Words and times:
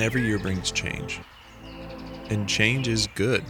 Every 0.00 0.22
year 0.22 0.38
brings 0.38 0.70
change, 0.70 1.20
and 2.30 2.48
change 2.48 2.88
is 2.88 3.06
good. 3.08 3.44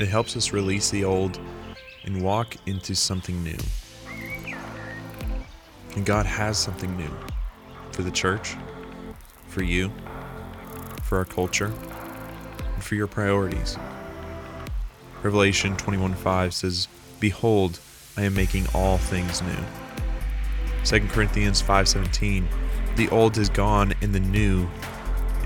It 0.00 0.08
helps 0.08 0.36
us 0.36 0.52
release 0.52 0.90
the 0.90 1.04
old 1.04 1.38
and 2.02 2.20
walk 2.20 2.56
into 2.66 2.96
something 2.96 3.44
new. 3.44 3.58
And 5.94 6.04
God 6.04 6.26
has 6.26 6.58
something 6.58 6.96
new 6.96 7.16
for 7.92 8.02
the 8.02 8.10
church, 8.10 8.56
for 9.46 9.62
you, 9.62 9.92
for 11.04 11.18
our 11.18 11.24
culture, 11.24 11.72
and 12.74 12.82
for 12.82 12.96
your 12.96 13.06
priorities. 13.06 13.78
Revelation 15.22 15.76
21:5 15.76 16.52
says, 16.52 16.88
"Behold, 17.20 17.78
I 18.16 18.22
am 18.22 18.34
making 18.34 18.66
all 18.74 18.98
things 18.98 19.42
new." 19.42 19.64
2 20.82 21.08
Corinthians 21.10 21.62
5:17 21.62 22.48
The 22.98 23.08
old 23.10 23.38
is 23.38 23.48
gone 23.48 23.94
and 24.02 24.12
the 24.12 24.18
new 24.18 24.68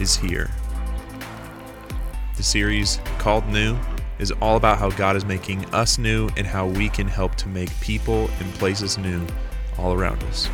is 0.01 0.17
here. 0.17 0.51
The 2.39 2.43
series 2.43 2.99
called 3.19 3.47
New 3.47 3.77
is 4.19 4.33
all 4.41 4.57
about 4.57 4.79
how 4.79 4.89
God 4.89 5.17
is 5.17 5.27
making 5.27 5.67
us 5.67 5.99
new 5.99 6.31
and 6.39 6.47
how 6.47 6.67
we 6.67 6.89
can 6.89 7.07
help 7.07 7.35
to 7.35 7.49
make 7.51 7.69
people 7.79 8.31
and 8.41 8.55
places 8.55 8.97
new 8.97 9.27
all 9.77 9.93
around 9.93 10.23
us. 10.23 10.49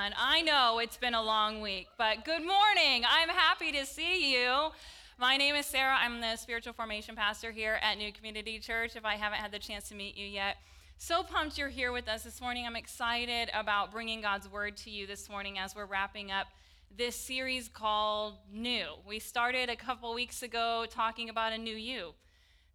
On. 0.00 0.14
I 0.16 0.40
know 0.40 0.78
it's 0.78 0.96
been 0.96 1.14
a 1.14 1.22
long 1.22 1.60
week, 1.60 1.88
but 1.98 2.24
good 2.24 2.40
morning. 2.40 3.04
I'm 3.06 3.28
happy 3.28 3.70
to 3.72 3.84
see 3.84 4.32
you. 4.32 4.70
My 5.18 5.36
name 5.36 5.54
is 5.54 5.66
Sarah. 5.66 5.96
I'm 5.98 6.22
the 6.22 6.36
spiritual 6.36 6.72
formation 6.72 7.14
pastor 7.14 7.50
here 7.50 7.78
at 7.82 7.98
New 7.98 8.10
Community 8.10 8.58
Church. 8.58 8.96
If 8.96 9.04
I 9.04 9.16
haven't 9.16 9.40
had 9.40 9.52
the 9.52 9.58
chance 9.58 9.90
to 9.90 9.94
meet 9.94 10.16
you 10.16 10.26
yet, 10.26 10.56
so 10.96 11.22
pumped 11.22 11.58
you're 11.58 11.68
here 11.68 11.92
with 11.92 12.08
us 12.08 12.22
this 12.22 12.40
morning. 12.40 12.66
I'm 12.66 12.76
excited 12.76 13.50
about 13.52 13.92
bringing 13.92 14.22
God's 14.22 14.50
word 14.50 14.78
to 14.78 14.90
you 14.90 15.06
this 15.06 15.28
morning 15.28 15.58
as 15.58 15.76
we're 15.76 15.84
wrapping 15.84 16.30
up 16.30 16.46
this 16.96 17.14
series 17.14 17.68
called 17.68 18.34
New. 18.50 18.86
We 19.06 19.18
started 19.18 19.68
a 19.68 19.76
couple 19.76 20.14
weeks 20.14 20.42
ago 20.42 20.86
talking 20.88 21.28
about 21.28 21.52
a 21.52 21.58
new 21.58 21.76
you 21.76 22.14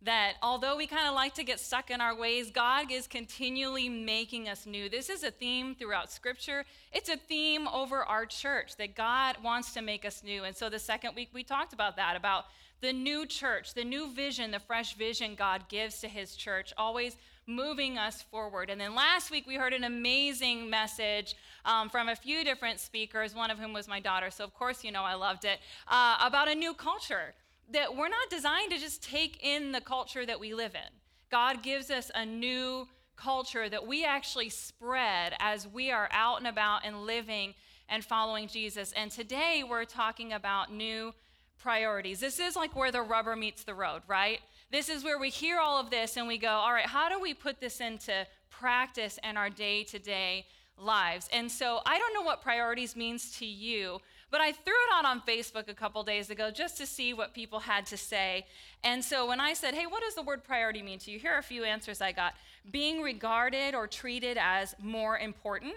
that 0.06 0.34
although 0.42 0.78
we 0.78 0.88
kind 0.88 1.08
of 1.08 1.16
like 1.16 1.34
to 1.36 1.44
get 1.44 1.60
stuck 1.60 1.90
in 1.90 2.00
our 2.00 2.16
ways, 2.16 2.52
God 2.52 2.92
is 2.92 3.08
continually 3.08 3.90
making 3.90 4.48
us 4.48 4.66
new. 4.66 4.88
This 4.88 5.10
is 5.10 5.24
a 5.24 5.32
theme 5.32 5.76
throughout 5.76 6.12
Scripture. 6.12 6.64
It's 6.92 7.10
a 7.10 7.18
theme 7.18 7.68
over 7.68 8.04
our 8.04 8.26
church 8.26 8.78
that 8.78 8.96
God 8.96 9.38
wants 9.44 9.74
to 9.74 9.82
make 9.82 10.06
us 10.06 10.24
new. 10.24 10.44
And 10.44 10.56
so 10.56 10.70
the 10.70 10.80
second 10.80 11.16
week 11.16 11.30
we 11.34 11.44
talked 11.44 11.74
about 11.74 11.96
that, 11.98 12.16
about 12.16 12.46
the 12.82 12.94
new 12.94 13.26
church, 13.26 13.74
the 13.74 13.84
new 13.84 14.14
vision, 14.14 14.52
the 14.52 14.60
fresh 14.60 14.96
vision 14.96 15.36
God 15.36 15.68
gives 15.70 16.00
to 16.02 16.08
his 16.08 16.36
church, 16.36 16.72
always 16.78 17.18
moving 17.48 17.98
us 17.98 18.22
forward. 18.22 18.70
And 18.70 18.80
then 18.80 18.96
last 18.96 19.32
week 19.32 19.48
we 19.48 19.56
heard 19.56 19.74
an 19.74 19.84
amazing 19.84 20.70
message 20.70 21.36
um, 21.64 21.90
from 21.90 22.10
a 22.10 22.16
few 22.16 22.44
different 22.44 22.80
speakers, 22.80 23.36
one 23.36 23.52
of 23.52 23.60
whom 23.60 23.74
was 23.74 23.88
my 23.88 24.00
daughter. 24.00 24.30
So, 24.30 24.44
of 24.44 24.54
course, 24.54 24.84
you 24.84 24.92
know 24.92 25.04
I 25.04 25.14
loved 25.16 25.46
it, 25.46 25.60
uh, 25.88 26.18
about 26.22 26.48
a 26.48 26.56
new 26.56 26.74
culture 26.74 27.34
that 27.72 27.96
we're 27.96 28.10
not 28.10 28.30
designed 28.30 28.72
to 28.72 28.78
just 28.78 29.04
take 29.04 29.44
in 29.44 29.72
the 29.72 29.82
culture 29.82 30.26
that 30.26 30.40
we 30.40 30.54
live 30.54 30.76
in. 30.76 30.92
God 31.32 31.64
gives 31.64 31.90
us 31.90 32.12
a 32.14 32.26
new 32.26 32.88
culture 33.16 33.70
that 33.70 33.88
we 33.88 34.06
actually 34.06 34.50
spread 34.50 35.34
as 35.40 35.68
we 35.68 35.92
are 35.92 36.10
out 36.12 36.38
and 36.38 36.48
about 36.48 36.86
and 36.86 37.04
living 37.04 37.54
and 37.90 38.04
following 38.04 38.48
Jesus. 38.48 38.92
And 38.94 39.12
today 39.12 39.64
we're 39.68 39.86
talking 39.86 40.34
about 40.34 40.72
new 40.74 41.14
priorities. 41.58 42.20
This 42.20 42.40
is 42.40 42.56
like 42.56 42.76
where 42.76 42.92
the 42.92 43.02
rubber 43.02 43.36
meets 43.36 43.64
the 43.64 43.74
road, 43.74 44.02
right? 44.08 44.40
This 44.72 44.90
is 44.90 45.04
where 45.04 45.20
we 45.20 45.30
hear 45.30 45.60
all 45.60 45.80
of 45.80 45.90
this 45.90 46.18
and 46.18 46.28
we 46.28 46.38
go, 46.38 46.50
all 46.50 46.74
right, 46.74 46.86
how 46.86 47.10
do 47.10 47.20
we 47.20 47.34
put 47.34 47.60
this 47.60 47.80
into 47.80 48.26
practice 48.50 49.20
in 49.24 49.38
our 49.38 49.50
day 49.50 49.84
to 49.86 50.00
day 50.00 50.46
lives? 50.78 51.30
And 51.32 51.52
so 51.52 51.80
I 51.86 51.98
don't 51.98 52.14
know 52.14 52.24
what 52.24 52.42
priorities 52.42 52.96
means 52.96 53.38
to 53.38 53.46
you, 53.46 54.00
but 54.32 54.42
I 54.42 54.52
threw 54.52 54.74
it 54.74 54.94
out 54.94 55.06
on 55.06 55.22
Facebook 55.22 55.68
a 55.68 55.74
couple 55.74 56.04
days 56.04 56.30
ago 56.30 56.52
just 56.52 56.78
to 56.78 56.86
see 56.86 57.14
what 57.14 57.34
people 57.34 57.60
had 57.60 57.86
to 57.88 57.98
say. 57.98 58.46
And 58.84 59.04
so 59.04 59.28
when 59.28 59.40
I 59.40 59.54
said, 59.54 59.74
hey, 59.74 59.86
what 59.86 60.04
does 60.04 60.16
the 60.16 60.24
word 60.24 60.44
priority 60.44 60.82
mean 60.82 61.00
to 61.00 61.12
you? 61.12 61.20
Here 61.20 61.34
are 61.34 61.40
a 61.40 61.44
few 61.44 61.64
answers 61.64 62.02
I 62.02 62.12
got 62.12 62.34
being 62.72 63.02
regarded 63.02 63.76
or 63.76 63.88
treated 63.88 64.38
as 64.40 64.76
more 64.82 65.18
important, 65.18 65.76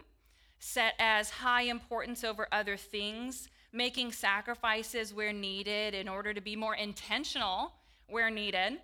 set 0.58 0.94
as 0.98 1.30
high 1.30 1.62
importance 1.62 2.24
over 2.24 2.48
other 2.50 2.76
things, 2.76 3.48
making 3.72 4.12
sacrifices 4.12 5.12
where 5.12 5.32
needed 5.32 5.94
in 5.94 6.08
order 6.08 6.32
to 6.32 6.40
be 6.40 6.56
more 6.56 6.74
intentional 6.74 7.72
where 8.08 8.30
needed, 8.30 8.78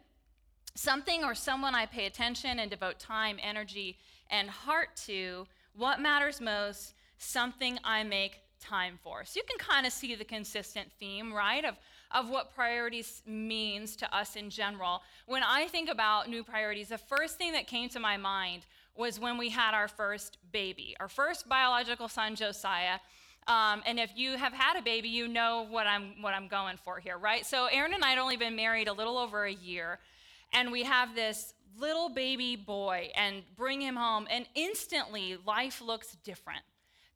something 0.75 1.25
or 1.25 1.35
someone 1.35 1.75
I 1.75 1.87
pay 1.87 2.07
attention 2.07 2.59
and 2.59 2.71
devote 2.71 2.99
time, 2.99 3.39
energy, 3.43 3.97
and 4.31 4.49
heart 4.51 4.97
to, 5.07 5.47
what 5.75 6.01
matters 6.01 6.41
most, 6.41 6.95
something 7.19 7.79
I 7.83 8.03
make 8.03 8.41
time 8.65 8.99
for. 9.03 9.25
So 9.25 9.39
you 9.39 9.43
can 9.49 9.59
kind 9.59 9.87
of 9.87 9.93
see 9.93 10.15
the 10.15 10.25
consistent 10.25 10.91
theme, 10.99 11.33
right, 11.33 11.65
of, 11.65 11.77
of 12.11 12.31
what 12.31 12.55
priorities 12.55 13.23
means 13.27 13.97
to 13.97 14.17
us 14.17 14.37
in 14.37 14.51
general. 14.51 15.03
When 15.27 15.43
I 15.43 15.67
think 15.67 15.89
about 15.89 16.29
new 16.29 16.43
priorities, 16.43 16.89
the 16.89 16.99
first 16.99 17.37
thing 17.37 17.53
that 17.53 17.67
came 17.67 17.89
to 17.91 18.01
my 18.01 18.17
mind 18.17 18.67
was 18.97 19.21
when 19.21 19.39
we 19.39 19.51
had 19.51 19.75
our 19.75 19.89
first 19.89 20.39
baby, 20.53 20.97
our 21.01 21.09
first 21.09 21.49
biological 21.49 22.09
son, 22.09 22.35
Josiah. 22.35 22.99
Um, 23.47 23.83
and 23.85 23.99
if 24.01 24.13
you 24.17 24.37
have 24.37 24.53
had 24.53 24.79
a 24.79 24.83
baby, 24.83 25.09
you 25.09 25.29
know 25.29 25.67
what 25.69 25.87
I'm 25.87 26.23
what 26.23 26.33
I'm 26.33 26.49
going 26.49 26.79
for 26.79 26.99
here, 26.99 27.19
right? 27.19 27.45
So 27.45 27.67
Aaron 27.67 27.93
and 27.93 28.03
I 28.03 28.11
had 28.11 28.19
only 28.19 28.37
been 28.37 28.57
married 28.57 28.89
a 28.89 28.93
little 28.93 29.19
over 29.19 29.45
a 29.45 29.53
year, 29.53 29.99
and 30.53 30.73
we 30.73 30.85
have 30.85 31.15
this 31.15 31.53
little 31.79 32.09
baby 32.09 32.57
boy, 32.57 33.11
and 33.17 33.43
bring 33.57 33.81
him 33.83 33.97
home, 33.97 34.27
and 34.31 34.47
instantly 34.55 35.37
life 35.45 35.83
looks 35.83 36.17
different 36.25 36.63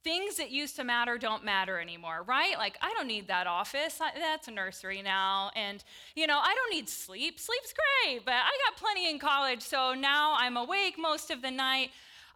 things 0.05 0.37
that 0.37 0.51
used 0.51 0.77
to 0.77 0.85
matter 0.85 1.19
don't 1.19 1.45
matter 1.45 1.81
anymore, 1.81 2.23
right? 2.27 2.57
Like, 2.57 2.79
I 2.81 2.95
don't 2.95 3.09
need 3.09 3.29
that 3.29 3.47
office. 3.47 3.99
That's 3.99 4.49
a 4.49 4.51
nursery 4.51 5.03
now. 5.03 5.51
And, 5.57 5.83
you 6.15 6.27
know, 6.27 6.39
I 6.39 6.55
don't 6.55 6.71
need 6.71 6.89
sleep. 6.89 7.39
Sleep's 7.39 7.75
great, 7.75 8.25
but 8.25 8.35
I 8.35 8.51
got 8.67 8.77
plenty 8.77 9.11
in 9.11 9.19
college. 9.19 9.63
So 9.63 9.95
now 9.95 10.35
I'm 10.39 10.57
awake 10.57 10.95
most 10.99 11.31
of 11.31 11.43
the 11.43 11.51
night. 11.51 11.91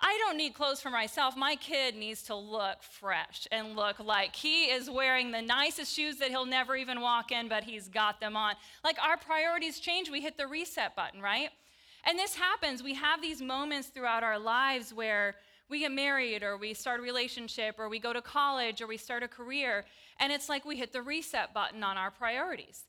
I 0.05 0.19
don't 0.27 0.37
need 0.37 0.55
clothes 0.55 0.81
for 0.81 0.91
myself. 0.91 1.37
My 1.37 1.55
kid 1.55 1.95
needs 1.95 2.25
to 2.25 2.35
look 2.35 2.83
fresh 2.83 3.47
and 3.53 3.77
look 3.77 4.01
like 4.01 4.35
he 4.35 4.65
is 4.65 4.91
wearing 4.91 5.31
the 5.31 5.41
nicest 5.41 5.95
shoes 5.95 6.17
that 6.17 6.31
he'll 6.31 6.45
never 6.45 6.75
even 6.75 7.01
walk 7.01 7.31
in, 7.31 7.49
but 7.49 7.63
he's 7.63 7.89
got 7.89 8.19
them 8.19 8.37
on. 8.37 8.57
Like 8.83 8.97
our 9.01 9.17
priorities 9.17 9.79
change. 9.79 10.11
We 10.11 10.21
hit 10.21 10.37
the 10.37 10.49
reset 10.49 10.97
button, 10.97 11.23
right? 11.23 11.51
And 12.05 12.19
this 12.19 12.35
happens. 12.35 12.83
We 12.83 12.95
have 12.95 13.23
these 13.23 13.41
moments 13.41 13.89
throughout 13.89 14.25
our 14.25 14.41
lives 14.41 14.93
where 14.93 15.37
we 15.73 15.79
get 15.79 15.91
married 15.91 16.43
or 16.43 16.59
we 16.59 16.75
start 16.75 17.01
a 17.01 17.03
relationship 17.03 17.77
or 17.79 17.89
we 17.89 17.99
go 17.99 18.13
to 18.13 18.21
college 18.21 18.83
or 18.83 18.87
we 18.87 18.99
start 18.99 19.23
a 19.23 19.29
career. 19.29 19.87
And 20.21 20.31
it's 20.31 20.51
like 20.51 20.67
we 20.67 20.77
hit 20.77 20.93
the 20.93 21.01
reset 21.01 21.55
button 21.55 21.83
on 21.83 21.97
our 21.97 22.11
priorities. 22.11 22.85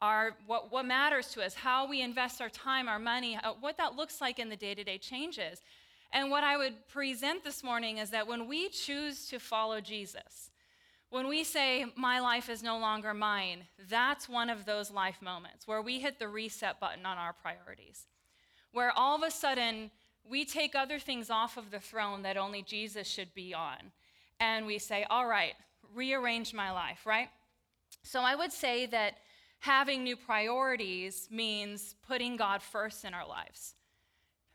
Our 0.00 0.34
what, 0.46 0.72
what 0.72 0.86
matters 0.86 1.28
to 1.32 1.44
us 1.44 1.52
how 1.52 1.86
we 1.86 2.00
invest 2.00 2.40
our 2.40 2.48
time 2.48 2.88
our 2.88 2.98
money 2.98 3.38
what 3.60 3.76
that 3.76 3.94
looks 3.94 4.20
like 4.20 4.40
in 4.40 4.48
the 4.48 4.56
day-to-day 4.56 4.98
changes. 4.98 5.60
And 6.12 6.30
what 6.30 6.42
i 6.42 6.56
would 6.56 6.88
present 6.88 7.44
this 7.44 7.62
morning 7.62 7.98
is 7.98 8.10
that 8.10 8.26
when 8.26 8.48
we 8.48 8.68
choose 8.68 9.26
to 9.28 9.38
follow 9.38 9.80
jesus 9.80 10.50
when 11.10 11.28
we 11.28 11.44
say 11.44 11.86
my 11.94 12.18
life 12.18 12.50
is 12.50 12.64
no 12.64 12.78
longer 12.78 13.14
mine 13.14 13.60
that's 13.88 14.28
one 14.28 14.50
of 14.50 14.64
those 14.64 14.90
life 14.90 15.22
moments 15.22 15.68
where 15.68 15.80
we 15.80 16.00
hit 16.00 16.18
the 16.18 16.26
reset 16.26 16.80
button 16.80 17.06
on 17.06 17.16
our 17.16 17.32
priorities. 17.32 18.06
Where 18.72 18.90
all 18.90 19.14
of 19.14 19.22
a 19.22 19.30
sudden 19.30 19.90
we 20.28 20.44
take 20.44 20.74
other 20.74 20.98
things 20.98 21.30
off 21.30 21.56
of 21.56 21.70
the 21.70 21.80
throne 21.80 22.22
that 22.22 22.36
only 22.36 22.62
Jesus 22.62 23.06
should 23.06 23.34
be 23.34 23.54
on. 23.54 23.92
And 24.40 24.66
we 24.66 24.78
say, 24.78 25.04
all 25.10 25.26
right, 25.26 25.54
rearrange 25.94 26.54
my 26.54 26.70
life, 26.72 27.06
right? 27.06 27.28
So 28.02 28.20
I 28.20 28.34
would 28.34 28.52
say 28.52 28.86
that 28.86 29.18
having 29.60 30.02
new 30.02 30.16
priorities 30.16 31.28
means 31.30 31.94
putting 32.06 32.36
God 32.36 32.62
first 32.62 33.04
in 33.04 33.14
our 33.14 33.26
lives. 33.26 33.74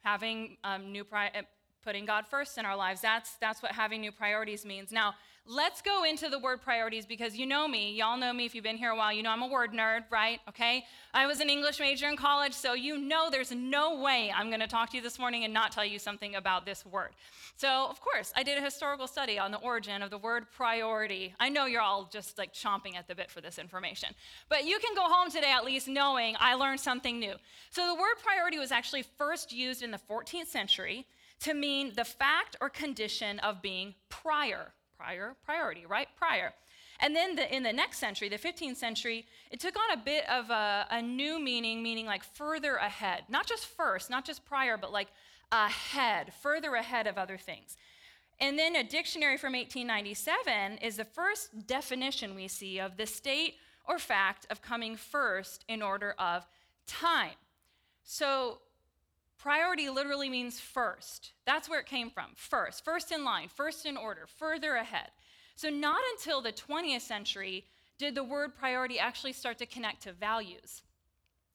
Having 0.01 0.57
um, 0.63 0.91
new 0.91 1.03
pri- 1.03 1.31
uh, 1.35 1.43
putting 1.83 2.05
God 2.05 2.27
first 2.27 2.57
in 2.57 2.65
our 2.65 2.75
lives. 2.75 3.01
That's, 3.01 3.35
that's 3.39 3.63
what 3.63 3.71
having 3.71 4.01
new 4.01 4.11
priorities 4.11 4.65
means. 4.65 4.91
Now, 4.91 5.15
let's 5.47 5.81
go 5.81 6.03
into 6.03 6.29
the 6.29 6.39
word 6.39 6.61
priorities 6.61 7.05
because 7.05 7.37
you 7.37 7.45
know 7.45 7.67
me. 7.67 7.93
Y'all 7.93 8.17
know 8.17 8.33
me 8.33 8.45
if 8.45 8.53
you've 8.53 8.63
been 8.63 8.77
here 8.77 8.91
a 8.91 8.95
while. 8.95 9.13
You 9.13 9.23
know 9.23 9.29
I'm 9.29 9.41
a 9.41 9.47
word 9.47 9.71
nerd, 9.71 10.03
right? 10.09 10.39
Okay? 10.49 10.83
I 11.13 11.25
was 11.25 11.39
an 11.39 11.49
English 11.49 11.79
major 11.79 12.09
in 12.09 12.17
college, 12.17 12.53
so 12.53 12.73
you 12.73 12.97
know 12.97 13.29
there's 13.31 13.51
no 13.51 14.01
way 14.01 14.31
I'm 14.35 14.49
going 14.49 14.59
to 14.59 14.67
talk 14.67 14.89
to 14.91 14.97
you 14.97 15.03
this 15.03 15.17
morning 15.17 15.45
and 15.45 15.53
not 15.53 15.71
tell 15.71 15.85
you 15.85 15.99
something 15.99 16.35
about 16.35 16.65
this 16.65 16.85
word. 16.85 17.11
So, 17.55 17.87
of 17.89 18.01
course, 18.01 18.33
I 18.35 18.43
did 18.43 18.57
a 18.57 18.61
historical 18.61 19.07
study 19.07 19.39
on 19.39 19.51
the 19.51 19.57
origin 19.57 20.01
of 20.01 20.09
the 20.09 20.17
word 20.17 20.51
priority. 20.51 21.33
I 21.39 21.49
know 21.49 21.65
you're 21.65 21.81
all 21.81 22.09
just 22.11 22.37
like 22.37 22.53
chomping 22.53 22.95
at 22.95 23.07
the 23.07 23.15
bit 23.15 23.31
for 23.31 23.41
this 23.41 23.57
information, 23.57 24.09
but 24.49 24.65
you 24.65 24.79
can 24.79 24.95
go 24.95 25.03
home 25.03 25.31
today 25.31 25.51
at 25.51 25.65
least 25.65 25.87
knowing 25.87 26.35
I 26.39 26.55
learned 26.55 26.81
something 26.81 27.19
new. 27.19 27.35
So, 27.71 27.87
the 27.87 27.95
word 27.95 28.15
priority 28.23 28.59
was 28.59 28.71
actually 28.71 29.05
first 29.17 29.53
used 29.53 29.81
in 29.81 29.91
the 29.91 29.99
14th 30.09 30.47
century 30.47 31.07
to 31.39 31.53
mean 31.53 31.93
the 31.95 32.05
fact 32.05 32.55
or 32.59 32.69
condition 32.69 33.39
of 33.39 33.61
being 33.61 33.95
prior 34.09 34.73
prior 34.97 35.35
priority, 35.45 35.85
right? 35.85 36.07
Prior. 36.17 36.53
And 36.99 37.15
then 37.15 37.35
the, 37.35 37.55
in 37.55 37.63
the 37.63 37.73
next 37.73 37.99
century, 37.99 38.27
the 38.27 38.37
15th 38.37 38.77
century, 38.77 39.25
it 39.51 39.59
took 39.59 39.75
on 39.75 39.97
a 39.97 40.01
bit 40.01 40.27
of 40.29 40.49
a, 40.49 40.87
a, 40.89 41.01
new 41.01 41.39
meaning, 41.39 41.83
meaning 41.83 42.05
like 42.05 42.23
further 42.23 42.75
ahead. 42.75 43.23
Not 43.29 43.45
just 43.45 43.65
first, 43.65 44.09
not 44.09 44.25
just 44.25 44.45
prior, 44.45 44.77
but 44.77 44.91
like 44.91 45.09
ahead, 45.51 46.33
further 46.41 46.73
ahead 46.75 47.05
of 47.05 47.17
other 47.17 47.37
things. 47.37 47.77
And 48.39 48.57
then 48.57 48.75
a 48.75 48.83
dictionary 48.83 49.37
from 49.37 49.53
1897 49.53 50.79
is 50.79 50.97
the 50.97 51.05
first 51.05 51.67
definition 51.67 52.35
we 52.35 52.47
see 52.47 52.79
of 52.79 52.97
the 52.97 53.05
state 53.05 53.55
or 53.87 53.99
fact 53.99 54.45
of 54.49 54.61
coming 54.61 54.95
first 54.95 55.63
in 55.67 55.81
order 55.81 56.15
of 56.19 56.45
time. 56.87 57.35
So 58.03 58.59
Priority 59.37 59.89
literally 59.89 60.29
means 60.29 60.59
first. 60.59 61.31
That's 61.45 61.69
where 61.69 61.79
it 61.79 61.85
came 61.85 62.09
from. 62.09 62.31
First, 62.35 62.83
first 62.83 63.11
in 63.11 63.23
line, 63.23 63.49
first 63.49 63.85
in 63.85 63.95
order, 63.95 64.27
further 64.37 64.75
ahead. 64.75 65.09
So, 65.55 65.69
not 65.69 66.01
until 66.13 66.41
the 66.41 66.51
20th 66.51 67.01
century 67.01 67.65
did 67.97 68.15
the 68.15 68.23
word 68.23 68.55
priority 68.55 68.99
actually 68.99 69.33
start 69.33 69.57
to 69.59 69.65
connect 69.65 70.03
to 70.03 70.11
values 70.11 70.81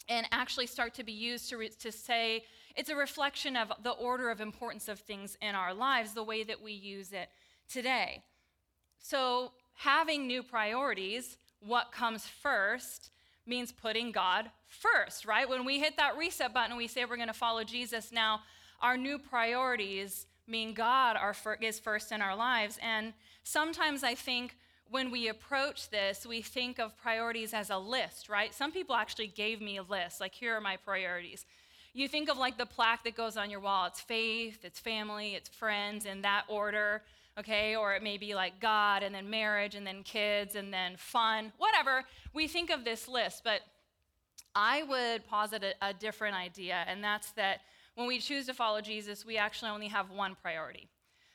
and 0.08 0.26
actually 0.32 0.66
start 0.66 0.94
to 0.94 1.04
be 1.04 1.12
used 1.12 1.48
to, 1.50 1.56
re- 1.56 1.68
to 1.68 1.92
say 1.92 2.44
it's 2.74 2.90
a 2.90 2.96
reflection 2.96 3.56
of 3.56 3.72
the 3.82 3.90
order 3.90 4.30
of 4.30 4.40
importance 4.40 4.88
of 4.88 4.98
things 5.00 5.36
in 5.40 5.54
our 5.54 5.74
lives, 5.74 6.14
the 6.14 6.22
way 6.22 6.42
that 6.42 6.60
we 6.60 6.72
use 6.72 7.12
it 7.12 7.28
today. 7.68 8.22
So, 8.98 9.52
having 9.74 10.26
new 10.26 10.42
priorities, 10.42 11.36
what 11.60 11.92
comes 11.92 12.26
first, 12.26 13.10
means 13.46 13.72
putting 13.72 14.12
God 14.12 14.50
first, 14.72 15.24
right? 15.24 15.48
When 15.48 15.64
we 15.64 15.78
hit 15.78 15.96
that 15.96 16.16
reset 16.16 16.52
button 16.54 16.76
we 16.76 16.88
say 16.88 17.04
we're 17.04 17.16
going 17.16 17.28
to 17.28 17.34
follow 17.34 17.64
Jesus, 17.64 18.12
now 18.12 18.40
our 18.80 18.96
new 18.96 19.18
priorities 19.18 20.26
mean 20.46 20.74
God 20.74 21.16
are 21.16 21.34
is 21.60 21.78
first 21.78 22.12
in 22.12 22.20
our 22.20 22.36
lives. 22.36 22.78
And 22.82 23.12
sometimes 23.44 24.02
I 24.02 24.14
think 24.14 24.56
when 24.90 25.10
we 25.10 25.28
approach 25.28 25.88
this, 25.88 26.26
we 26.26 26.42
think 26.42 26.78
of 26.78 26.96
priorities 26.96 27.54
as 27.54 27.70
a 27.70 27.78
list, 27.78 28.28
right? 28.28 28.52
Some 28.52 28.72
people 28.72 28.94
actually 28.94 29.28
gave 29.28 29.60
me 29.60 29.78
a 29.78 29.82
list, 29.82 30.20
like, 30.20 30.34
here 30.34 30.54
are 30.54 30.60
my 30.60 30.76
priorities. 30.76 31.46
You 31.94 32.08
think 32.08 32.28
of 32.28 32.38
like 32.38 32.58
the 32.58 32.66
plaque 32.66 33.04
that 33.04 33.14
goes 33.14 33.36
on 33.36 33.50
your 33.50 33.60
wall 33.60 33.86
it's 33.86 34.00
faith, 34.00 34.64
it's 34.64 34.80
family, 34.80 35.34
it's 35.34 35.48
friends, 35.48 36.06
in 36.06 36.22
that 36.22 36.44
order 36.48 37.02
okay? 37.38 37.76
Or 37.76 37.94
it 37.94 38.02
may 38.02 38.18
be 38.18 38.34
like 38.34 38.60
God 38.60 39.02
and 39.02 39.14
then 39.14 39.28
marriage 39.28 39.74
and 39.74 39.86
then 39.86 40.02
kids 40.02 40.54
and 40.54 40.72
then 40.72 40.96
fun, 40.96 41.52
whatever. 41.58 42.04
We 42.34 42.48
think 42.48 42.70
of 42.70 42.84
this 42.84 43.08
list, 43.08 43.42
but 43.44 43.60
I 44.54 44.82
would 44.82 45.26
posit 45.26 45.64
a, 45.64 45.88
a 45.88 45.94
different 45.94 46.36
idea, 46.36 46.84
and 46.86 47.02
that's 47.02 47.32
that 47.32 47.60
when 47.94 48.06
we 48.06 48.18
choose 48.18 48.46
to 48.46 48.54
follow 48.54 48.80
Jesus, 48.80 49.24
we 49.24 49.36
actually 49.36 49.70
only 49.70 49.88
have 49.88 50.10
one 50.10 50.36
priority. 50.40 50.88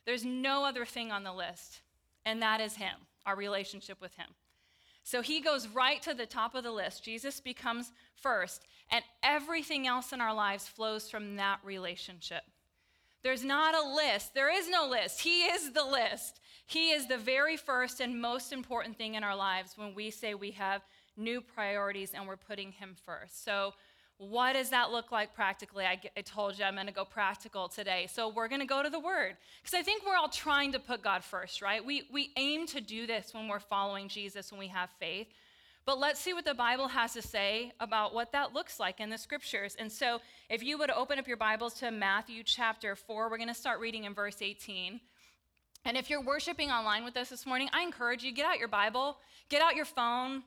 There's 0.06 0.26
no 0.26 0.66
other 0.66 0.86
thing 0.86 1.12
on 1.12 1.24
the 1.24 1.34
list, 1.34 1.82
and 2.26 2.42
that 2.42 2.62
is 2.62 2.76
Him, 2.76 2.96
our 3.26 3.36
relationship 3.36 4.00
with 4.02 4.16
Him. 4.16 4.28
So 5.04 5.22
he 5.22 5.40
goes 5.40 5.70
right 5.70 6.02
to 6.02 6.14
the 6.14 6.26
top 6.26 6.54
of 6.54 6.66
the 6.66 6.72
list. 6.72 7.04
Jesus 7.04 7.40
becomes 7.40 7.94
first, 8.16 8.66
and 8.92 9.04
everything 9.24 9.88
else 9.88 10.12
in 10.12 10.20
our 10.20 10.34
lives 10.34 10.68
flows 10.68 11.10
from 11.10 11.38
that 11.38 11.60
relationship. 11.64 12.42
There's 13.24 13.44
not 13.44 13.74
a 13.74 13.96
list. 13.96 14.34
There 14.34 14.54
is 14.54 14.70
no 14.70 14.86
list. 14.86 15.22
He 15.22 15.44
is 15.44 15.72
the 15.72 15.86
list. 15.86 16.42
He 16.66 16.92
is 16.92 17.08
the 17.08 17.18
very 17.18 17.58
first 17.58 18.02
and 18.02 18.22
most 18.22 18.52
important 18.52 18.98
thing 18.98 19.16
in 19.16 19.24
our 19.24 19.36
lives 19.36 19.78
when 19.78 19.96
we 19.96 20.12
say 20.12 20.34
we 20.34 20.52
have 20.52 20.82
new 21.18 21.42
priorities 21.42 22.12
and 22.14 22.28
we're 22.28 22.38
putting 22.38 22.72
Him 22.72 22.96
first. 23.06 23.44
So, 23.44 23.74
what 24.20 24.54
does 24.54 24.72
that 24.72 24.90
look 24.90 25.12
like 25.12 25.36
practically? 25.36 25.86
I, 25.86 26.00
I 26.18 26.22
told 26.22 26.58
you 26.58 26.66
I'm 26.66 26.74
going 26.74 26.88
to 26.88 26.94
go 26.94 27.06
practical 27.06 27.68
today. 27.68 28.08
So, 28.12 28.30
we're 28.30 28.48
going 28.48 28.62
to 28.62 28.68
go 28.68 28.82
to 28.82 28.90
the 28.90 29.00
Word 29.00 29.38
because 29.62 29.78
I 29.78 29.84
think 29.84 30.06
we're 30.06 30.16
all 30.16 30.30
trying 30.30 30.72
to 30.74 30.80
put 30.80 31.02
God 31.02 31.24
first, 31.24 31.62
right? 31.62 31.84
We, 31.84 32.04
we 32.12 32.32
aim 32.38 32.68
to 32.68 32.82
do 32.82 33.08
this 33.08 33.34
when 33.34 33.48
we're 33.48 33.60
following 33.60 34.08
Jesus, 34.08 34.52
when 34.52 34.60
we 34.60 34.68
have 34.68 34.90
faith. 35.00 35.28
But 35.86 36.00
let's 36.00 36.20
see 36.20 36.34
what 36.34 36.44
the 36.44 36.54
Bible 36.54 36.90
has 36.90 37.14
to 37.14 37.22
say 37.22 37.72
about 37.80 38.14
what 38.14 38.34
that 38.34 38.54
looks 38.54 38.78
like 38.78 39.00
in 39.00 39.10
the 39.10 39.18
scriptures. 39.18 39.76
And 39.80 39.92
so, 39.92 40.20
if 40.50 40.64
you 40.64 40.78
would 40.78 40.92
open 40.92 41.20
up 41.20 41.28
your 41.28 41.38
Bibles 41.38 41.76
to 41.76 41.92
Matthew 41.92 42.44
chapter 42.44 42.96
4, 42.96 43.30
we're 43.30 43.38
going 43.38 43.48
to 43.48 43.54
start 43.54 43.80
reading 43.80 44.04
in 44.04 44.14
verse 44.14 44.42
18. 44.42 45.00
And 45.86 45.96
if 45.96 46.10
you're 46.10 46.22
worshiping 46.22 46.70
online 46.70 47.06
with 47.06 47.16
us 47.16 47.30
this 47.30 47.46
morning, 47.46 47.70
I 47.72 47.82
encourage 47.82 48.22
you 48.22 48.34
get 48.34 48.46
out 48.46 48.60
your 48.60 48.68
Bible, 48.68 49.18
get 49.48 49.62
out 49.62 49.76
your 49.76 49.86
phone, 49.86 50.44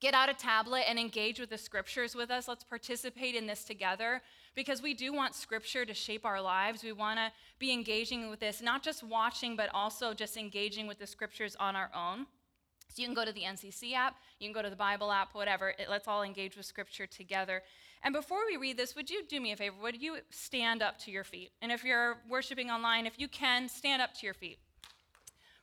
get 0.00 0.14
out 0.14 0.28
a 0.28 0.34
tablet 0.34 0.84
and 0.88 0.98
engage 0.98 1.38
with 1.38 1.50
the 1.50 1.58
scriptures 1.58 2.14
with 2.14 2.30
us. 2.30 2.48
Let's 2.48 2.64
participate 2.64 3.34
in 3.34 3.46
this 3.46 3.64
together 3.64 4.22
because 4.54 4.82
we 4.82 4.94
do 4.94 5.12
want 5.12 5.34
scripture 5.34 5.84
to 5.84 5.94
shape 5.94 6.24
our 6.24 6.40
lives. 6.40 6.82
We 6.82 6.92
want 6.92 7.18
to 7.18 7.30
be 7.58 7.72
engaging 7.72 8.30
with 8.30 8.40
this, 8.40 8.62
not 8.62 8.82
just 8.82 9.02
watching, 9.02 9.56
but 9.56 9.68
also 9.74 10.14
just 10.14 10.36
engaging 10.36 10.86
with 10.86 10.98
the 10.98 11.06
scriptures 11.06 11.54
on 11.60 11.76
our 11.76 11.90
own. 11.94 12.26
So 12.88 13.02
you 13.02 13.06
can 13.06 13.14
go 13.14 13.24
to 13.24 13.32
the 13.32 13.42
NCC 13.42 13.94
app, 13.94 14.16
you 14.40 14.48
can 14.48 14.52
go 14.52 14.62
to 14.62 14.70
the 14.70 14.74
Bible 14.74 15.12
app, 15.12 15.32
whatever. 15.32 15.70
It, 15.70 15.88
let's 15.88 16.08
all 16.08 16.24
engage 16.24 16.56
with 16.56 16.66
Scripture 16.66 17.06
together. 17.06 17.62
And 18.02 18.12
before 18.12 18.40
we 18.46 18.56
read 18.56 18.76
this, 18.76 18.96
would 18.96 19.08
you 19.08 19.22
do 19.28 19.40
me 19.40 19.52
a 19.52 19.56
favor? 19.56 19.76
Would 19.80 20.02
you 20.02 20.16
stand 20.30 20.82
up 20.82 20.98
to 21.00 21.10
your 21.12 21.22
feet? 21.22 21.52
And 21.62 21.70
if 21.70 21.84
you're 21.84 22.16
worshiping 22.28 22.68
online, 22.68 23.06
if 23.06 23.18
you 23.18 23.28
can, 23.28 23.68
stand 23.68 24.02
up 24.02 24.14
to 24.14 24.26
your 24.26 24.34
feet. 24.34 24.58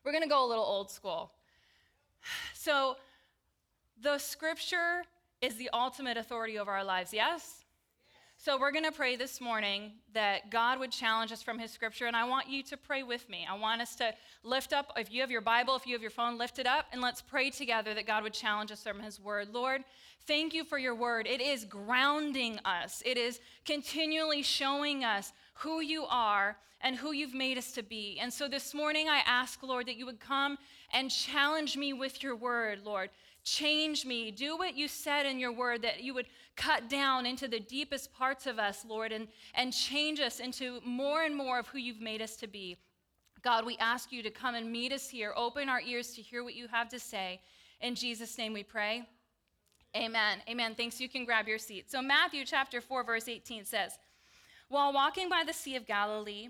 We're 0.06 0.14
going 0.14 0.24
to 0.24 0.30
go 0.30 0.46
a 0.46 0.48
little 0.48 0.64
old 0.64 0.90
school. 0.90 1.32
So, 2.54 2.98
the 4.02 4.18
Scripture 4.18 5.04
is 5.42 5.56
the 5.56 5.70
ultimate 5.74 6.18
authority 6.18 6.60
over 6.60 6.72
our 6.72 6.84
lives, 6.84 7.14
yes? 7.14 7.66
So, 8.40 8.60
we're 8.60 8.72
going 8.72 8.86
to 8.86 8.92
pray 8.92 9.16
this 9.16 9.42
morning 9.42 9.94
that 10.14 10.52
God 10.52 10.80
would 10.80 10.92
challenge 10.92 11.32
us 11.32 11.42
from 11.42 11.58
His 11.58 11.72
scripture, 11.72 12.06
and 12.06 12.16
I 12.16 12.24
want 12.26 12.48
you 12.48 12.62
to 12.64 12.78
pray 12.78 13.02
with 13.02 13.28
me. 13.30 13.48
I 13.50 13.58
want 13.58 13.82
us 13.82 13.96
to 13.96 14.14
lift 14.44 14.74
up, 14.74 14.94
if 14.96 15.12
you 15.12 15.22
have 15.22 15.32
your 15.32 15.42
Bible, 15.42 15.76
if 15.76 15.88
you 15.88 15.94
have 15.94 16.04
your 16.04 16.12
phone, 16.12 16.38
lift 16.38 16.60
it 16.60 16.68
up, 16.68 16.86
and 16.92 17.02
let's 17.02 17.22
pray 17.22 17.50
together 17.50 17.96
that 17.96 18.06
God 18.06 18.22
would 18.22 18.34
challenge 18.34 18.72
us 18.72 18.84
from 18.84 19.00
His 19.00 19.20
word. 19.20 19.50
Lord, 19.52 19.84
thank 20.28 20.54
you 20.54 20.64
for 20.64 20.78
your 20.78 20.94
word. 20.94 21.26
It 21.26 21.42
is 21.42 21.66
grounding 21.66 22.60
us, 22.64 23.02
it 23.06 23.18
is 23.18 23.40
continually 23.66 24.44
showing 24.44 25.04
us 25.04 25.34
who 25.56 25.82
you 25.82 26.06
are 26.06 26.58
and 26.82 26.96
who 26.96 27.12
you've 27.12 27.34
made 27.34 27.58
us 27.58 27.72
to 27.72 27.82
be. 27.82 28.20
And 28.22 28.32
so 28.32 28.48
this 28.48 28.74
morning, 28.74 29.10
I 29.10 29.22
ask, 29.26 29.64
Lord, 29.64 29.88
that 29.88 29.98
you 29.98 30.06
would 30.06 30.20
come 30.20 30.60
and 30.94 31.10
challenge 31.10 31.76
me 31.76 31.92
with 31.94 32.22
your 32.22 32.36
word, 32.36 32.82
Lord. 32.84 33.10
Change 33.48 34.06
me. 34.06 34.30
Do 34.30 34.58
what 34.58 34.76
you 34.76 34.90
said 34.90 35.26
in 35.26 35.40
your 35.40 35.54
word, 35.54 35.82
that 35.84 36.04
you 36.04 36.14
would 36.14 36.26
cut 36.58 36.90
down 36.90 37.26
into 37.26 37.48
the 37.48 37.62
deepest 37.62 38.14
parts 38.14 38.46
of 38.46 38.60
us, 38.60 38.84
Lord, 38.86 39.14
and, 39.14 39.30
and 39.56 39.72
change 39.72 40.20
us 40.20 40.42
into 40.42 40.82
more 40.84 41.24
and 41.24 41.34
more 41.34 41.58
of 41.58 41.68
who 41.68 41.78
you've 41.78 42.02
made 42.02 42.22
us 42.22 42.36
to 42.38 42.48
be. 42.48 42.76
God, 43.44 43.66
we 43.66 43.78
ask 43.78 44.12
you 44.12 44.22
to 44.22 44.30
come 44.30 44.56
and 44.56 44.70
meet 44.70 44.92
us 44.92 45.08
here. 45.08 45.32
Open 45.38 45.70
our 45.70 45.80
ears 45.80 46.14
to 46.16 46.22
hear 46.22 46.44
what 46.44 46.56
you 46.56 46.68
have 46.68 46.90
to 46.90 47.00
say. 47.00 47.40
In 47.80 47.96
Jesus' 47.96 48.38
name 48.38 48.52
we 48.52 48.64
pray. 48.64 49.08
Amen. 49.96 50.40
Amen. 50.50 50.76
Thanks. 50.76 51.00
You 51.00 51.08
can 51.08 51.24
grab 51.24 51.48
your 51.48 51.58
seat. 51.58 51.90
So, 51.90 52.02
Matthew 52.02 52.44
chapter 52.44 52.82
4, 52.82 53.06
verse 53.06 53.30
18 53.30 53.64
says, 53.64 53.98
While 54.68 54.92
walking 54.92 55.30
by 55.30 55.46
the 55.48 55.54
Sea 55.54 55.78
of 55.78 55.88
Galilee, 55.88 56.50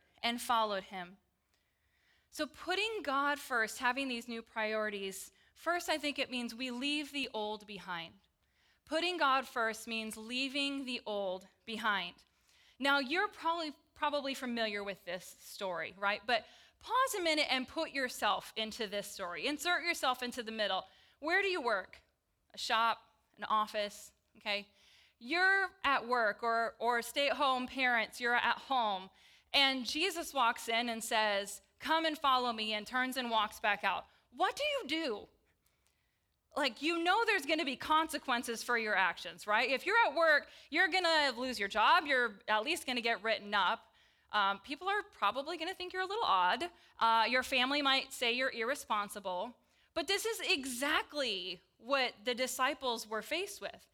and 0.23 0.41
followed 0.41 0.83
him. 0.83 1.17
So, 2.29 2.45
putting 2.45 3.01
God 3.03 3.39
first, 3.39 3.79
having 3.79 4.07
these 4.07 4.27
new 4.27 4.41
priorities, 4.41 5.31
first, 5.53 5.89
I 5.89 5.97
think 5.97 6.17
it 6.17 6.31
means 6.31 6.55
we 6.55 6.71
leave 6.71 7.11
the 7.11 7.29
old 7.33 7.67
behind. 7.67 8.13
Putting 8.87 9.17
God 9.17 9.45
first 9.45 9.87
means 9.87 10.15
leaving 10.17 10.85
the 10.85 11.01
old 11.05 11.47
behind. 11.65 12.13
Now, 12.79 12.99
you're 12.99 13.27
probably, 13.27 13.73
probably 13.95 14.33
familiar 14.33 14.83
with 14.83 15.03
this 15.05 15.35
story, 15.39 15.93
right? 15.99 16.21
But 16.25 16.45
pause 16.81 17.19
a 17.19 17.23
minute 17.23 17.47
and 17.49 17.67
put 17.67 17.91
yourself 17.91 18.53
into 18.55 18.87
this 18.87 19.07
story. 19.07 19.45
Insert 19.45 19.83
yourself 19.83 20.23
into 20.23 20.41
the 20.41 20.51
middle. 20.51 20.85
Where 21.19 21.41
do 21.41 21.47
you 21.47 21.61
work? 21.61 22.01
A 22.55 22.57
shop, 22.57 22.97
an 23.37 23.45
office, 23.49 24.11
okay? 24.37 24.67
You're 25.19 25.67
at 25.83 26.07
work, 26.07 26.39
or, 26.41 26.73
or 26.79 27.01
stay 27.01 27.29
at 27.29 27.35
home 27.35 27.67
parents, 27.67 28.19
you're 28.19 28.35
at 28.35 28.57
home, 28.67 29.09
and 29.53 29.85
Jesus 29.85 30.33
walks 30.33 30.67
in 30.69 30.89
and 30.89 31.03
says, 31.03 31.61
Come 31.79 32.05
and 32.05 32.17
follow 32.17 32.53
me, 32.53 32.73
and 32.73 32.85
turns 32.85 33.17
and 33.17 33.31
walks 33.31 33.59
back 33.59 33.83
out. 33.83 34.05
What 34.35 34.55
do 34.55 34.63
you 34.63 35.03
do? 35.03 35.19
Like, 36.55 36.81
you 36.81 37.03
know, 37.03 37.23
there's 37.25 37.45
gonna 37.45 37.65
be 37.65 37.75
consequences 37.75 38.61
for 38.61 38.77
your 38.77 38.95
actions, 38.95 39.47
right? 39.47 39.69
If 39.69 39.85
you're 39.85 39.95
at 40.07 40.15
work, 40.15 40.47
you're 40.69 40.89
gonna 40.89 41.31
lose 41.37 41.57
your 41.59 41.69
job, 41.69 42.03
you're 42.05 42.35
at 42.47 42.63
least 42.63 42.85
gonna 42.85 43.01
get 43.01 43.23
written 43.23 43.53
up. 43.53 43.79
Um, 44.33 44.59
people 44.63 44.87
are 44.87 45.01
probably 45.17 45.57
gonna 45.57 45.73
think 45.73 45.93
you're 45.93 46.01
a 46.01 46.07
little 46.07 46.23
odd. 46.25 46.65
Uh, 46.99 47.23
your 47.27 47.43
family 47.43 47.81
might 47.81 48.13
say 48.13 48.33
you're 48.33 48.51
irresponsible. 48.51 49.55
But 49.93 50.07
this 50.07 50.25
is 50.25 50.39
exactly 50.49 51.61
what 51.77 52.13
the 52.23 52.35
disciples 52.35 53.09
were 53.09 53.21
faced 53.21 53.61
with. 53.61 53.87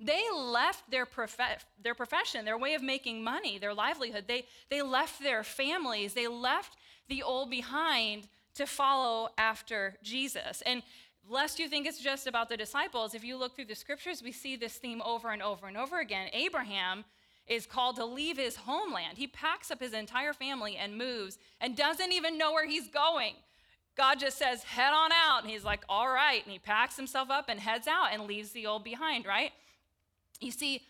They 0.00 0.22
left 0.34 0.90
their, 0.90 1.06
prof- 1.06 1.66
their 1.82 1.94
profession, 1.94 2.44
their 2.44 2.58
way 2.58 2.74
of 2.74 2.82
making 2.82 3.22
money, 3.22 3.58
their 3.58 3.74
livelihood. 3.74 4.24
They, 4.26 4.46
they 4.70 4.82
left 4.82 5.22
their 5.22 5.42
families. 5.44 6.14
They 6.14 6.26
left 6.26 6.76
the 7.08 7.22
old 7.22 7.50
behind 7.50 8.28
to 8.54 8.66
follow 8.66 9.30
after 9.38 9.96
Jesus. 10.02 10.62
And 10.66 10.82
lest 11.28 11.58
you 11.58 11.68
think 11.68 11.86
it's 11.86 12.00
just 12.00 12.26
about 12.26 12.48
the 12.48 12.56
disciples, 12.56 13.14
if 13.14 13.24
you 13.24 13.36
look 13.36 13.54
through 13.54 13.66
the 13.66 13.74
scriptures, 13.74 14.22
we 14.22 14.32
see 14.32 14.56
this 14.56 14.74
theme 14.74 15.02
over 15.02 15.30
and 15.30 15.42
over 15.42 15.66
and 15.66 15.76
over 15.76 16.00
again. 16.00 16.28
Abraham 16.32 17.04
is 17.46 17.66
called 17.66 17.96
to 17.96 18.04
leave 18.04 18.38
his 18.38 18.56
homeland. 18.56 19.18
He 19.18 19.26
packs 19.26 19.70
up 19.70 19.80
his 19.80 19.92
entire 19.92 20.32
family 20.32 20.76
and 20.76 20.96
moves 20.96 21.38
and 21.60 21.76
doesn't 21.76 22.12
even 22.12 22.38
know 22.38 22.52
where 22.52 22.66
he's 22.66 22.88
going. 22.88 23.34
God 23.96 24.18
just 24.18 24.38
says, 24.38 24.64
head 24.64 24.92
on 24.92 25.10
out. 25.12 25.42
And 25.42 25.50
he's 25.50 25.64
like, 25.64 25.84
all 25.88 26.08
right. 26.08 26.42
And 26.42 26.52
he 26.52 26.58
packs 26.58 26.96
himself 26.96 27.30
up 27.30 27.48
and 27.48 27.60
heads 27.60 27.86
out 27.86 28.08
and 28.12 28.24
leaves 28.24 28.50
the 28.50 28.66
old 28.66 28.82
behind, 28.82 29.24
right? 29.26 29.52
You 30.40 30.50
see, 30.50 30.82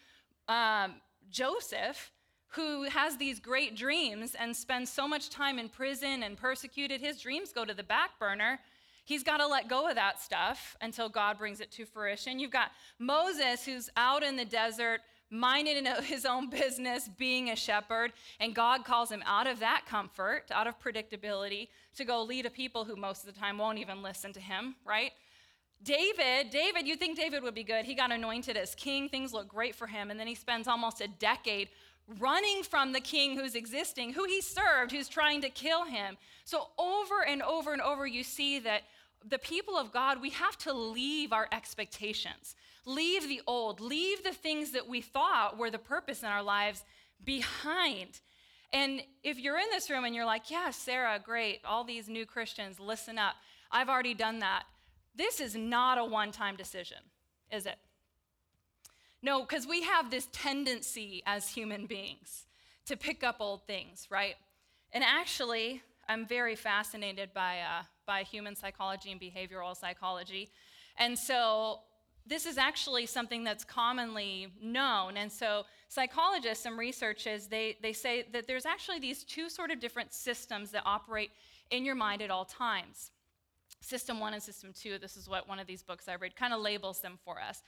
um, 0.48 0.94
Joseph, 1.30 2.12
who 2.48 2.84
has 2.84 3.16
these 3.16 3.40
great 3.40 3.76
dreams 3.76 4.34
and 4.38 4.54
spends 4.54 4.90
so 4.90 5.08
much 5.08 5.30
time 5.30 5.58
in 5.58 5.68
prison 5.68 6.22
and 6.22 6.36
persecuted, 6.36 7.00
his 7.00 7.20
dreams 7.20 7.52
go 7.52 7.64
to 7.64 7.74
the 7.74 7.82
back 7.82 8.18
burner. 8.18 8.60
He's 9.04 9.22
got 9.22 9.38
to 9.38 9.46
let 9.46 9.68
go 9.68 9.88
of 9.88 9.96
that 9.96 10.20
stuff 10.20 10.76
until 10.80 11.08
God 11.08 11.38
brings 11.38 11.60
it 11.60 11.70
to 11.72 11.84
fruition. 11.84 12.38
You've 12.38 12.50
got 12.50 12.70
Moses, 12.98 13.64
who's 13.64 13.90
out 13.96 14.22
in 14.22 14.36
the 14.36 14.44
desert 14.44 15.00
minding 15.30 15.86
his 16.04 16.24
own 16.24 16.48
business, 16.48 17.08
being 17.18 17.50
a 17.50 17.56
shepherd, 17.56 18.12
and 18.40 18.54
God 18.54 18.84
calls 18.84 19.10
him 19.10 19.22
out 19.26 19.46
of 19.46 19.58
that 19.60 19.84
comfort, 19.86 20.44
out 20.50 20.66
of 20.66 20.80
predictability, 20.80 21.68
to 21.96 22.04
go 22.04 22.22
lead 22.22 22.46
a 22.46 22.50
people 22.50 22.84
who 22.84 22.96
most 22.96 23.26
of 23.26 23.34
the 23.34 23.38
time 23.38 23.58
won't 23.58 23.78
even 23.78 24.02
listen 24.02 24.32
to 24.32 24.40
him, 24.40 24.76
right? 24.84 25.12
David, 25.82 26.50
David, 26.50 26.86
you 26.86 26.96
think 26.96 27.16
David 27.16 27.42
would 27.42 27.54
be 27.54 27.64
good. 27.64 27.84
He 27.84 27.94
got 27.94 28.10
anointed 28.10 28.56
as 28.56 28.74
king. 28.74 29.08
Things 29.08 29.32
look 29.32 29.48
great 29.48 29.74
for 29.74 29.86
him. 29.86 30.10
And 30.10 30.18
then 30.18 30.26
he 30.26 30.34
spends 30.34 30.66
almost 30.66 31.00
a 31.00 31.08
decade 31.08 31.68
running 32.18 32.62
from 32.62 32.92
the 32.92 33.00
king 33.00 33.36
who's 33.36 33.54
existing, 33.54 34.12
who 34.12 34.24
he 34.24 34.40
served, 34.40 34.92
who's 34.92 35.08
trying 35.08 35.40
to 35.42 35.50
kill 35.50 35.84
him. 35.84 36.16
So 36.44 36.68
over 36.78 37.24
and 37.26 37.42
over 37.42 37.72
and 37.72 37.82
over, 37.82 38.06
you 38.06 38.22
see 38.22 38.58
that 38.60 38.82
the 39.26 39.38
people 39.38 39.76
of 39.76 39.92
God, 39.92 40.20
we 40.20 40.30
have 40.30 40.58
to 40.58 40.72
leave 40.72 41.32
our 41.32 41.48
expectations, 41.50 42.54
leave 42.84 43.28
the 43.28 43.40
old, 43.46 43.80
leave 43.80 44.22
the 44.22 44.32
things 44.32 44.72
that 44.72 44.86
we 44.86 45.00
thought 45.00 45.56
were 45.56 45.70
the 45.70 45.78
purpose 45.78 46.22
in 46.22 46.28
our 46.28 46.42
lives 46.42 46.84
behind. 47.24 48.20
And 48.72 49.02
if 49.22 49.38
you're 49.38 49.58
in 49.58 49.70
this 49.70 49.88
room 49.88 50.04
and 50.04 50.14
you're 50.14 50.26
like, 50.26 50.50
yeah, 50.50 50.70
Sarah, 50.70 51.20
great, 51.24 51.60
all 51.64 51.84
these 51.84 52.08
new 52.08 52.26
Christians, 52.26 52.78
listen 52.78 53.18
up. 53.18 53.36
I've 53.70 53.88
already 53.88 54.14
done 54.14 54.40
that. 54.40 54.64
This 55.14 55.40
is 55.40 55.54
not 55.54 55.98
a 55.98 56.04
one 56.04 56.32
time 56.32 56.56
decision, 56.56 56.98
is 57.50 57.66
it? 57.66 57.78
No, 59.22 59.40
because 59.40 59.66
we 59.66 59.82
have 59.82 60.10
this 60.10 60.28
tendency 60.32 61.22
as 61.26 61.48
human 61.48 61.86
beings 61.86 62.44
to 62.86 62.96
pick 62.96 63.24
up 63.24 63.36
old 63.40 63.66
things, 63.66 64.06
right? 64.10 64.34
And 64.92 65.02
actually, 65.02 65.82
I'm 66.08 66.26
very 66.26 66.56
fascinated 66.56 67.32
by, 67.32 67.60
uh, 67.60 67.82
by 68.06 68.22
human 68.22 68.54
psychology 68.54 69.10
and 69.10 69.20
behavioral 69.20 69.76
psychology. 69.76 70.50
And 70.98 71.18
so 71.18 71.80
this 72.26 72.46
is 72.46 72.58
actually 72.58 73.06
something 73.06 73.44
that's 73.44 73.64
commonly 73.64 74.48
known. 74.62 75.16
And 75.16 75.30
so 75.30 75.64
psychologists, 75.88 76.66
and 76.66 76.78
researchers, 76.78 77.46
they, 77.46 77.76
they 77.82 77.92
say 77.92 78.26
that 78.32 78.46
there's 78.46 78.66
actually 78.66 78.98
these 78.98 79.24
two 79.24 79.48
sort 79.48 79.70
of 79.70 79.80
different 79.80 80.12
systems 80.12 80.70
that 80.72 80.82
operate 80.84 81.30
in 81.70 81.84
your 81.84 81.94
mind 81.94 82.22
at 82.22 82.30
all 82.30 82.44
times. 82.44 83.10
System 83.84 84.18
one 84.18 84.32
and 84.32 84.42
system 84.42 84.72
two, 84.72 84.98
this 84.98 85.14
is 85.14 85.28
what 85.28 85.46
one 85.46 85.58
of 85.58 85.66
these 85.66 85.82
books 85.82 86.08
I 86.08 86.14
read 86.14 86.36
kind 86.36 86.54
of 86.54 86.60
labels 86.62 87.00
them 87.00 87.18
for 87.22 87.38
us. 87.38 87.62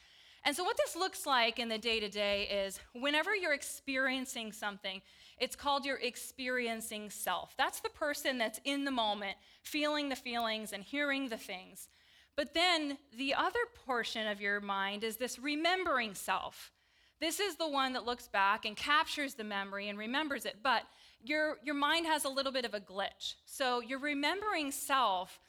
And 0.44 0.56
so, 0.56 0.64
what 0.64 0.78
this 0.78 0.96
looks 0.96 1.26
like 1.26 1.58
in 1.58 1.68
the 1.68 1.76
day 1.76 2.00
to 2.00 2.08
day 2.08 2.44
is 2.44 2.80
whenever 2.94 3.36
you're 3.36 3.52
experiencing 3.52 4.52
something, 4.52 5.02
it's 5.38 5.56
called 5.56 5.84
your 5.84 5.98
experiencing 5.98 7.10
self. 7.10 7.54
That's 7.58 7.80
the 7.80 7.90
person 7.90 8.38
that's 8.38 8.60
in 8.64 8.84
the 8.84 8.90
moment, 8.90 9.36
feeling 9.62 10.08
the 10.08 10.16
feelings 10.16 10.72
and 10.72 10.82
hearing 10.82 11.28
the 11.28 11.36
things. 11.36 11.88
But 12.34 12.54
then 12.54 12.96
the 13.14 13.34
other 13.34 13.60
portion 13.84 14.26
of 14.26 14.40
your 14.40 14.60
mind 14.60 15.04
is 15.04 15.18
this 15.18 15.38
remembering 15.38 16.14
self. 16.14 16.72
This 17.20 17.40
is 17.40 17.56
the 17.56 17.68
one 17.68 17.92
that 17.92 18.06
looks 18.06 18.28
back 18.28 18.64
and 18.64 18.74
captures 18.74 19.34
the 19.34 19.44
memory 19.44 19.90
and 19.90 19.98
remembers 19.98 20.46
it. 20.46 20.56
But 20.62 20.82
your, 21.22 21.56
your 21.62 21.74
mind 21.74 22.06
has 22.06 22.24
a 22.24 22.28
little 22.28 22.52
bit 22.52 22.64
of 22.64 22.72
a 22.72 22.80
glitch. 22.80 23.34
So, 23.44 23.80
your 23.80 23.98
remembering 23.98 24.70
self, 24.70 25.40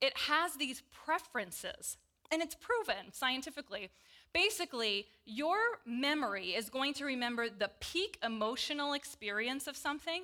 it 0.00 0.16
has 0.16 0.54
these 0.54 0.82
preferences, 0.92 1.96
and 2.30 2.42
it's 2.42 2.54
proven 2.54 3.12
scientifically 3.12 3.90
Basically, 4.32 5.06
your 5.24 5.58
memory 5.84 6.50
is 6.50 6.70
going 6.70 6.94
to 6.94 7.04
remember 7.04 7.48
the 7.48 7.70
peak 7.80 8.18
emotional 8.22 8.92
experience 8.92 9.66
of 9.66 9.76
something 9.76 10.22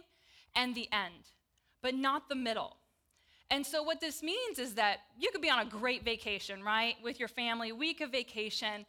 and 0.55 0.75
the 0.75 0.89
end, 0.93 1.33
but 1.83 1.95
not 1.95 2.29
the 2.29 2.37
middle. 2.37 2.77
And 3.51 3.67
so, 3.67 3.83
what 3.83 4.01
this 4.01 4.23
means 4.23 4.59
is 4.59 4.75
that 4.75 4.99
you 5.19 5.31
could 5.33 5.43
be 5.43 5.51
on 5.51 5.59
a 5.59 5.69
great 5.69 6.05
vacation, 6.05 6.63
right, 6.63 6.95
with 7.03 7.19
your 7.19 7.29
family, 7.29 7.73
week 7.73 8.01
of 8.01 8.13
vacation, 8.13 8.87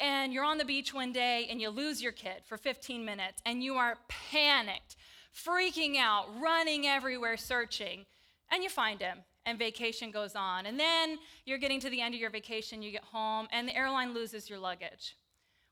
and 0.00 0.32
you're 0.32 0.44
on 0.44 0.58
the 0.58 0.64
beach 0.64 0.92
one 0.92 1.12
day 1.12 1.46
and 1.50 1.60
you 1.60 1.70
lose 1.70 2.02
your 2.02 2.12
kid 2.12 2.42
for 2.44 2.58
15 2.58 3.04
minutes 3.04 3.40
and 3.46 3.62
you 3.62 3.74
are 3.74 3.98
panicked, 4.08 4.96
freaking 5.34 5.96
out, 5.96 6.26
running 6.38 6.86
everywhere 6.86 7.36
searching, 7.36 8.04
and 8.50 8.62
you 8.62 8.68
find 8.70 9.00
him 9.00 9.18
and 9.46 9.58
vacation 9.58 10.10
goes 10.10 10.34
on. 10.34 10.66
And 10.66 10.78
then 10.78 11.18
you're 11.46 11.58
getting 11.58 11.80
to 11.80 11.88
the 11.88 12.00
end 12.00 12.14
of 12.14 12.20
your 12.20 12.30
vacation, 12.30 12.82
you 12.82 12.90
get 12.90 13.04
home, 13.04 13.48
and 13.52 13.66
the 13.66 13.74
airline 13.74 14.12
loses 14.12 14.50
your 14.50 14.58
luggage. 14.58 15.16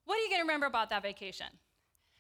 What 0.07 0.17
are 0.17 0.23
you 0.23 0.29
going 0.29 0.41
to 0.41 0.45
remember 0.45 0.67
about 0.67 0.91
that 0.91 1.03
vacation? 1.03 1.47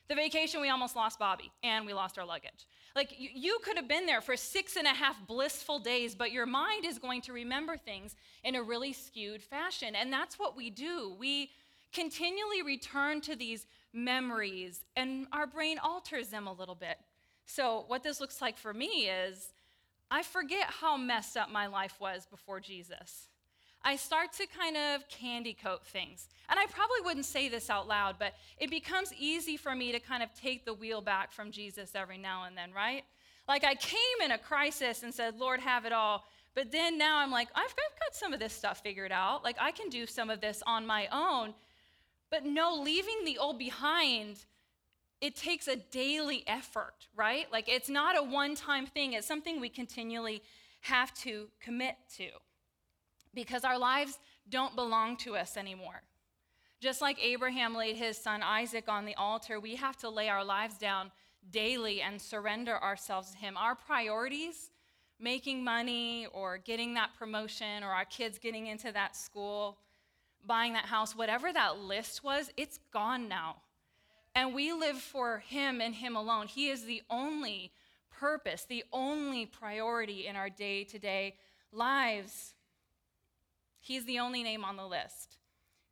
The 0.09 0.15
vacation, 0.15 0.61
we 0.61 0.69
almost 0.69 0.97
lost 0.97 1.19
Bobby 1.19 1.51
and 1.63 1.87
we 1.87 1.95
lost 1.95 2.19
our 2.19 2.27
luggage. 2.27 2.67
Like, 2.95 3.15
you, 3.19 3.31
you 3.35 3.59
could 3.65 3.77
have 3.77 3.89
been 3.89 4.05
there 4.05 4.21
for 4.21 4.37
six 4.37 4.77
and 4.77 4.87
a 4.87 4.91
half 4.91 5.17
blissful 5.27 5.79
days, 5.79 6.15
but 6.15 6.31
your 6.31 6.45
mind 6.45 6.85
is 6.85 6.99
going 6.99 7.23
to 7.23 7.33
remember 7.33 7.77
things 7.77 8.15
in 8.43 8.55
a 8.55 8.63
really 8.63 8.93
skewed 8.93 9.43
fashion. 9.43 9.95
And 9.95 10.13
that's 10.13 10.39
what 10.39 10.57
we 10.57 10.69
do. 10.69 11.17
We 11.19 11.51
continually 11.95 12.63
return 12.63 13.21
to 13.23 13.37
these 13.37 13.67
memories, 13.95 14.85
and 14.97 15.27
our 15.33 15.47
brain 15.47 15.79
alters 15.83 16.29
them 16.29 16.47
a 16.47 16.53
little 16.53 16.75
bit. 16.75 16.99
So, 17.47 17.85
what 17.87 18.03
this 18.03 18.21
looks 18.21 18.43
like 18.43 18.59
for 18.59 18.75
me 18.75 19.09
is 19.09 19.54
I 20.11 20.23
forget 20.23 20.67
how 20.81 20.97
messed 20.97 21.37
up 21.37 21.51
my 21.51 21.67
life 21.67 21.97
was 22.01 22.27
before 22.27 22.61
Jesus. 22.61 23.29
I 23.87 23.97
start 23.97 24.33
to 24.35 24.47
kind 24.47 24.77
of 24.77 25.07
candy 25.09 25.53
coat 25.53 25.85
things. 25.85 26.29
And 26.49 26.59
I 26.59 26.67
probably 26.67 27.01
wouldn't 27.05 27.27
say 27.27 27.51
this 27.51 27.69
out 27.69 27.87
loud, 27.87 28.17
but 28.19 28.33
it 28.59 28.71
becomes 28.71 29.13
easy 29.19 29.59
for 29.59 29.75
me 29.75 29.93
to 29.93 30.01
kind 30.01 30.23
of 30.23 30.33
take 30.35 30.65
the 30.65 30.73
wheel 30.73 31.03
back 31.03 31.33
from 31.33 31.51
Jesus 31.51 31.91
every 31.95 32.17
now 32.17 32.45
and 32.45 32.57
then, 32.57 32.73
right? 32.73 33.05
Like 33.47 33.63
I 33.63 33.75
came 33.75 33.99
in 34.25 34.31
a 34.31 34.39
crisis 34.39 35.03
and 35.03 35.13
said, 35.13 35.39
Lord, 35.39 35.61
have 35.61 35.85
it 35.85 35.93
all. 35.93 36.25
But 36.55 36.73
then 36.73 36.97
now 36.97 37.19
I'm 37.19 37.31
like, 37.31 37.49
I've 37.55 37.75
got 37.77 38.15
some 38.15 38.33
of 38.33 38.41
this 38.41 38.55
stuff 38.55 38.81
figured 38.81 39.13
out. 39.13 39.45
Like 39.45 39.57
I 39.61 39.71
can 39.71 39.91
do 39.91 40.07
some 40.07 40.31
of 40.31 40.41
this 40.41 40.63
on 40.67 40.87
my 40.87 41.09
own. 41.13 41.53
But 42.31 42.47
no, 42.47 42.81
leaving 42.81 43.25
the 43.25 43.39
old 43.39 43.59
behind 43.59 44.45
it 45.25 45.35
takes 45.35 45.69
a 45.69 45.77
daily 45.77 46.45
effort, 46.47 47.09
right? 47.17 47.51
Like 47.51 47.67
it's 47.67 47.89
not 47.89 48.15
a 48.15 48.23
one 48.23 48.55
time 48.55 48.85
thing, 48.85 49.15
it's 49.15 49.27
something 49.27 49.59
we 49.59 49.71
continually 49.71 50.43
have 50.83 51.15
to 51.21 51.49
commit 51.63 51.97
to 52.19 52.29
because 53.33 53.65
our 53.65 53.79
lives 53.79 54.19
don't 54.51 54.77
belong 54.77 55.17
to 55.17 55.35
us 55.35 55.57
anymore. 55.57 56.03
Just 56.79 57.01
like 57.01 57.17
Abraham 57.25 57.75
laid 57.75 57.97
his 57.97 58.19
son 58.19 58.43
Isaac 58.43 58.85
on 58.87 59.07
the 59.07 59.15
altar, 59.15 59.59
we 59.59 59.77
have 59.77 59.97
to 59.99 60.11
lay 60.11 60.29
our 60.29 60.45
lives 60.45 60.77
down 60.77 61.11
daily 61.51 62.03
and 62.03 62.21
surrender 62.21 62.77
ourselves 62.83 63.31
to 63.31 63.39
him. 63.39 63.57
Our 63.57 63.75
priorities, 63.75 64.73
making 65.19 65.65
money 65.65 66.27
or 66.35 66.59
getting 66.59 66.93
that 66.95 67.15
promotion 67.19 67.83
or 67.83 67.93
our 67.93 68.05
kids 68.05 68.39
getting 68.39 68.67
into 68.67 68.93
that 68.93 69.17
school, 69.17 69.79
buying 70.47 70.75
that 70.75 70.85
house, 70.85 71.17
whatever 71.17 71.51
that 71.51 71.79
list 71.79 72.23
was, 72.23 72.51
it's 72.59 72.79
gone 72.93 73.27
now 73.27 73.57
And 74.35 74.55
we 74.55 74.73
live 74.73 74.99
for 74.99 75.39
Him 75.39 75.81
and 75.81 75.95
Him 75.95 76.17
alone. 76.17 76.47
He 76.47 76.69
is 76.69 76.85
the 76.85 77.03
only 77.09 77.73
purpose, 78.11 78.65
the 78.69 78.85
only 78.93 79.47
priority 79.47 80.27
in 80.27 80.37
our 80.37 80.51
day 80.51 80.85
to 80.85 80.99
day 80.99 81.37
lives. 81.73 82.55
He's 83.81 84.05
the 84.05 84.19
only 84.19 84.43
name 84.43 84.65
on 84.65 84.77
the 84.77 84.87
list. 84.87 85.39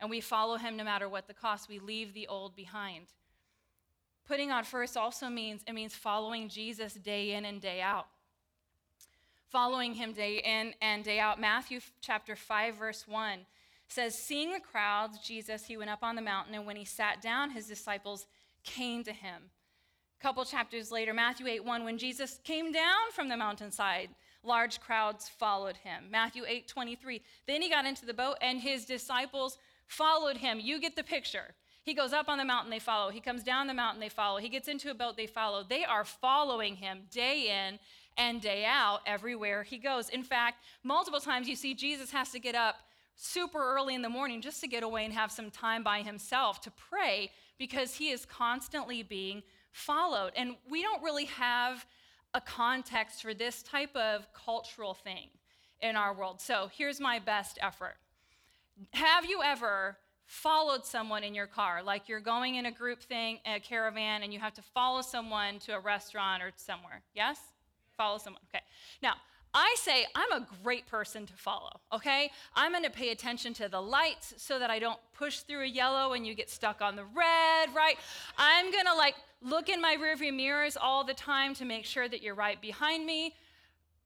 And 0.01 0.11
we 0.11 0.21
follow 0.21 0.57
Him 0.57 0.77
no 0.77 0.85
matter 0.85 1.09
what 1.09 1.29
the 1.29 1.35
cost. 1.35 1.69
We 1.69 1.79
leave 1.79 2.15
the 2.15 2.27
old 2.27 2.57
behind. 2.57 3.07
Putting 4.27 4.51
on 4.51 4.65
first 4.65 4.97
also 4.97 5.29
means 5.29 5.63
it 5.67 5.75
means 5.75 5.95
following 5.95 6.49
Jesus 6.49 6.95
day 6.95 7.33
in 7.35 7.45
and 7.45 7.61
day 7.61 7.81
out. 7.81 8.07
Following 9.51 9.95
him 9.95 10.13
day 10.13 10.41
in 10.43 10.75
and 10.81 11.05
day 11.05 11.19
out. 11.19 11.41
Matthew 11.41 11.81
chapter 12.01 12.37
5 12.37 12.77
verse 12.77 13.07
1 13.07 13.41
says, 13.93 14.17
Seeing 14.17 14.53
the 14.53 14.61
crowds, 14.61 15.19
Jesus, 15.19 15.67
he 15.67 15.77
went 15.77 15.91
up 15.91 16.03
on 16.03 16.17
the 16.17 16.23
mountain, 16.23 16.55
and 16.55 16.67
when 16.67 16.77
he 16.77 16.85
sat 16.85 17.21
down, 17.21 17.51
his 17.51 17.67
disciples 17.67 18.27
came 18.65 19.05
to 19.05 19.13
him. 19.13 19.51
A 20.19 20.23
couple 20.23 20.45
chapters 20.45 20.91
later, 20.91 21.13
Matthew 21.13 21.47
8 21.47 21.65
1, 21.65 21.85
when 21.85 21.99
Jesus 21.99 22.41
came 22.45 22.73
down 22.73 23.11
from 23.13 23.29
the 23.29 23.37
mountainside, 23.37 24.11
large 24.43 24.81
crowds 24.81 25.29
followed 25.29 25.77
him. 25.77 26.05
Matthew 26.11 26.45
8 26.47 26.69
23, 26.69 27.23
then 27.47 27.63
he 27.63 27.69
got 27.69 27.87
into 27.87 28.07
the 28.07 28.15
boat, 28.15 28.37
and 28.41 28.61
his 28.61 28.85
disciples 28.85 29.59
followed 29.87 30.39
him. 30.39 30.61
You 30.61 30.81
get 30.81 30.97
the 30.97 31.05
picture. 31.05 31.55
He 31.85 31.95
goes 31.95 32.13
up 32.13 32.29
on 32.29 32.39
the 32.39 32.45
mountain, 32.45 32.71
they 32.71 32.79
follow. 32.79 33.11
He 33.11 33.21
comes 33.21 33.43
down 33.43 33.67
the 33.67 33.75
mountain, 33.75 34.01
they 34.01 34.09
follow. 34.09 34.39
He 34.39 34.49
gets 34.49 34.69
into 34.69 34.91
a 34.91 34.95
boat, 34.95 35.17
they 35.17 35.27
follow. 35.27 35.65
They 35.69 35.85
are 35.85 36.05
following 36.05 36.77
him 36.77 37.03
day 37.11 37.67
in 37.69 37.81
and 38.17 38.41
day 38.41 38.65
out 38.65 39.01
everywhere 39.07 39.65
he 39.65 39.79
goes. 39.79 40.09
In 40.09 40.23
fact, 40.23 40.63
multiple 40.85 41.21
times 41.21 41.49
you 41.49 41.57
see 41.57 41.75
Jesus 41.75 42.13
has 42.13 42.31
to 42.31 42.39
get 42.39 42.55
up 42.55 42.77
super 43.15 43.59
early 43.59 43.95
in 43.95 44.03
the 44.03 44.09
morning 44.09 44.41
just 44.41 44.61
to 44.61 44.69
get 44.69 44.83
away 44.83 45.05
and 45.05 45.15
have 45.15 45.31
some 45.31 45.51
time 45.51 45.83
by 45.83 46.03
himself 46.03 46.61
to 46.63 46.71
pray 46.71 47.31
because 47.59 47.95
he 47.95 48.11
is 48.11 48.25
constantly 48.25 49.03
being 49.03 49.43
followed. 49.73 50.33
And 50.37 50.57
we 50.71 50.83
don't 50.83 51.03
really 51.03 51.27
have 51.27 51.87
a 52.35 52.41
context 52.41 53.23
for 53.23 53.35
this 53.35 53.63
type 53.63 53.95
of 53.95 54.27
cultural 54.33 54.95
thing 54.95 55.29
in 55.81 55.97
our 55.97 56.15
world. 56.15 56.41
So 56.41 56.71
here's 56.77 57.01
my 57.01 57.19
best 57.19 57.59
effort. 57.61 57.97
Have 58.93 59.27
you 59.27 59.43
ever 59.43 59.99
followed 60.27 60.87
someone 60.87 61.25
in 61.25 61.35
your 61.35 61.47
car? 61.47 61.83
Like 61.83 62.09
you're 62.09 62.21
going 62.21 62.55
in 62.55 62.67
a 62.67 62.73
group 62.73 63.03
thing, 63.03 63.39
a 63.45 63.61
caravan, 63.61 64.23
and 64.23 64.33
you 64.33 64.41
have 64.41 64.55
to 64.55 64.63
follow 64.63 65.03
someone 65.03 65.59
to 65.61 65.75
a 65.75 65.81
restaurant 65.81 66.43
or 66.43 66.53
somewhere? 66.57 67.03
Yes? 67.15 67.39
Follow 67.97 68.19
someone. 68.19 68.41
Okay. 68.49 68.65
Now, 69.03 69.15
I 69.55 69.75
say 69.79 70.07
I'm 70.15 70.33
a 70.33 70.47
great 70.63 70.87
person 70.87 71.27
to 71.27 71.33
follow, 71.35 71.81
okay? 71.93 72.31
I'm 72.55 72.73
to 72.85 72.91
pay 72.91 73.11
attention 73.11 73.53
to 73.55 73.69
the 73.69 73.81
lights 73.81 74.35
so 74.39 74.59
that 74.59 74.71
I 74.71 74.79
don't 74.79 74.99
push 75.13 75.41
through 75.41 75.65
a 75.65 75.67
yellow 75.67 76.15
and 76.15 76.27
you 76.27 76.35
get 76.35 76.49
stuck 76.49 76.81
on 76.81 76.97
the 76.97 77.05
red, 77.05 77.75
right? 77.75 77.97
I'm 78.39 78.71
to 78.87 78.95
like 78.95 79.15
look 79.43 79.69
in 79.69 79.81
my 79.81 79.97
rearview 79.97 80.35
mirrors 80.35 80.77
all 80.77 81.05
the 81.05 81.15
time 81.15 81.55
to 81.57 81.65
make 81.65 81.85
sure 81.85 82.09
that 82.09 82.23
you're 82.23 82.35
right 82.35 82.61
behind 82.61 83.05
me. 83.05 83.35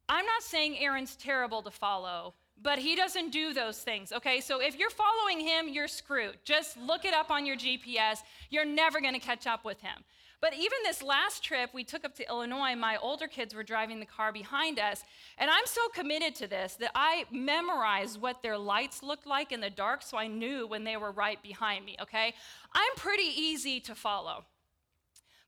I'm 0.08 0.26
not 0.26 0.42
saying 0.42 0.78
Aaron's 0.78 1.16
terrible 1.16 1.62
to 1.62 1.70
follow, 1.70 2.34
but 2.60 2.78
he 2.78 2.96
doesn't 2.96 3.30
do 3.30 3.52
those 3.52 3.78
things, 3.78 4.12
okay? 4.12 4.40
So 4.40 4.60
if 4.60 4.78
you're 4.78 4.90
following 4.90 5.40
him, 5.40 5.68
you're 5.68 5.88
screwed. 5.88 6.38
Just 6.44 6.76
look 6.76 7.04
it 7.04 7.14
up 7.14 7.30
on 7.30 7.44
your 7.44 7.56
GPS. 7.56 8.18
You're 8.50 8.64
never 8.64 9.00
to 9.14 9.20
catch 9.20 9.46
up 9.46 9.64
with 9.64 9.80
him. 9.80 10.04
But 10.40 10.52
even 10.52 10.78
this 10.84 11.02
last 11.02 11.42
trip 11.42 11.70
we 11.72 11.82
took 11.82 12.04
up 12.04 12.14
to 12.16 12.28
Illinois, 12.28 12.74
my 12.76 12.98
older 12.98 13.26
kids 13.26 13.54
were 13.54 13.62
driving 13.62 14.00
the 14.00 14.06
car 14.06 14.32
behind 14.32 14.78
us. 14.78 15.02
And 15.38 15.50
I'm 15.50 15.66
so 15.66 15.80
committed 15.94 16.34
to 16.36 16.46
this 16.46 16.74
that 16.74 16.92
I 16.94 17.24
memorized 17.30 18.20
what 18.20 18.42
their 18.42 18.58
lights 18.58 19.02
looked 19.02 19.26
like 19.26 19.50
in 19.50 19.60
the 19.60 19.70
dark 19.70 20.02
so 20.02 20.18
I 20.18 20.26
knew 20.26 20.66
when 20.66 20.84
they 20.84 20.96
were 20.96 21.10
right 21.10 21.42
behind 21.42 21.84
me, 21.84 21.96
okay? 22.02 22.34
I'm 22.72 22.94
pretty 22.96 23.30
easy 23.34 23.80
to 23.80 23.94
follow. 23.94 24.44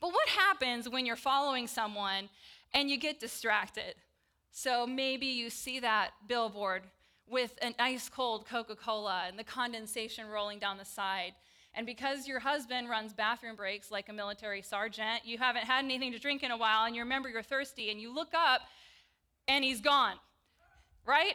But 0.00 0.12
what 0.12 0.28
happens 0.28 0.88
when 0.88 1.04
you're 1.04 1.16
following 1.16 1.66
someone 1.66 2.30
and 2.72 2.90
you 2.90 2.96
get 2.96 3.20
distracted? 3.20 3.94
So 4.52 4.86
maybe 4.86 5.26
you 5.26 5.50
see 5.50 5.80
that 5.80 6.10
billboard 6.26 6.84
with 7.28 7.58
an 7.60 7.74
ice 7.78 8.08
cold 8.08 8.46
Coca 8.46 8.74
Cola 8.74 9.24
and 9.28 9.38
the 9.38 9.44
condensation 9.44 10.26
rolling 10.28 10.58
down 10.58 10.78
the 10.78 10.84
side 10.84 11.34
and 11.74 11.86
because 11.86 12.26
your 12.26 12.40
husband 12.40 12.88
runs 12.88 13.12
bathroom 13.12 13.56
breaks 13.56 13.90
like 13.90 14.08
a 14.08 14.12
military 14.12 14.62
sergeant, 14.62 15.24
you 15.24 15.38
haven't 15.38 15.64
had 15.64 15.84
anything 15.84 16.12
to 16.12 16.18
drink 16.18 16.42
in 16.42 16.50
a 16.50 16.56
while, 16.56 16.86
and 16.86 16.96
you 16.96 17.02
remember 17.02 17.28
you're 17.28 17.42
thirsty, 17.42 17.90
and 17.90 18.00
you 18.00 18.14
look 18.14 18.34
up 18.34 18.62
and 19.46 19.64
he's 19.64 19.80
gone, 19.80 20.16
right? 21.06 21.34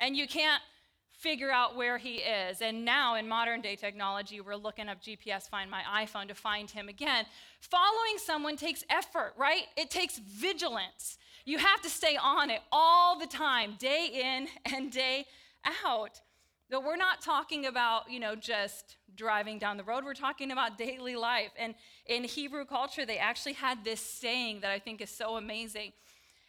And 0.00 0.16
you 0.16 0.26
can't 0.26 0.62
figure 1.10 1.50
out 1.50 1.76
where 1.76 1.98
he 1.98 2.16
is. 2.16 2.60
And 2.60 2.84
now, 2.84 3.14
in 3.14 3.28
modern 3.28 3.62
day 3.62 3.76
technology, 3.76 4.40
we're 4.40 4.56
looking 4.56 4.88
up 4.88 5.02
GPS, 5.02 5.48
find 5.48 5.70
my 5.70 5.82
iPhone 5.82 6.28
to 6.28 6.34
find 6.34 6.70
him 6.70 6.88
again. 6.88 7.24
Following 7.60 8.18
someone 8.18 8.56
takes 8.56 8.84
effort, 8.90 9.32
right? 9.36 9.62
It 9.76 9.90
takes 9.90 10.18
vigilance. 10.18 11.16
You 11.44 11.58
have 11.58 11.80
to 11.82 11.88
stay 11.88 12.18
on 12.20 12.50
it 12.50 12.60
all 12.70 13.18
the 13.18 13.26
time, 13.26 13.76
day 13.78 14.10
in 14.36 14.48
and 14.74 14.92
day 14.92 15.26
out. 15.84 16.20
Though 16.68 16.80
we're 16.80 16.96
not 16.96 17.20
talking 17.20 17.66
about, 17.66 18.10
you 18.10 18.18
know, 18.18 18.34
just 18.34 18.96
driving 19.14 19.58
down 19.58 19.76
the 19.76 19.84
road, 19.84 20.04
we're 20.04 20.14
talking 20.14 20.50
about 20.50 20.76
daily 20.76 21.14
life. 21.14 21.50
And 21.56 21.74
in 22.06 22.24
Hebrew 22.24 22.64
culture, 22.64 23.06
they 23.06 23.18
actually 23.18 23.52
had 23.52 23.84
this 23.84 24.00
saying 24.00 24.60
that 24.60 24.72
I 24.72 24.80
think 24.80 25.00
is 25.00 25.10
so 25.10 25.36
amazing. 25.36 25.92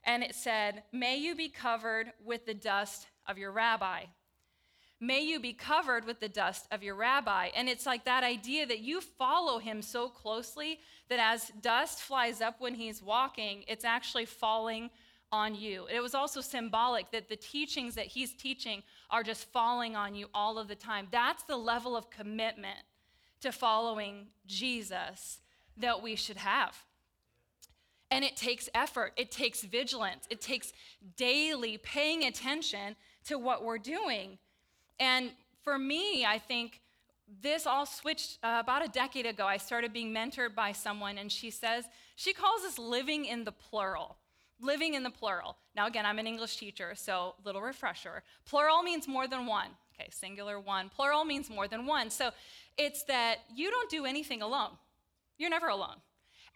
And 0.04 0.24
it 0.24 0.34
said, 0.34 0.84
May 0.92 1.18
you 1.18 1.36
be 1.36 1.50
covered 1.50 2.14
with 2.26 2.48
the 2.48 2.56
dust 2.56 3.08
of 3.28 3.38
your 3.38 3.52
rabbi. 3.52 4.06
May 5.00 5.22
you 5.22 5.40
be 5.40 5.54
covered 5.54 6.06
with 6.06 6.20
the 6.20 6.30
dust 6.30 6.66
of 6.72 6.82
your 6.82 6.96
rabbi. 6.96 7.50
And 7.56 7.70
it's 7.70 7.86
like 7.86 8.06
that 8.06 8.24
idea 8.24 8.66
that 8.66 8.80
you 8.80 9.02
follow 9.02 9.60
him 9.60 9.84
so 9.84 10.10
closely 10.10 10.80
that 11.10 11.20
as 11.20 11.52
dust 11.62 12.00
flies 12.00 12.42
up 12.42 12.60
when 12.60 12.74
he's 12.74 13.04
walking, 13.04 13.64
it's 13.68 13.86
actually 13.86 14.26
falling 14.26 14.90
on 15.32 15.54
you. 15.54 15.88
It 15.92 16.02
was 16.02 16.16
also 16.16 16.42
symbolic 16.42 17.12
that 17.12 17.30
the 17.30 17.36
teachings 17.36 17.94
that 17.96 18.08
he's 18.08 18.34
teaching 18.34 18.82
are 19.10 19.24
just 19.24 19.52
falling 19.52 19.96
on 19.96 20.16
you 20.16 20.28
all 20.34 20.58
of 20.58 20.68
the 20.68 20.76
time. 20.76 21.08
That's 21.12 21.44
the 21.44 21.58
level 21.58 21.96
of 21.96 22.10
commitment 22.10 22.80
to 23.42 23.52
following 23.52 24.28
Jesus 24.46 25.40
that 25.78 26.02
we 26.02 26.16
should 26.16 26.38
have. 26.38 26.76
And 28.10 28.24
it 28.24 28.36
takes 28.36 28.70
effort, 28.74 29.14
it 29.18 29.32
takes 29.32 29.64
vigilance, 29.64 30.26
it 30.30 30.42
takes 30.42 30.72
daily 31.18 31.78
paying 31.78 32.24
attention 32.24 32.96
to 33.26 33.38
what 33.38 33.64
we're 33.64 33.78
doing. 33.78 34.38
And 35.00 35.32
for 35.62 35.78
me, 35.78 36.26
I 36.26 36.40
think 36.40 36.82
this 37.42 37.68
all 37.68 37.86
switched 37.86 38.40
uh, 38.42 38.58
about 38.62 38.86
a 38.86 38.88
decade 38.88 39.26
ago. 39.26 39.46
I 39.46 39.58
started 39.58 39.92
being 39.92 40.14
mentored 40.14 40.56
by 40.56 40.72
someone, 40.72 41.18
and 41.18 41.30
she 41.30 41.52
says, 41.52 41.86
she 42.16 42.34
calls 42.34 42.64
us 42.64 42.80
living 42.80 43.26
in 43.26 43.44
the 43.44 43.52
plural 43.52 44.18
living 44.60 44.94
in 44.94 45.04
the 45.04 45.10
plural. 45.10 45.58
Now, 45.76 45.88
again, 45.88 46.06
I'm 46.06 46.20
an 46.20 46.28
English 46.28 46.58
teacher, 46.58 46.94
so 46.96 47.36
little 47.44 47.62
refresher. 47.62 48.24
Plural 48.46 48.82
means 48.84 49.08
more 49.08 49.28
than 49.28 49.46
one. 49.46 49.70
Okay, 50.00 50.10
singular 50.12 50.60
one. 50.60 50.90
Plural 50.90 51.26
means 51.26 51.50
more 51.50 51.68
than 51.68 51.86
one. 51.86 52.10
So 52.10 52.32
it's 52.78 53.04
that 53.04 53.38
you 53.56 53.70
don't 53.72 53.90
do 53.90 54.06
anything 54.06 54.42
alone. 54.42 54.72
You're 55.38 55.50
never 55.50 55.68
alone. 55.68 55.98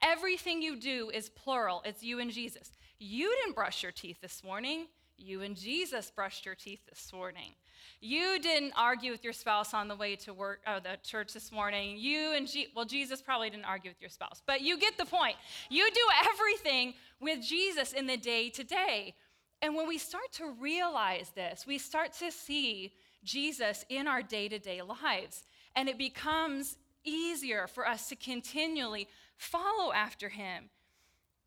Everything 0.04 0.62
you 0.62 0.76
do 0.76 1.12
is 1.14 1.30
plural. 1.30 1.82
It's 1.86 2.04
you 2.04 2.20
and 2.20 2.32
Jesus. 2.32 2.72
You 3.00 3.34
didn't 3.42 3.56
brush 3.56 3.84
your 3.84 3.92
teeth 3.92 4.18
this 4.22 4.44
morning. 4.44 4.88
You 5.18 5.42
and 5.42 5.56
Jesus 5.56 6.12
brushed 6.12 6.46
your 6.46 6.56
teeth 6.56 6.82
this 6.90 7.12
morning. 7.14 7.54
You 8.00 8.40
didn't 8.40 8.74
argue 8.76 9.12
with 9.12 9.24
your 9.24 9.34
spouse 9.34 9.74
on 9.74 9.88
the 9.88 9.96
way 9.96 10.16
to 10.18 10.34
work 10.34 10.62
or 10.68 10.74
uh, 10.74 10.80
the 10.80 10.98
church 11.04 11.34
this 11.34 11.52
morning. 11.52 11.98
You 11.98 12.34
and 12.34 12.48
Je- 12.48 12.68
well, 12.76 12.86
Jesus 12.86 13.22
probably 13.22 13.50
didn't 13.50 13.66
argue 13.66 13.92
with 13.92 14.02
your 14.02 14.10
spouse, 14.10 14.42
but 14.46 14.62
you 14.62 14.78
get 14.78 14.98
the 14.98 15.06
point. 15.06 15.36
You 15.70 15.90
do 15.92 16.08
everything 16.32 16.94
with 17.20 17.42
Jesus 17.42 17.94
in 17.94 18.08
the 18.08 18.18
day 18.18 18.50
to 18.50 18.64
day. 18.64 19.14
And 19.62 19.76
when 19.76 19.88
we 19.88 19.98
start 19.98 20.32
to 20.34 20.52
realize 20.60 21.32
this, 21.36 21.66
we 21.68 21.78
start 21.78 22.14
to 22.14 22.32
see 22.32 22.94
Jesus 23.24 23.86
in 23.90 24.08
our 24.08 24.22
day 24.22 24.50
to 24.50 24.58
day 24.58 24.82
lives. 24.82 25.44
And 25.76 25.88
it 25.88 25.98
becomes 25.98 26.78
easier 27.04 27.68
for 27.68 27.88
us 27.88 28.10
to 28.10 28.16
continually 28.16 29.08
follow 29.38 29.94
after 29.94 30.30
him. 30.30 30.70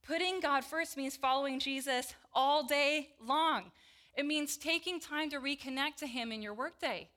Putting 0.06 0.40
God 0.40 0.64
first 0.64 0.96
means 0.96 1.16
following 1.16 1.58
Jesus 1.58 2.14
all 2.34 2.62
day 2.62 3.08
long. 3.24 3.72
It 4.16 4.26
means 4.26 4.56
taking 4.56 5.00
time 5.00 5.30
to 5.30 5.40
reconnect 5.40 5.96
to 5.98 6.06
him 6.06 6.30
in 6.32 6.42
your 6.42 6.54
workday, 6.54 7.08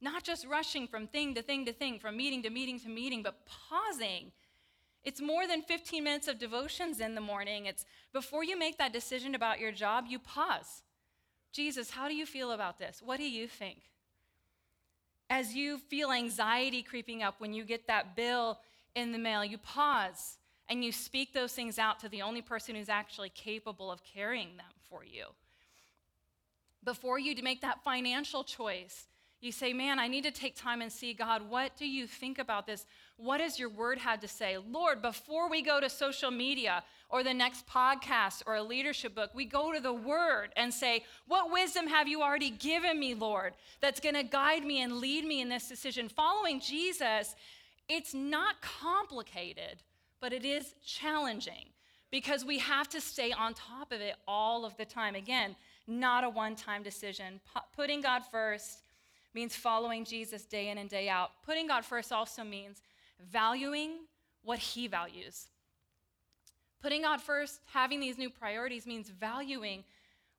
not 0.00 0.24
just 0.24 0.46
rushing 0.46 0.88
from 0.88 1.06
thing 1.06 1.34
to 1.34 1.42
thing 1.42 1.64
to 1.66 1.72
thing, 1.72 1.98
from 1.98 2.16
meeting 2.16 2.42
to 2.42 2.50
meeting 2.50 2.80
to 2.80 2.88
meeting, 2.88 3.22
but 3.22 3.46
pausing 3.46 4.32
it's 5.02 5.20
more 5.20 5.46
than 5.46 5.62
15 5.62 6.04
minutes 6.04 6.28
of 6.28 6.38
devotions 6.38 7.00
in 7.00 7.14
the 7.14 7.20
morning. 7.20 7.66
It's 7.66 7.86
before 8.12 8.44
you 8.44 8.58
make 8.58 8.78
that 8.78 8.92
decision 8.92 9.34
about 9.34 9.58
your 9.58 9.72
job, 9.72 10.04
you 10.08 10.18
pause. 10.18 10.82
Jesus, 11.52 11.90
how 11.90 12.08
do 12.08 12.14
you 12.14 12.26
feel 12.26 12.52
about 12.52 12.78
this? 12.78 13.00
What 13.04 13.16
do 13.18 13.28
you 13.28 13.48
think? 13.48 13.78
As 15.30 15.54
you 15.54 15.78
feel 15.78 16.12
anxiety 16.12 16.82
creeping 16.82 17.22
up 17.22 17.36
when 17.38 17.54
you 17.54 17.64
get 17.64 17.86
that 17.86 18.14
bill 18.14 18.58
in 18.94 19.12
the 19.12 19.18
mail, 19.18 19.44
you 19.44 19.58
pause 19.58 20.36
and 20.68 20.84
you 20.84 20.92
speak 20.92 21.32
those 21.32 21.52
things 21.52 21.78
out 21.78 21.98
to 22.00 22.08
the 22.08 22.22
only 22.22 22.42
person 22.42 22.74
who's 22.74 22.88
actually 22.88 23.30
capable 23.30 23.90
of 23.90 24.02
carrying 24.04 24.56
them 24.56 24.66
for 24.88 25.02
you. 25.04 25.26
Before 26.84 27.18
you 27.18 27.34
make 27.42 27.60
that 27.60 27.82
financial 27.84 28.44
choice, 28.44 29.06
You 29.42 29.52
say, 29.52 29.72
Man, 29.72 29.98
I 29.98 30.06
need 30.06 30.24
to 30.24 30.30
take 30.30 30.54
time 30.54 30.82
and 30.82 30.92
see 30.92 31.14
God, 31.14 31.48
what 31.48 31.74
do 31.76 31.88
you 31.88 32.06
think 32.06 32.38
about 32.38 32.66
this? 32.66 32.84
What 33.16 33.40
has 33.40 33.58
your 33.58 33.70
word 33.70 33.98
had 33.98 34.20
to 34.20 34.28
say? 34.28 34.58
Lord, 34.58 35.00
before 35.00 35.48
we 35.48 35.62
go 35.62 35.80
to 35.80 35.88
social 35.88 36.30
media 36.30 36.84
or 37.08 37.22
the 37.22 37.32
next 37.32 37.66
podcast 37.66 38.42
or 38.46 38.56
a 38.56 38.62
leadership 38.62 39.14
book, 39.14 39.30
we 39.34 39.46
go 39.46 39.72
to 39.72 39.80
the 39.80 39.94
word 39.94 40.50
and 40.56 40.72
say, 40.72 41.04
What 41.26 41.50
wisdom 41.50 41.86
have 41.86 42.06
you 42.06 42.20
already 42.20 42.50
given 42.50 43.00
me, 43.00 43.14
Lord, 43.14 43.54
that's 43.80 44.00
going 44.00 44.14
to 44.14 44.22
guide 44.22 44.64
me 44.64 44.82
and 44.82 44.98
lead 44.98 45.24
me 45.24 45.40
in 45.40 45.48
this 45.48 45.68
decision? 45.68 46.10
Following 46.10 46.60
Jesus, 46.60 47.34
it's 47.88 48.12
not 48.12 48.60
complicated, 48.60 49.82
but 50.20 50.34
it 50.34 50.44
is 50.44 50.74
challenging 50.84 51.70
because 52.10 52.44
we 52.44 52.58
have 52.58 52.90
to 52.90 53.00
stay 53.00 53.32
on 53.32 53.54
top 53.54 53.90
of 53.90 54.02
it 54.02 54.16
all 54.28 54.66
of 54.66 54.76
the 54.76 54.84
time. 54.84 55.14
Again, 55.14 55.56
not 55.90 56.24
a 56.24 56.28
one 56.30 56.56
time 56.56 56.82
decision. 56.82 57.40
P- 57.52 57.60
putting 57.76 58.00
God 58.00 58.22
first 58.30 58.82
means 59.34 59.54
following 59.54 60.04
Jesus 60.04 60.44
day 60.44 60.68
in 60.68 60.78
and 60.78 60.88
day 60.88 61.08
out. 61.08 61.30
Putting 61.44 61.66
God 61.66 61.84
first 61.84 62.12
also 62.12 62.44
means 62.44 62.80
valuing 63.30 63.98
what 64.42 64.58
He 64.58 64.86
values. 64.86 65.48
Putting 66.80 67.02
God 67.02 67.20
first, 67.20 67.60
having 67.66 68.00
these 68.00 68.16
new 68.16 68.30
priorities 68.30 68.86
means 68.86 69.10
valuing 69.10 69.84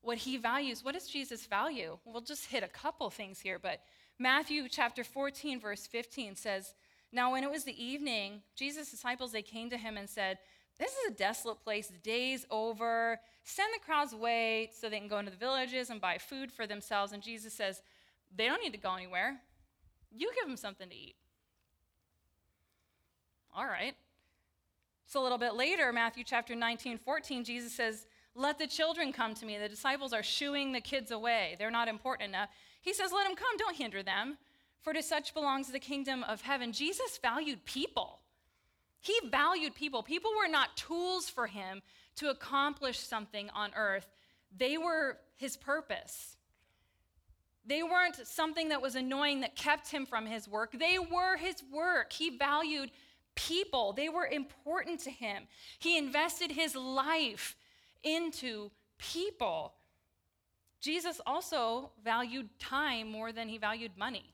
what 0.01 0.17
He 0.17 0.37
values. 0.37 0.83
What 0.83 0.93
does 0.93 1.07
Jesus 1.07 1.45
value? 1.45 1.97
We'll 2.05 2.21
just 2.21 2.45
hit 2.47 2.63
a 2.63 2.67
couple 2.67 3.09
things 3.09 3.39
here, 3.39 3.59
but 3.59 3.81
Matthew 4.17 4.67
chapter 4.69 5.03
14, 5.03 5.59
verse 5.59 5.87
15 5.87 6.35
says, 6.35 6.73
Now 7.11 7.31
when 7.31 7.43
it 7.43 7.51
was 7.51 7.63
the 7.63 7.83
evening, 7.83 8.41
Jesus' 8.55 8.91
disciples, 8.91 9.31
they 9.31 9.41
came 9.41 9.69
to 9.69 9.77
him 9.77 9.97
and 9.97 10.09
said, 10.09 10.37
This 10.77 10.91
is 10.91 11.11
a 11.11 11.13
desolate 11.13 11.63
place, 11.63 11.87
the 11.87 11.97
day's 11.97 12.45
over. 12.49 13.19
Send 13.43 13.69
the 13.73 13.83
crowds 13.83 14.13
away 14.13 14.69
so 14.73 14.89
they 14.89 14.99
can 14.99 15.07
go 15.07 15.19
into 15.19 15.31
the 15.31 15.37
villages 15.37 15.89
and 15.89 15.99
buy 15.99 16.17
food 16.17 16.51
for 16.51 16.67
themselves. 16.67 17.11
And 17.11 17.23
Jesus 17.23 17.53
says, 17.53 17.81
they 18.35 18.47
don't 18.47 18.61
need 18.61 18.73
to 18.73 18.77
go 18.77 18.95
anywhere. 18.95 19.37
You 20.11 20.31
give 20.35 20.47
them 20.47 20.57
something 20.57 20.89
to 20.89 20.95
eat. 20.95 21.15
All 23.55 23.65
right. 23.65 23.95
So 25.05 25.21
a 25.21 25.23
little 25.23 25.37
bit 25.37 25.55
later, 25.55 25.91
Matthew 25.91 26.23
chapter 26.23 26.55
19, 26.55 26.97
14, 26.97 27.43
Jesus 27.43 27.73
says, 27.73 28.05
Let 28.33 28.57
the 28.57 28.67
children 28.67 29.11
come 29.11 29.33
to 29.35 29.45
me. 29.45 29.57
The 29.57 29.67
disciples 29.67 30.13
are 30.13 30.23
shooing 30.23 30.71
the 30.71 30.79
kids 30.79 31.11
away. 31.11 31.55
They're 31.59 31.71
not 31.71 31.89
important 31.89 32.29
enough. 32.29 32.49
He 32.81 32.93
says, 32.93 33.11
Let 33.11 33.27
them 33.27 33.35
come. 33.35 33.57
Don't 33.57 33.75
hinder 33.75 34.03
them. 34.03 34.37
For 34.81 34.93
to 34.93 35.03
such 35.03 35.33
belongs 35.33 35.67
the 35.67 35.79
kingdom 35.79 36.23
of 36.23 36.41
heaven. 36.41 36.71
Jesus 36.71 37.19
valued 37.21 37.65
people. 37.65 38.19
He 39.01 39.13
valued 39.29 39.75
people. 39.75 40.01
People 40.01 40.31
were 40.37 40.49
not 40.49 40.77
tools 40.77 41.29
for 41.29 41.47
him 41.47 41.81
to 42.17 42.29
accomplish 42.29 42.99
something 42.99 43.49
on 43.51 43.71
earth, 43.75 44.07
they 44.55 44.77
were 44.77 45.17
his 45.35 45.57
purpose. 45.57 46.37
They 47.65 47.83
weren't 47.83 48.15
something 48.25 48.69
that 48.69 48.81
was 48.81 48.95
annoying 48.95 49.41
that 49.41 49.55
kept 49.55 49.89
him 49.89 50.05
from 50.05 50.25
his 50.25 50.47
work. 50.47 50.77
They 50.77 50.97
were 50.97 51.37
his 51.37 51.57
work. 51.71 52.11
He 52.11 52.37
valued 52.37 52.91
people, 53.35 53.93
they 53.93 54.09
were 54.09 54.25
important 54.25 54.99
to 55.01 55.09
him. 55.09 55.43
He 55.79 55.97
invested 55.97 56.51
his 56.51 56.75
life 56.75 57.55
into 58.03 58.71
people. 58.97 59.73
Jesus 60.81 61.21
also 61.25 61.91
valued 62.03 62.49
time 62.59 63.09
more 63.09 63.31
than 63.31 63.47
he 63.47 63.57
valued 63.57 63.91
money. 63.97 64.33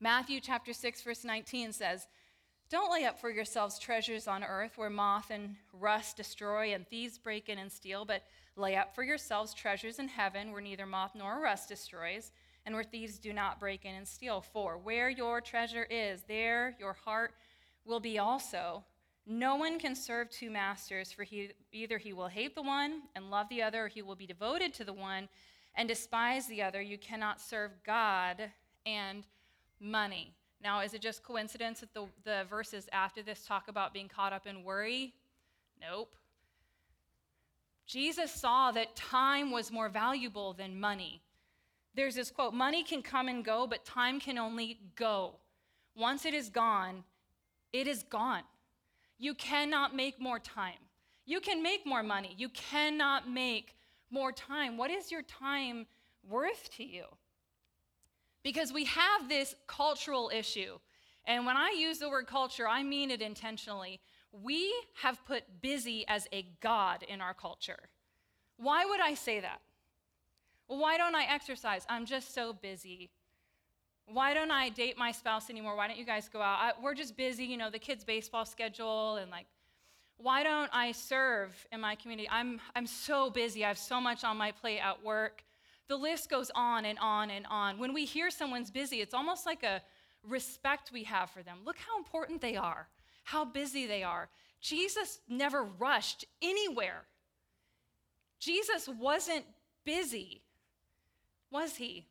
Matthew 0.00 0.40
chapter 0.40 0.72
6 0.72 1.02
verse 1.02 1.24
19 1.24 1.72
says, 1.72 2.06
"Don't 2.74 2.90
lay 2.90 3.04
up 3.04 3.20
for 3.20 3.30
yourselves 3.30 3.78
treasures 3.78 4.26
on 4.26 4.42
earth 4.42 4.76
where 4.76 4.90
moth 4.90 5.30
and 5.30 5.54
rust 5.72 6.16
destroy 6.16 6.74
and 6.74 6.86
thieves 6.88 7.18
break 7.18 7.48
in 7.48 7.58
and 7.58 7.70
steal, 7.70 8.04
but 8.04 8.24
Lay 8.56 8.76
up 8.76 8.94
for 8.94 9.02
yourselves 9.02 9.52
treasures 9.52 9.98
in 9.98 10.06
heaven 10.06 10.52
where 10.52 10.60
neither 10.60 10.86
moth 10.86 11.12
nor 11.16 11.40
rust 11.40 11.68
destroys, 11.68 12.30
and 12.64 12.74
where 12.74 12.84
thieves 12.84 13.18
do 13.18 13.32
not 13.32 13.58
break 13.58 13.84
in 13.84 13.94
and 13.94 14.06
steal. 14.06 14.40
For 14.40 14.78
where 14.78 15.08
your 15.08 15.40
treasure 15.40 15.86
is, 15.90 16.22
there 16.22 16.76
your 16.78 16.92
heart 16.92 17.34
will 17.84 17.98
be 17.98 18.18
also. 18.18 18.84
No 19.26 19.56
one 19.56 19.80
can 19.80 19.96
serve 19.96 20.30
two 20.30 20.50
masters, 20.50 21.10
for 21.10 21.24
he, 21.24 21.50
either 21.72 21.98
he 21.98 22.12
will 22.12 22.28
hate 22.28 22.54
the 22.54 22.62
one 22.62 23.02
and 23.16 23.30
love 23.30 23.48
the 23.48 23.62
other, 23.62 23.86
or 23.86 23.88
he 23.88 24.02
will 24.02 24.14
be 24.14 24.26
devoted 24.26 24.72
to 24.74 24.84
the 24.84 24.92
one 24.92 25.28
and 25.74 25.88
despise 25.88 26.46
the 26.46 26.62
other. 26.62 26.80
You 26.80 26.98
cannot 26.98 27.40
serve 27.40 27.72
God 27.84 28.52
and 28.86 29.26
money. 29.80 30.32
Now, 30.64 30.80
is 30.80 30.94
it 30.94 31.02
just 31.02 31.22
coincidence 31.22 31.80
that 31.80 31.92
the, 31.92 32.06
the 32.24 32.44
verses 32.48 32.88
after 32.90 33.22
this 33.22 33.44
talk 33.44 33.68
about 33.68 33.92
being 33.92 34.08
caught 34.08 34.32
up 34.32 34.46
in 34.46 34.64
worry? 34.64 35.12
Nope. 35.78 36.16
Jesus 37.86 38.32
saw 38.32 38.72
that 38.72 38.96
time 38.96 39.50
was 39.50 39.70
more 39.70 39.90
valuable 39.90 40.54
than 40.54 40.80
money. 40.80 41.20
There's 41.94 42.14
this 42.14 42.30
quote 42.30 42.54
Money 42.54 42.82
can 42.82 43.02
come 43.02 43.28
and 43.28 43.44
go, 43.44 43.66
but 43.66 43.84
time 43.84 44.18
can 44.18 44.38
only 44.38 44.78
go. 44.96 45.34
Once 45.94 46.24
it 46.24 46.32
is 46.32 46.48
gone, 46.48 47.04
it 47.74 47.86
is 47.86 48.02
gone. 48.04 48.42
You 49.18 49.34
cannot 49.34 49.94
make 49.94 50.18
more 50.18 50.38
time. 50.38 50.78
You 51.26 51.40
can 51.40 51.62
make 51.62 51.86
more 51.86 52.02
money. 52.02 52.34
You 52.38 52.48
cannot 52.48 53.28
make 53.28 53.76
more 54.10 54.32
time. 54.32 54.78
What 54.78 54.90
is 54.90 55.12
your 55.12 55.22
time 55.22 55.86
worth 56.28 56.70
to 56.76 56.84
you? 56.84 57.04
Because 58.44 58.72
we 58.72 58.84
have 58.84 59.28
this 59.28 59.56
cultural 59.66 60.30
issue. 60.32 60.78
And 61.24 61.44
when 61.44 61.56
I 61.56 61.74
use 61.76 61.98
the 61.98 62.08
word 62.08 62.28
culture, 62.28 62.68
I 62.68 62.84
mean 62.84 63.10
it 63.10 63.20
intentionally 63.20 64.00
we 64.42 64.72
have 64.94 65.24
put 65.26 65.44
busy 65.60 66.04
as 66.08 66.26
a 66.32 66.46
God 66.60 67.04
in 67.08 67.20
our 67.20 67.34
culture. 67.34 67.78
Why 68.56 68.84
would 68.84 69.00
I 69.00 69.14
say 69.14 69.40
that? 69.40 69.60
Why 70.66 70.96
don't 70.96 71.14
I 71.14 71.24
exercise? 71.24 71.84
I'm 71.88 72.06
just 72.06 72.34
so 72.34 72.52
busy. 72.52 73.10
Why 74.06 74.34
don't 74.34 74.50
I 74.50 74.70
date 74.70 74.98
my 74.98 75.12
spouse 75.12 75.50
anymore? 75.50 75.76
Why 75.76 75.86
don't 75.86 75.98
you 75.98 76.04
guys 76.04 76.28
go 76.28 76.40
out? 76.40 76.58
I, 76.60 76.72
we're 76.82 76.94
just 76.94 77.16
busy, 77.16 77.44
you 77.44 77.56
know, 77.56 77.70
the 77.70 77.78
kids' 77.78 78.04
baseball 78.04 78.44
schedule 78.44 79.16
and 79.16 79.30
like, 79.30 79.46
why 80.16 80.42
don't 80.42 80.70
I 80.72 80.92
serve 80.92 81.66
in 81.72 81.80
my 81.80 81.94
community? 81.94 82.28
I'm, 82.30 82.60
I'm 82.74 82.86
so 82.86 83.30
busy. 83.30 83.64
I 83.64 83.68
have 83.68 83.78
so 83.78 84.00
much 84.00 84.24
on 84.24 84.36
my 84.36 84.52
plate 84.52 84.78
at 84.78 85.02
work. 85.02 85.44
The 85.88 85.96
list 85.96 86.30
goes 86.30 86.50
on 86.54 86.84
and 86.84 86.98
on 86.98 87.30
and 87.30 87.46
on. 87.50 87.78
When 87.78 87.92
we 87.92 88.04
hear 88.04 88.30
someone's 88.30 88.70
busy, 88.70 89.00
it's 89.00 89.14
almost 89.14 89.46
like 89.46 89.62
a 89.62 89.82
respect 90.26 90.90
we 90.92 91.04
have 91.04 91.30
for 91.30 91.42
them. 91.42 91.58
Look 91.64 91.76
how 91.78 91.98
important 91.98 92.40
they 92.40 92.56
are 92.56 92.88
how 93.24 93.44
busy 93.44 93.86
they 93.86 94.02
are. 94.02 94.28
Jesus 94.60 95.20
never 95.28 95.64
rushed 95.64 96.24
anywhere. 96.40 97.02
Jesus 98.38 98.88
wasn't 98.88 99.44
busy, 99.84 100.42
was 101.50 101.76
he? 101.76 102.06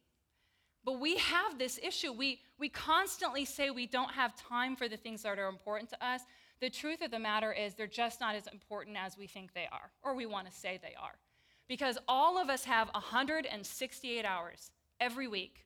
But 0.84 1.00
we 1.00 1.18
have 1.18 1.58
this 1.58 1.80
issue. 1.82 2.12
We, 2.12 2.42
we 2.60 2.68
constantly 2.68 3.46
say 3.46 3.70
we 3.70 3.88
don't 3.88 4.12
have 4.12 4.36
time 4.36 4.76
for 4.76 4.90
the 4.90 4.98
things 4.98 5.24
that 5.24 5.40
are 5.40 5.48
important 5.48 5.90
to 5.92 6.06
us. 6.06 6.22
The 6.60 6.70
truth 6.70 7.02
of 7.02 7.12
the 7.12 7.20
matter 7.20 7.54
is, 7.54 7.74
they're 7.74 7.88
just 7.88 8.20
not 8.20 8.36
as 8.36 8.48
important 8.48 8.98
as 8.98 9.18
we 9.18 9.28
think 9.28 9.54
they 9.54 9.68
are, 9.72 9.92
or 10.04 10.16
we 10.16 10.26
want 10.26 10.48
to 10.48 10.54
say 10.54 10.80
they 10.82 10.96
are. 11.00 11.16
Because 11.68 11.98
all 12.08 12.38
of 12.38 12.50
us 12.50 12.66
have 12.66 12.90
168 12.94 14.26
hours 14.26 14.72
every 15.00 15.28
week. 15.28 15.66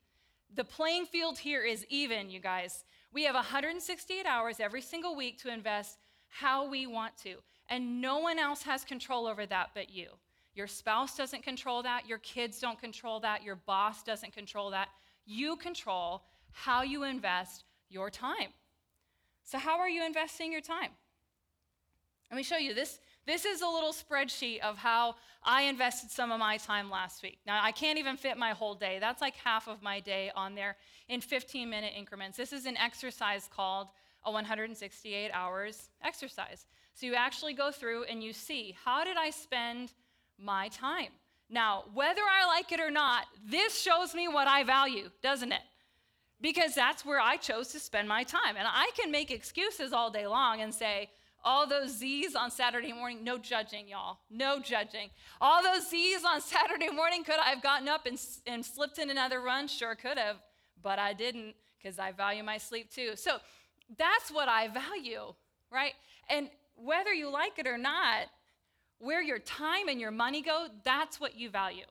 The 0.55 0.63
playing 0.63 1.05
field 1.05 1.37
here 1.37 1.63
is 1.63 1.85
even, 1.89 2.29
you 2.29 2.39
guys. 2.39 2.85
We 3.11 3.23
have 3.23 3.35
168 3.35 4.25
hours 4.25 4.59
every 4.59 4.81
single 4.81 5.15
week 5.15 5.41
to 5.41 5.53
invest 5.53 5.97
how 6.29 6.69
we 6.69 6.87
want 6.87 7.17
to. 7.23 7.37
And 7.69 8.01
no 8.01 8.19
one 8.19 8.39
else 8.39 8.63
has 8.63 8.83
control 8.83 9.27
over 9.27 9.45
that 9.45 9.71
but 9.73 9.89
you. 9.89 10.07
Your 10.53 10.67
spouse 10.67 11.15
doesn't 11.15 11.43
control 11.43 11.83
that. 11.83 12.07
Your 12.07 12.17
kids 12.19 12.59
don't 12.59 12.79
control 12.79 13.19
that. 13.19 13.43
Your 13.43 13.55
boss 13.55 14.03
doesn't 14.03 14.33
control 14.33 14.71
that. 14.71 14.89
You 15.25 15.55
control 15.57 16.23
how 16.51 16.81
you 16.81 17.03
invest 17.03 17.65
your 17.89 18.09
time. 18.09 18.49
So, 19.43 19.57
how 19.57 19.79
are 19.79 19.89
you 19.89 20.05
investing 20.05 20.51
your 20.51 20.61
time? 20.61 20.89
Let 22.31 22.37
me 22.37 22.43
show 22.43 22.57
you 22.57 22.73
this. 22.73 22.99
This 23.27 23.43
is 23.43 23.61
a 23.61 23.67
little 23.67 23.91
spreadsheet 23.91 24.61
of 24.61 24.77
how 24.77 25.15
I 25.43 25.63
invested 25.63 26.09
some 26.09 26.31
of 26.31 26.39
my 26.39 26.55
time 26.55 26.89
last 26.89 27.21
week. 27.21 27.39
Now, 27.45 27.59
I 27.61 27.73
can't 27.73 27.99
even 27.99 28.15
fit 28.15 28.37
my 28.37 28.51
whole 28.51 28.73
day. 28.73 28.99
That's 29.01 29.19
like 29.19 29.35
half 29.35 29.67
of 29.67 29.83
my 29.83 29.99
day 29.99 30.31
on 30.33 30.55
there 30.55 30.77
in 31.09 31.19
15 31.19 31.69
minute 31.69 31.91
increments. 31.95 32.37
This 32.37 32.53
is 32.53 32.65
an 32.65 32.77
exercise 32.77 33.49
called 33.53 33.89
a 34.23 34.31
168 34.31 35.29
hours 35.33 35.89
exercise. 36.01 36.65
So 36.93 37.05
you 37.05 37.15
actually 37.15 37.53
go 37.53 37.69
through 37.69 38.05
and 38.05 38.23
you 38.23 38.31
see 38.31 38.77
how 38.85 39.03
did 39.03 39.17
I 39.17 39.31
spend 39.31 39.91
my 40.39 40.69
time? 40.69 41.11
Now, 41.49 41.83
whether 41.93 42.21
I 42.21 42.47
like 42.47 42.71
it 42.71 42.79
or 42.79 42.91
not, 42.91 43.25
this 43.45 43.77
shows 43.81 44.15
me 44.15 44.29
what 44.29 44.47
I 44.47 44.63
value, 44.63 45.09
doesn't 45.21 45.51
it? 45.51 45.61
Because 46.39 46.75
that's 46.75 47.05
where 47.05 47.19
I 47.19 47.35
chose 47.35 47.69
to 47.69 47.79
spend 47.79 48.07
my 48.07 48.23
time. 48.23 48.55
And 48.57 48.67
I 48.69 48.89
can 48.97 49.11
make 49.11 49.31
excuses 49.31 49.91
all 49.91 50.11
day 50.11 50.27
long 50.27 50.61
and 50.61 50.73
say, 50.73 51.09
all 51.43 51.67
those 51.67 51.97
Z's 51.97 52.35
on 52.35 52.51
Saturday 52.51 52.91
morning, 52.91 53.23
no 53.23 53.37
judging, 53.37 53.87
y'all. 53.87 54.17
No 54.29 54.59
judging. 54.59 55.09
All 55.39 55.63
those 55.63 55.89
Z's 55.89 56.23
on 56.25 56.41
Saturday 56.41 56.89
morning, 56.89 57.23
could 57.23 57.39
I 57.39 57.49
have 57.49 57.63
gotten 57.63 57.87
up 57.87 58.05
and, 58.05 58.19
and 58.45 58.65
slipped 58.65 58.99
in 58.99 59.09
another 59.09 59.41
run? 59.41 59.67
Sure 59.67 59.95
could 59.95 60.17
have, 60.17 60.37
but 60.81 60.99
I 60.99 61.13
didn't 61.13 61.55
because 61.77 61.99
I 61.99 62.11
value 62.11 62.43
my 62.43 62.57
sleep 62.57 62.91
too. 62.91 63.11
So 63.15 63.37
that's 63.97 64.29
what 64.31 64.49
I 64.49 64.67
value, 64.67 65.33
right? 65.71 65.93
And 66.29 66.49
whether 66.75 67.13
you 67.13 67.29
like 67.29 67.59
it 67.59 67.67
or 67.67 67.77
not, 67.77 68.27
where 68.99 69.21
your 69.21 69.39
time 69.39 69.87
and 69.87 69.99
your 69.99 70.11
money 70.11 70.41
go, 70.41 70.67
that's 70.83 71.19
what 71.19 71.37
you 71.37 71.49
value. 71.49 71.85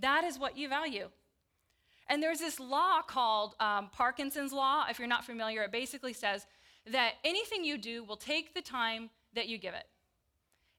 That 0.00 0.24
is 0.24 0.38
what 0.38 0.56
you 0.56 0.68
value. 0.68 1.08
And 2.08 2.22
there's 2.22 2.38
this 2.38 2.58
law 2.60 3.02
called 3.02 3.54
um, 3.60 3.88
Parkinson's 3.92 4.52
Law. 4.52 4.84
If 4.88 4.98
you're 4.98 5.08
not 5.08 5.24
familiar, 5.24 5.62
it 5.62 5.72
basically 5.72 6.12
says 6.12 6.46
that 6.90 7.14
anything 7.24 7.64
you 7.64 7.78
do 7.78 8.04
will 8.04 8.16
take 8.16 8.54
the 8.54 8.62
time 8.62 9.10
that 9.34 9.48
you 9.48 9.58
give 9.58 9.74
it. 9.74 9.84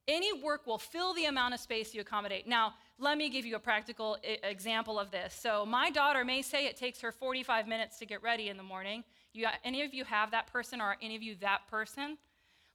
Any 0.06 0.32
work 0.42 0.66
will 0.66 0.78
fill 0.78 1.14
the 1.14 1.24
amount 1.24 1.54
of 1.54 1.60
space 1.60 1.94
you 1.94 2.02
accommodate. 2.02 2.46
Now, 2.46 2.74
let 2.98 3.16
me 3.16 3.30
give 3.30 3.46
you 3.46 3.56
a 3.56 3.60
practical 3.60 4.18
I- 4.22 4.46
example 4.46 4.98
of 4.98 5.10
this. 5.10 5.34
So, 5.34 5.64
my 5.64 5.90
daughter 5.90 6.24
may 6.24 6.42
say 6.42 6.66
it 6.66 6.76
takes 6.76 7.00
her 7.00 7.10
45 7.10 7.66
minutes 7.66 7.98
to 8.00 8.06
get 8.06 8.22
ready 8.22 8.50
in 8.50 8.58
the 8.58 8.62
morning. 8.62 9.02
You, 9.32 9.46
any 9.64 9.82
of 9.82 9.94
you 9.94 10.04
have 10.04 10.30
that 10.32 10.46
person, 10.52 10.80
or 10.80 10.96
any 11.00 11.16
of 11.16 11.22
you 11.22 11.36
that 11.40 11.66
person? 11.70 12.18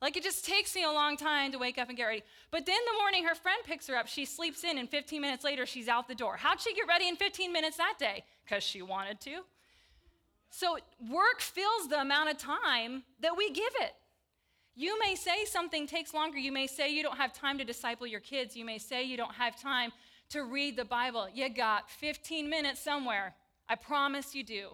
Like, 0.01 0.17
it 0.17 0.23
just 0.23 0.43
takes 0.43 0.75
me 0.75 0.83
a 0.83 0.91
long 0.91 1.17
time 1.17 1.51
to 1.51 1.59
wake 1.59 1.77
up 1.77 1.89
and 1.89 1.97
get 1.97 2.05
ready. 2.05 2.23
But 2.51 2.65
then 2.65 2.79
the 2.91 2.97
morning 2.99 3.25
her 3.25 3.35
friend 3.35 3.61
picks 3.63 3.85
her 3.87 3.95
up, 3.95 4.07
she 4.07 4.25
sleeps 4.25 4.63
in, 4.63 4.77
and 4.77 4.89
15 4.89 5.21
minutes 5.21 5.43
later, 5.43 5.65
she's 5.65 5.87
out 5.87 6.07
the 6.07 6.15
door. 6.15 6.37
How'd 6.37 6.59
she 6.61 6.73
get 6.73 6.87
ready 6.87 7.07
in 7.07 7.15
15 7.15 7.53
minutes 7.53 7.77
that 7.77 7.95
day? 7.99 8.23
Because 8.43 8.63
she 8.63 8.81
wanted 8.81 9.21
to. 9.21 9.41
So, 10.49 10.77
work 11.09 11.41
fills 11.41 11.87
the 11.89 12.01
amount 12.01 12.31
of 12.31 12.37
time 12.37 13.03
that 13.21 13.37
we 13.37 13.51
give 13.51 13.71
it. 13.81 13.93
You 14.75 14.97
may 14.99 15.15
say 15.15 15.45
something 15.45 15.87
takes 15.87 16.13
longer. 16.13 16.37
You 16.37 16.51
may 16.51 16.65
say 16.65 16.89
you 16.89 17.03
don't 17.03 17.17
have 17.17 17.33
time 17.33 17.57
to 17.57 17.63
disciple 17.63 18.07
your 18.07 18.19
kids. 18.19 18.55
You 18.55 18.65
may 18.65 18.77
say 18.77 19.03
you 19.03 19.17
don't 19.17 19.35
have 19.35 19.59
time 19.59 19.91
to 20.29 20.43
read 20.43 20.77
the 20.77 20.85
Bible. 20.85 21.27
You 21.33 21.49
got 21.49 21.89
15 21.89 22.49
minutes 22.49 22.81
somewhere. 22.81 23.35
I 23.67 23.75
promise 23.75 24.33
you 24.33 24.43
do. 24.43 24.69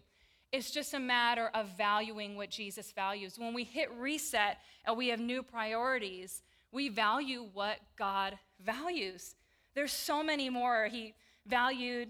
It's 0.52 0.72
just 0.72 0.94
a 0.94 1.00
matter 1.00 1.50
of 1.54 1.76
valuing 1.78 2.36
what 2.36 2.50
Jesus 2.50 2.92
values. 2.92 3.38
When 3.38 3.54
we 3.54 3.64
hit 3.64 3.90
reset 4.00 4.60
and 4.86 4.96
we 4.96 5.08
have 5.10 5.20
new 5.20 5.44
priorities, 5.44 6.44
we 6.72 6.90
value 6.90 7.48
what 7.54 7.80
God 7.98 8.38
values. 8.64 9.36
There's 9.74 9.92
so 9.92 10.24
many 10.24 10.50
more. 10.50 10.88
He 10.90 11.16
valued 11.48 12.10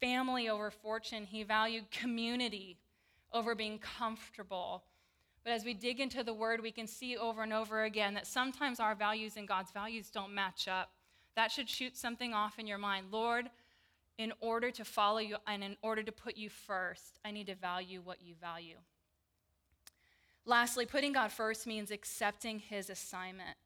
family 0.00 0.48
over 0.48 0.70
fortune, 0.70 1.24
he 1.24 1.42
valued 1.42 1.90
community 1.90 2.78
over 3.34 3.54
being 3.54 3.78
comfortable. 3.78 4.84
But 5.44 5.52
as 5.52 5.64
we 5.64 5.74
dig 5.74 6.00
into 6.00 6.24
the 6.24 6.32
word, 6.32 6.62
we 6.62 6.72
can 6.72 6.86
see 6.86 7.18
over 7.18 7.42
and 7.42 7.52
over 7.52 7.84
again 7.84 8.14
that 8.14 8.26
sometimes 8.26 8.80
our 8.80 8.94
values 8.94 9.36
and 9.36 9.46
God's 9.46 9.72
values 9.72 10.08
don't 10.08 10.32
match 10.32 10.68
up. 10.68 10.92
That 11.36 11.50
should 11.50 11.68
shoot 11.68 11.96
something 11.96 12.32
off 12.32 12.58
in 12.58 12.66
your 12.66 12.78
mind. 12.78 13.08
Lord, 13.10 13.50
in 14.16 14.32
order 14.40 14.70
to 14.70 14.84
follow 14.84 15.18
you 15.18 15.36
and 15.46 15.62
in 15.62 15.76
order 15.82 16.02
to 16.02 16.12
put 16.12 16.36
you 16.36 16.48
first, 16.48 17.18
I 17.24 17.32
need 17.32 17.48
to 17.48 17.54
value 17.54 18.00
what 18.02 18.22
you 18.22 18.34
value. 18.40 18.76
Lastly, 20.46 20.86
putting 20.86 21.12
God 21.12 21.32
first 21.32 21.66
means 21.66 21.90
accepting 21.90 22.58
his 22.58 22.88
assignment. 22.88 23.56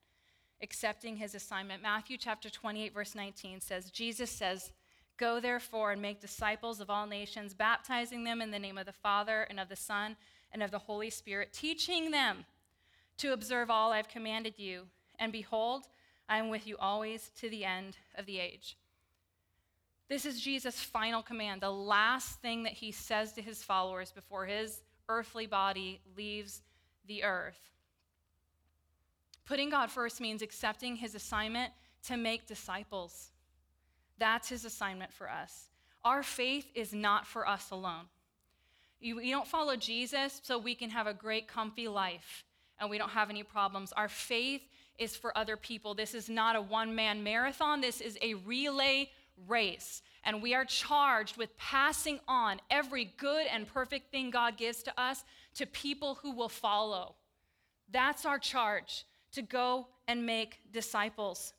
Accepting 0.61 1.17
his 1.17 1.35
assignment. 1.35 1.81
Matthew 1.81 2.17
chapter 2.17 2.49
28, 2.49 2.93
verse 2.93 3.15
19 3.15 3.61
says, 3.61 3.91
Jesus 3.91 4.29
says, 4.29 4.71
Go 5.19 5.41
therefore 5.41 5.91
and 5.91 6.01
make 6.01 6.21
disciples 6.21 6.79
of 6.79 6.89
all 6.89 7.05
nations, 7.05 7.53
baptizing 7.53 8.23
them 8.23 8.41
in 8.41 8.51
the 8.51 8.57
name 8.57 8.77
of 8.77 8.85
the 8.85 8.93
Father 8.93 9.45
and 9.49 9.59
of 9.59 9.67
the 9.67 9.75
Son 9.75 10.15
and 10.53 10.63
of 10.63 10.71
the 10.71 10.79
Holy 10.79 11.09
Spirit, 11.09 11.51
teaching 11.51 12.11
them 12.11 12.45
to 13.17 13.33
observe 13.33 13.69
all 13.69 13.91
I've 13.91 14.07
commanded 14.07 14.57
you. 14.57 14.83
And 15.19 15.33
behold, 15.33 15.83
I 16.29 16.37
am 16.37 16.47
with 16.47 16.65
you 16.65 16.77
always 16.79 17.31
to 17.41 17.49
the 17.49 17.65
end 17.65 17.97
of 18.15 18.25
the 18.25 18.39
age. 18.39 18.77
This 20.07 20.25
is 20.25 20.39
Jesus' 20.39 20.79
final 20.79 21.21
command, 21.21 21.61
the 21.61 21.69
last 21.69 22.41
thing 22.41 22.63
that 22.63 22.73
he 22.73 22.91
says 22.93 23.33
to 23.33 23.41
his 23.41 23.61
followers 23.61 24.13
before 24.13 24.45
his 24.45 24.81
earthly 25.09 25.47
body 25.47 25.99
leaves 26.15 26.61
the 27.07 27.25
earth. 27.25 27.59
Putting 29.45 29.69
God 29.69 29.91
first 29.91 30.21
means 30.21 30.41
accepting 30.41 30.95
his 30.95 31.13
assignment 31.13 31.73
to 32.03 32.15
make 32.15 32.47
disciples. 32.47 33.31
That's 34.19 34.49
his 34.49 34.65
assignment 34.65 35.13
for 35.13 35.29
us. 35.29 35.69
Our 36.03 36.23
faith 36.23 36.67
is 36.75 36.93
not 36.93 37.25
for 37.25 37.47
us 37.47 37.71
alone. 37.71 38.05
You, 38.99 39.19
you 39.19 39.33
don't 39.33 39.47
follow 39.47 39.75
Jesus 39.75 40.41
so 40.43 40.57
we 40.57 40.75
can 40.75 40.89
have 40.89 41.07
a 41.07 41.13
great, 41.13 41.47
comfy 41.47 41.87
life 41.87 42.43
and 42.79 42.89
we 42.89 42.97
don't 42.97 43.09
have 43.09 43.29
any 43.29 43.43
problems. 43.43 43.93
Our 43.93 44.09
faith 44.09 44.61
is 44.97 45.15
for 45.15 45.37
other 45.37 45.57
people. 45.57 45.93
This 45.93 46.13
is 46.13 46.29
not 46.29 46.55
a 46.55 46.61
one 46.61 46.95
man 46.95 47.23
marathon, 47.23 47.81
this 47.81 48.01
is 48.01 48.17
a 48.21 48.33
relay 48.35 49.09
race. 49.47 50.01
And 50.25 50.41
we 50.41 50.53
are 50.53 50.65
charged 50.65 51.37
with 51.37 51.57
passing 51.57 52.19
on 52.27 52.59
every 52.69 53.05
good 53.17 53.47
and 53.47 53.65
perfect 53.65 54.11
thing 54.11 54.31
God 54.31 54.57
gives 54.57 54.83
to 54.83 54.99
us 54.99 55.23
to 55.55 55.65
people 55.65 56.19
who 56.21 56.31
will 56.31 56.49
follow. 56.49 57.15
That's 57.89 58.25
our 58.25 58.37
charge 58.37 59.05
to 59.31 59.41
go 59.41 59.87
and 60.07 60.25
make 60.25 60.59
disciples. 60.71 61.53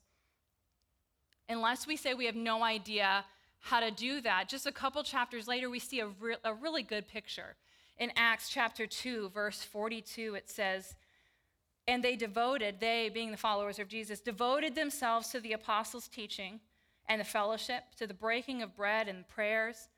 Unless 1.51 1.87
we 1.87 1.97
say 1.97 2.13
we 2.13 2.25
have 2.25 2.35
no 2.35 2.63
idea 2.63 3.25
how 3.59 3.79
to 3.79 3.91
do 3.91 4.21
that. 4.21 4.49
Just 4.49 4.65
a 4.65 4.71
couple 4.71 5.03
chapters 5.03 5.47
later, 5.47 5.69
we 5.69 5.79
see 5.79 5.99
a, 5.99 6.07
re- 6.07 6.37
a 6.43 6.53
really 6.53 6.83
good 6.83 7.07
picture. 7.07 7.55
In 7.97 8.11
Acts 8.15 8.49
chapter 8.49 8.87
2, 8.87 9.29
verse 9.29 9.63
42, 9.63 10.35
it 10.35 10.49
says, 10.49 10.95
And 11.87 12.03
they 12.03 12.15
devoted, 12.15 12.79
they 12.79 13.09
being 13.13 13.31
the 13.31 13.37
followers 13.37 13.77
of 13.77 13.87
Jesus, 13.87 14.19
devoted 14.19 14.73
themselves 14.73 15.29
to 15.29 15.39
the 15.39 15.53
apostles' 15.53 16.07
teaching 16.07 16.59
and 17.07 17.21
the 17.21 17.25
fellowship, 17.25 17.83
to 17.97 18.07
the 18.07 18.13
breaking 18.13 18.61
of 18.61 18.75
bread 18.75 19.07
and 19.07 19.27
prayers. 19.27 19.89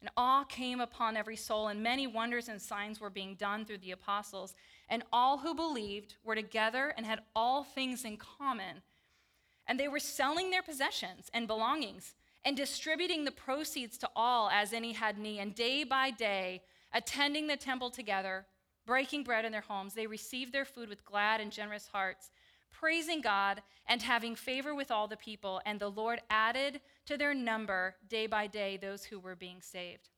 And 0.00 0.10
awe 0.16 0.42
came 0.42 0.80
upon 0.80 1.16
every 1.16 1.36
soul, 1.36 1.68
and 1.68 1.80
many 1.80 2.08
wonders 2.08 2.48
and 2.48 2.60
signs 2.60 3.00
were 3.00 3.10
being 3.10 3.36
done 3.36 3.64
through 3.64 3.78
the 3.78 3.92
apostles. 3.92 4.56
And 4.88 5.04
all 5.12 5.38
who 5.38 5.54
believed 5.54 6.16
were 6.24 6.34
together 6.34 6.92
and 6.96 7.06
had 7.06 7.20
all 7.36 7.62
things 7.62 8.04
in 8.04 8.16
common. 8.16 8.82
And 9.66 9.78
they 9.78 9.88
were 9.88 10.00
selling 10.00 10.50
their 10.50 10.62
possessions 10.62 11.30
and 11.32 11.46
belongings 11.46 12.14
and 12.44 12.56
distributing 12.56 13.24
the 13.24 13.30
proceeds 13.30 13.96
to 13.98 14.10
all 14.16 14.50
as 14.50 14.72
any 14.72 14.92
had 14.92 15.18
need. 15.18 15.38
And 15.38 15.54
day 15.54 15.84
by 15.84 16.10
day, 16.10 16.62
attending 16.92 17.46
the 17.46 17.56
temple 17.56 17.90
together, 17.90 18.46
breaking 18.86 19.24
bread 19.24 19.44
in 19.44 19.52
their 19.52 19.60
homes, 19.60 19.94
they 19.94 20.06
received 20.06 20.52
their 20.52 20.64
food 20.64 20.88
with 20.88 21.04
glad 21.04 21.40
and 21.40 21.52
generous 21.52 21.86
hearts, 21.86 22.30
praising 22.72 23.20
God 23.20 23.62
and 23.86 24.02
having 24.02 24.34
favor 24.34 24.74
with 24.74 24.90
all 24.90 25.06
the 25.06 25.16
people. 25.16 25.60
And 25.64 25.78
the 25.78 25.90
Lord 25.90 26.20
added 26.30 26.80
to 27.06 27.16
their 27.16 27.34
number 27.34 27.94
day 28.08 28.26
by 28.26 28.48
day 28.48 28.76
those 28.76 29.04
who 29.04 29.20
were 29.20 29.36
being 29.36 29.60
saved. 29.60 30.08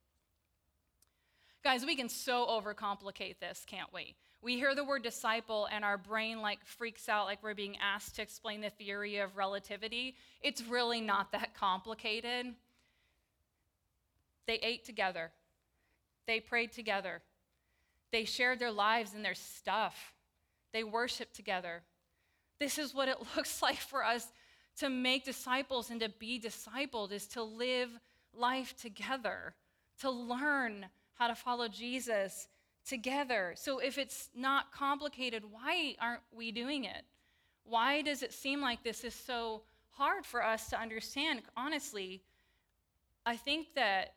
Guys, 1.62 1.84
we 1.84 1.96
can 1.96 2.08
so 2.08 2.46
overcomplicate 2.46 3.38
this, 3.40 3.64
can't 3.66 3.92
we? 3.92 4.14
We 4.44 4.56
hear 4.56 4.74
the 4.74 4.84
word 4.84 5.02
disciple 5.02 5.66
and 5.72 5.86
our 5.86 5.96
brain 5.96 6.42
like 6.42 6.62
freaks 6.66 7.08
out 7.08 7.24
like 7.24 7.42
we're 7.42 7.54
being 7.54 7.78
asked 7.78 8.16
to 8.16 8.22
explain 8.22 8.60
the 8.60 8.68
theory 8.68 9.16
of 9.16 9.38
relativity. 9.38 10.16
It's 10.42 10.62
really 10.62 11.00
not 11.00 11.32
that 11.32 11.54
complicated. 11.54 12.54
They 14.46 14.56
ate 14.56 14.84
together. 14.84 15.30
They 16.26 16.40
prayed 16.40 16.72
together. 16.72 17.22
They 18.12 18.26
shared 18.26 18.58
their 18.58 18.70
lives 18.70 19.14
and 19.14 19.24
their 19.24 19.34
stuff. 19.34 20.12
They 20.74 20.84
worshiped 20.84 21.34
together. 21.34 21.82
This 22.60 22.76
is 22.76 22.94
what 22.94 23.08
it 23.08 23.16
looks 23.36 23.62
like 23.62 23.78
for 23.80 24.04
us 24.04 24.30
to 24.76 24.90
make 24.90 25.24
disciples 25.24 25.88
and 25.88 26.00
to 26.00 26.10
be 26.10 26.38
discipled 26.38 27.12
is 27.12 27.26
to 27.28 27.42
live 27.42 27.88
life 28.36 28.76
together, 28.76 29.54
to 30.00 30.10
learn 30.10 30.84
how 31.14 31.28
to 31.28 31.34
follow 31.34 31.66
Jesus 31.66 32.48
together. 32.86 33.54
So 33.56 33.78
if 33.78 33.98
it's 33.98 34.30
not 34.34 34.72
complicated, 34.72 35.44
why 35.50 35.96
aren't 36.00 36.22
we 36.32 36.52
doing 36.52 36.84
it? 36.84 37.04
Why 37.64 38.02
does 38.02 38.22
it 38.22 38.32
seem 38.32 38.60
like 38.60 38.82
this 38.82 39.04
is 39.04 39.14
so 39.14 39.62
hard 39.90 40.26
for 40.26 40.44
us 40.44 40.68
to 40.70 40.80
understand? 40.80 41.42
Honestly, 41.56 42.22
I 43.24 43.36
think 43.36 43.74
that 43.74 44.14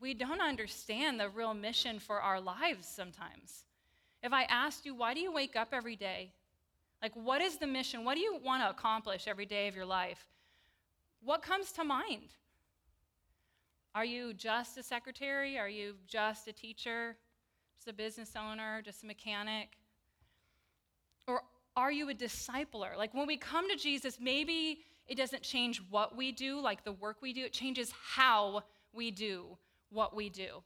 we 0.00 0.14
don't 0.14 0.40
understand 0.40 1.18
the 1.18 1.28
real 1.28 1.54
mission 1.54 1.98
for 1.98 2.20
our 2.20 2.40
lives 2.40 2.86
sometimes. 2.86 3.64
If 4.22 4.32
I 4.32 4.44
asked 4.44 4.86
you, 4.86 4.94
why 4.94 5.14
do 5.14 5.20
you 5.20 5.32
wake 5.32 5.56
up 5.56 5.68
every 5.72 5.96
day? 5.96 6.32
Like, 7.02 7.14
what 7.14 7.40
is 7.40 7.56
the 7.56 7.66
mission? 7.66 8.04
What 8.04 8.14
do 8.14 8.20
you 8.20 8.38
want 8.44 8.62
to 8.62 8.70
accomplish 8.70 9.26
every 9.26 9.46
day 9.46 9.66
of 9.66 9.74
your 9.74 9.86
life? 9.86 10.24
What 11.24 11.42
comes 11.42 11.72
to 11.72 11.84
mind? 11.84 12.30
Are 13.94 14.04
you 14.04 14.32
just 14.34 14.78
a 14.78 14.82
secretary? 14.82 15.58
Are 15.58 15.68
you 15.68 15.94
just 16.06 16.46
a 16.46 16.52
teacher? 16.52 17.16
Just 17.82 17.88
a 17.88 17.94
business 17.94 18.34
owner? 18.36 18.80
Just 18.84 19.02
a 19.02 19.06
mechanic? 19.06 19.70
Or 21.26 21.42
are 21.74 21.90
you 21.90 22.10
a 22.10 22.14
discipler? 22.14 22.96
Like 22.96 23.12
when 23.12 23.26
we 23.26 23.36
come 23.36 23.68
to 23.68 23.74
Jesus, 23.74 24.18
maybe 24.20 24.84
it 25.08 25.16
doesn't 25.16 25.42
change 25.42 25.82
what 25.90 26.16
we 26.16 26.30
do, 26.30 26.60
like 26.60 26.84
the 26.84 26.92
work 26.92 27.16
we 27.20 27.32
do, 27.32 27.44
it 27.44 27.52
changes 27.52 27.92
how 28.14 28.62
we 28.92 29.10
do 29.10 29.58
what 29.90 30.14
we 30.14 30.28
do. 30.28 30.62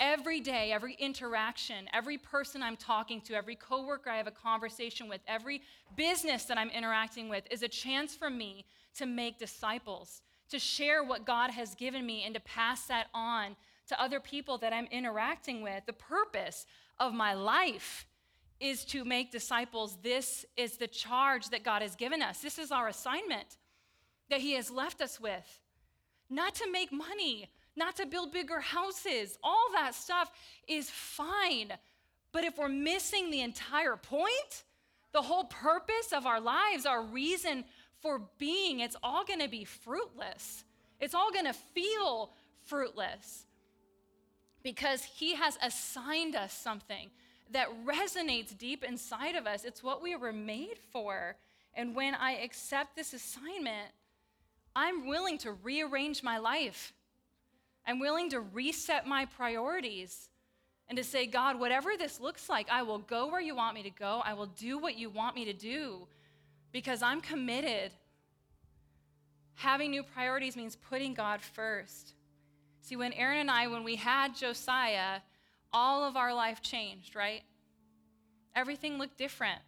Every 0.00 0.40
day, 0.40 0.72
every 0.72 0.94
interaction, 0.94 1.88
every 1.92 2.18
person 2.18 2.60
I'm 2.60 2.76
talking 2.76 3.20
to, 3.20 3.34
every 3.34 3.54
coworker 3.54 4.10
I 4.10 4.16
have 4.16 4.26
a 4.26 4.32
conversation 4.32 5.08
with, 5.08 5.20
every 5.28 5.62
business 5.94 6.46
that 6.46 6.58
I'm 6.58 6.70
interacting 6.70 7.28
with 7.28 7.44
is 7.52 7.62
a 7.62 7.68
chance 7.68 8.16
for 8.16 8.30
me 8.30 8.64
to 8.96 9.06
make 9.06 9.38
disciples, 9.38 10.22
to 10.48 10.58
share 10.58 11.04
what 11.04 11.24
God 11.24 11.52
has 11.52 11.76
given 11.76 12.04
me 12.04 12.24
and 12.24 12.34
to 12.34 12.40
pass 12.40 12.86
that 12.86 13.06
on 13.14 13.54
to 13.92 14.02
other 14.02 14.20
people 14.20 14.58
that 14.58 14.72
I'm 14.72 14.88
interacting 14.90 15.62
with. 15.62 15.84
The 15.86 15.92
purpose 15.92 16.66
of 16.98 17.12
my 17.12 17.34
life 17.34 18.06
is 18.58 18.84
to 18.86 19.04
make 19.04 19.30
disciples. 19.30 19.98
This 20.02 20.46
is 20.56 20.78
the 20.78 20.86
charge 20.86 21.50
that 21.50 21.62
God 21.62 21.82
has 21.82 21.94
given 21.94 22.22
us. 22.22 22.40
This 22.40 22.58
is 22.58 22.72
our 22.72 22.88
assignment 22.88 23.58
that 24.30 24.40
He 24.40 24.54
has 24.54 24.70
left 24.70 25.02
us 25.02 25.20
with. 25.20 25.60
Not 26.30 26.54
to 26.56 26.70
make 26.70 26.90
money, 26.90 27.50
not 27.76 27.96
to 27.96 28.06
build 28.06 28.32
bigger 28.32 28.60
houses. 28.60 29.36
All 29.42 29.68
that 29.74 29.94
stuff 29.94 30.30
is 30.66 30.88
fine. 30.88 31.72
But 32.32 32.44
if 32.44 32.56
we're 32.56 32.68
missing 32.68 33.30
the 33.30 33.42
entire 33.42 33.96
point, 33.96 34.64
the 35.12 35.20
whole 35.20 35.44
purpose 35.44 36.12
of 36.14 36.24
our 36.24 36.40
lives, 36.40 36.86
our 36.86 37.02
reason 37.02 37.64
for 38.00 38.22
being, 38.38 38.80
it's 38.80 38.96
all 39.02 39.24
going 39.24 39.40
to 39.40 39.48
be 39.48 39.64
fruitless. 39.64 40.64
It's 40.98 41.14
all 41.14 41.30
going 41.30 41.44
to 41.44 41.52
feel 41.52 42.32
fruitless 42.64 43.44
because 44.62 45.04
He 45.04 45.34
has 45.34 45.58
assigned 45.62 46.34
us 46.34 46.52
something 46.52 47.10
that 47.52 47.68
resonates 47.84 48.56
deep 48.56 48.84
inside 48.84 49.34
of 49.34 49.46
us. 49.46 49.64
It's 49.64 49.82
what 49.82 50.02
we 50.02 50.16
were 50.16 50.32
made 50.32 50.78
for. 50.90 51.36
And 51.74 51.94
when 51.94 52.14
I 52.14 52.32
accept 52.32 52.96
this 52.96 53.12
assignment, 53.12 53.90
I'm 54.74 55.06
willing 55.06 55.38
to 55.38 55.52
rearrange 55.52 56.22
my 56.22 56.38
life. 56.38 56.92
I'm 57.86 57.98
willing 57.98 58.30
to 58.30 58.40
reset 58.40 59.06
my 59.06 59.26
priorities 59.26 60.28
and 60.88 60.96
to 60.96 61.04
say, 61.04 61.26
God, 61.26 61.58
whatever 61.58 61.90
this 61.98 62.20
looks 62.20 62.48
like, 62.48 62.68
I 62.70 62.82
will 62.82 62.98
go 62.98 63.28
where 63.28 63.40
you 63.40 63.54
want 63.54 63.74
me 63.74 63.82
to 63.82 63.90
go. 63.90 64.22
I 64.24 64.34
will 64.34 64.46
do 64.46 64.78
what 64.78 64.98
you 64.98 65.10
want 65.10 65.34
me 65.34 65.44
to 65.46 65.52
do 65.52 66.06
because 66.70 67.02
I'm 67.02 67.20
committed. 67.20 67.92
Having 69.54 69.90
new 69.90 70.02
priorities 70.02 70.56
means 70.56 70.76
putting 70.76 71.14
God 71.14 71.40
first. 71.40 72.14
See, 72.82 72.96
when 72.96 73.12
Aaron 73.12 73.38
and 73.38 73.50
I, 73.50 73.68
when 73.68 73.84
we 73.84 73.96
had 73.96 74.34
Josiah, 74.34 75.20
all 75.72 76.04
of 76.04 76.16
our 76.16 76.34
life 76.34 76.60
changed, 76.60 77.14
right? 77.14 77.42
Everything 78.56 78.98
looked 78.98 79.16
different. 79.16 79.60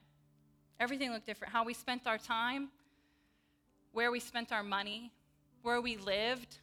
Everything 0.81 1.13
looked 1.13 1.25
different. 1.25 1.53
How 1.53 1.65
we 1.65 1.75
spent 1.75 2.09
our 2.09 2.19
time, 2.19 2.71
where 3.93 4.11
we 4.11 4.19
spent 4.19 4.53
our 4.53 4.65
money, 4.65 5.13
where 5.63 5.81
we 5.81 5.97
lived. 5.97 6.59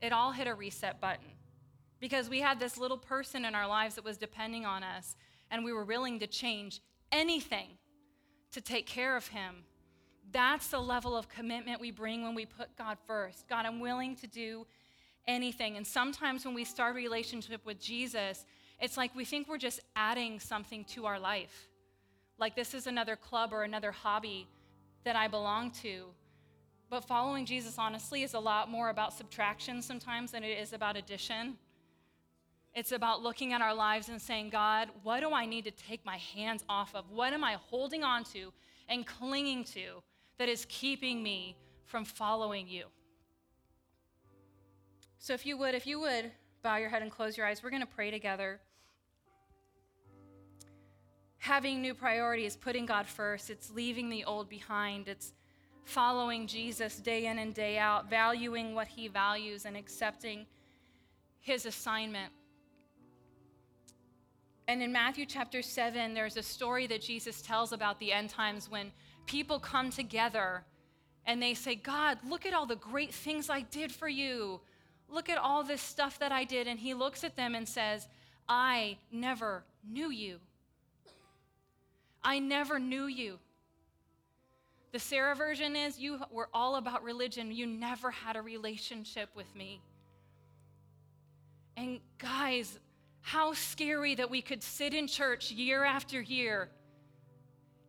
It 0.00 0.12
all 0.12 0.30
hit 0.30 0.46
a 0.46 0.54
reset 0.54 1.00
button 1.00 1.26
because 1.98 2.28
we 2.28 2.40
had 2.40 2.60
this 2.60 2.78
little 2.78 2.96
person 2.96 3.44
in 3.44 3.56
our 3.56 3.66
lives 3.66 3.96
that 3.96 4.04
was 4.04 4.16
depending 4.16 4.64
on 4.64 4.84
us, 4.84 5.16
and 5.50 5.64
we 5.64 5.72
were 5.72 5.84
willing 5.84 6.20
to 6.20 6.28
change 6.28 6.80
anything 7.10 7.70
to 8.52 8.60
take 8.60 8.86
care 8.86 9.16
of 9.16 9.26
him. 9.26 9.64
That's 10.32 10.68
the 10.68 10.80
level 10.80 11.16
of 11.16 11.28
commitment 11.28 11.80
we 11.80 11.90
bring 11.90 12.22
when 12.22 12.34
we 12.34 12.44
put 12.44 12.76
God 12.76 12.98
first. 13.06 13.48
God, 13.48 13.64
I'm 13.64 13.80
willing 13.80 14.16
to 14.16 14.26
do 14.26 14.66
anything. 15.26 15.76
And 15.76 15.86
sometimes 15.86 16.44
when 16.44 16.54
we 16.54 16.64
start 16.64 16.92
a 16.92 16.96
relationship 16.96 17.64
with 17.64 17.80
Jesus, 17.80 18.44
it's 18.80 18.96
like 18.96 19.14
we 19.14 19.24
think 19.24 19.48
we're 19.48 19.58
just 19.58 19.80
adding 19.96 20.38
something 20.40 20.84
to 20.86 21.06
our 21.06 21.18
life. 21.18 21.68
Like 22.38 22.54
this 22.54 22.74
is 22.74 22.86
another 22.86 23.16
club 23.16 23.52
or 23.52 23.62
another 23.62 23.90
hobby 23.90 24.46
that 25.04 25.16
I 25.16 25.28
belong 25.28 25.70
to. 25.82 26.06
But 26.90 27.04
following 27.04 27.44
Jesus, 27.44 27.76
honestly, 27.78 28.22
is 28.22 28.34
a 28.34 28.38
lot 28.38 28.70
more 28.70 28.88
about 28.88 29.12
subtraction 29.12 29.82
sometimes 29.82 30.32
than 30.32 30.42
it 30.42 30.58
is 30.58 30.72
about 30.72 30.96
addition. 30.96 31.56
It's 32.74 32.92
about 32.92 33.22
looking 33.22 33.52
at 33.52 33.60
our 33.60 33.74
lives 33.74 34.08
and 34.08 34.20
saying, 34.20 34.50
God, 34.50 34.88
what 35.02 35.20
do 35.20 35.32
I 35.32 35.46
need 35.46 35.64
to 35.64 35.70
take 35.70 36.04
my 36.06 36.16
hands 36.16 36.64
off 36.68 36.94
of? 36.94 37.10
What 37.10 37.32
am 37.32 37.44
I 37.44 37.56
holding 37.70 38.04
on 38.04 38.24
to 38.24 38.52
and 38.88 39.06
clinging 39.06 39.64
to 39.64 40.02
that 40.38 40.48
is 40.48 40.66
keeping 40.68 41.22
me 41.22 41.56
from 41.84 42.04
following 42.04 42.68
you? 42.68 42.84
So, 45.18 45.34
if 45.34 45.44
you 45.44 45.58
would, 45.58 45.74
if 45.74 45.86
you 45.86 46.00
would 46.00 46.30
bow 46.62 46.76
your 46.76 46.88
head 46.88 47.02
and 47.02 47.10
close 47.10 47.36
your 47.36 47.46
eyes, 47.46 47.62
we're 47.62 47.70
going 47.70 47.82
to 47.82 47.88
pray 47.88 48.10
together. 48.10 48.60
Having 51.38 51.82
new 51.82 51.94
priorities, 51.94 52.56
putting 52.56 52.86
God 52.86 53.06
first, 53.06 53.50
it's 53.50 53.70
leaving 53.70 54.08
the 54.08 54.24
old 54.24 54.48
behind, 54.48 55.08
it's 55.08 55.32
following 55.84 56.46
Jesus 56.46 56.96
day 56.96 57.26
in 57.26 57.38
and 57.38 57.54
day 57.54 57.78
out, 57.78 58.10
valuing 58.10 58.74
what 58.74 58.86
he 58.86 59.08
values, 59.08 59.64
and 59.64 59.76
accepting 59.76 60.46
his 61.40 61.66
assignment. 61.66 62.32
And 64.68 64.82
in 64.82 64.92
Matthew 64.92 65.24
chapter 65.24 65.62
7, 65.62 66.12
there's 66.12 66.36
a 66.36 66.42
story 66.42 66.86
that 66.88 67.00
Jesus 67.00 67.40
tells 67.40 67.72
about 67.72 67.98
the 67.98 68.12
end 68.12 68.28
times 68.28 68.70
when 68.70 68.92
people 69.28 69.60
come 69.60 69.90
together 69.90 70.64
and 71.26 71.40
they 71.40 71.54
say, 71.54 71.76
God, 71.76 72.18
look 72.26 72.46
at 72.46 72.54
all 72.54 72.66
the 72.66 72.76
great 72.76 73.12
things 73.12 73.50
I 73.50 73.60
did 73.60 73.92
for 73.92 74.08
you. 74.08 74.60
Look 75.08 75.28
at 75.28 75.38
all 75.38 75.62
this 75.62 75.82
stuff 75.82 76.18
that 76.18 76.32
I 76.32 76.44
did. 76.44 76.66
And 76.66 76.80
he 76.80 76.94
looks 76.94 77.22
at 77.22 77.36
them 77.36 77.54
and 77.54 77.68
says, 77.68 78.08
I 78.48 78.96
never 79.12 79.62
knew 79.86 80.10
you. 80.10 80.38
I 82.24 82.38
never 82.38 82.78
knew 82.78 83.06
you. 83.06 83.38
The 84.92 84.98
Sarah 84.98 85.34
version 85.34 85.76
is, 85.76 85.98
You 85.98 86.20
were 86.30 86.48
all 86.54 86.76
about 86.76 87.04
religion. 87.04 87.52
You 87.52 87.66
never 87.66 88.10
had 88.10 88.36
a 88.36 88.42
relationship 88.42 89.28
with 89.36 89.54
me. 89.54 89.80
And 91.76 92.00
guys, 92.16 92.78
how 93.20 93.52
scary 93.52 94.14
that 94.14 94.30
we 94.30 94.40
could 94.40 94.62
sit 94.62 94.94
in 94.94 95.06
church 95.06 95.52
year 95.52 95.84
after 95.84 96.22
year 96.22 96.70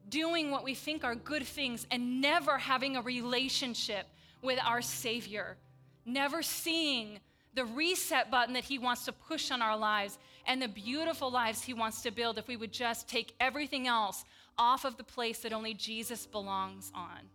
doing 0.09 0.51
what 0.51 0.63
we 0.63 0.73
think 0.73 1.03
are 1.03 1.15
good 1.15 1.43
things 1.43 1.85
and 1.91 2.21
never 2.21 2.57
having 2.57 2.95
a 2.95 3.01
relationship 3.01 4.07
with 4.41 4.59
our 4.63 4.81
Savior, 4.81 5.57
never 6.05 6.41
seeing 6.41 7.19
the 7.53 7.65
reset 7.65 8.29
button 8.31 8.53
that 8.53 8.63
He 8.63 8.77
wants 8.77 9.05
to 9.05 9.11
push 9.11 9.51
on 9.51 9.61
our 9.61 9.77
lives 9.77 10.17
and 10.45 10.61
the 10.61 10.67
beautiful 10.67 11.31
lives 11.31 11.61
He 11.61 11.73
wants 11.73 12.01
to 12.03 12.11
build 12.11 12.37
if 12.37 12.47
we 12.47 12.55
would 12.55 12.71
just 12.71 13.07
take 13.07 13.33
everything 13.39 13.87
else 13.87 14.23
off 14.57 14.85
of 14.85 14.97
the 14.97 15.03
place 15.03 15.39
that 15.39 15.53
only 15.53 15.73
Jesus 15.73 16.25
belongs 16.25 16.91
on. 16.93 17.29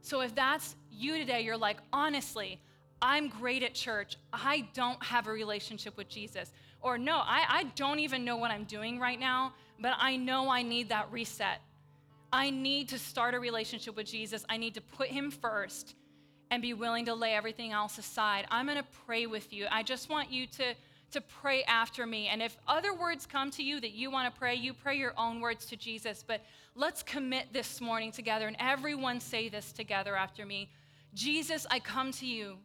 So 0.00 0.20
if 0.20 0.34
that's 0.34 0.74
you 0.90 1.16
today, 1.18 1.42
you're 1.42 1.56
like, 1.56 1.78
honestly, 1.92 2.60
I'm 3.00 3.28
great 3.28 3.62
at 3.62 3.74
church. 3.74 4.16
I 4.32 4.68
don't 4.74 5.02
have 5.02 5.26
a 5.26 5.32
relationship 5.32 5.96
with 5.96 6.08
Jesus. 6.08 6.52
Or 6.80 6.98
no, 6.98 7.16
I, 7.16 7.44
I 7.48 7.64
don't 7.76 8.00
even 8.00 8.24
know 8.24 8.36
what 8.36 8.50
I'm 8.50 8.64
doing 8.64 8.98
right 8.98 9.18
now, 9.18 9.54
but 9.80 9.94
I 9.98 10.16
know 10.16 10.50
I 10.50 10.62
need 10.62 10.88
that 10.90 11.10
reset. 11.10 11.60
I 12.32 12.50
need 12.50 12.88
to 12.90 12.98
start 12.98 13.34
a 13.34 13.40
relationship 13.40 13.96
with 13.96 14.06
Jesus. 14.06 14.44
I 14.48 14.56
need 14.56 14.74
to 14.74 14.80
put 14.80 15.08
him 15.08 15.30
first 15.30 15.94
and 16.50 16.62
be 16.62 16.74
willing 16.74 17.06
to 17.06 17.14
lay 17.14 17.34
everything 17.34 17.72
else 17.72 17.98
aside. 17.98 18.46
I'm 18.50 18.66
going 18.66 18.78
to 18.78 18.84
pray 19.06 19.26
with 19.26 19.52
you. 19.52 19.66
I 19.70 19.82
just 19.82 20.08
want 20.08 20.30
you 20.30 20.46
to, 20.46 20.74
to 21.12 21.20
pray 21.20 21.62
after 21.64 22.06
me. 22.06 22.28
And 22.28 22.42
if 22.42 22.56
other 22.66 22.94
words 22.94 23.26
come 23.26 23.50
to 23.52 23.62
you 23.62 23.80
that 23.80 23.92
you 23.92 24.10
want 24.10 24.32
to 24.32 24.38
pray, 24.38 24.54
you 24.54 24.72
pray 24.72 24.96
your 24.96 25.14
own 25.18 25.40
words 25.40 25.66
to 25.66 25.76
Jesus. 25.76 26.24
But 26.26 26.42
let's 26.74 27.02
commit 27.02 27.52
this 27.52 27.80
morning 27.80 28.12
together 28.12 28.46
and 28.46 28.56
everyone 28.58 29.20
say 29.20 29.48
this 29.48 29.72
together 29.72 30.16
after 30.16 30.46
me 30.46 30.70
Jesus, 31.14 31.66
I 31.70 31.78
come 31.78 32.10
to 32.12 32.26
you. 32.26 32.56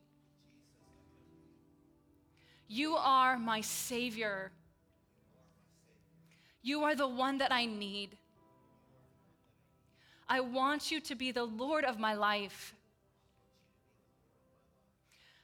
You 2.69 2.95
are 2.95 3.37
my 3.37 3.61
Savior. 3.61 4.51
You 6.67 6.83
are 6.83 6.95
the 6.95 7.07
one 7.07 7.37
that 7.37 7.53
I 7.53 7.65
need. 7.65 8.17
I 10.27 10.41
want 10.41 10.91
you 10.91 10.99
to 10.99 11.15
be 11.15 11.31
the 11.31 11.45
Lord 11.45 11.85
of 11.85 11.97
my 11.97 12.13
life. 12.13 12.73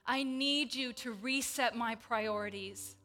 I 0.05 0.23
need 0.23 0.75
you 0.75 0.91
to 0.91 1.13
reset 1.13 1.77
my 1.77 1.95
priorities. 1.95 2.97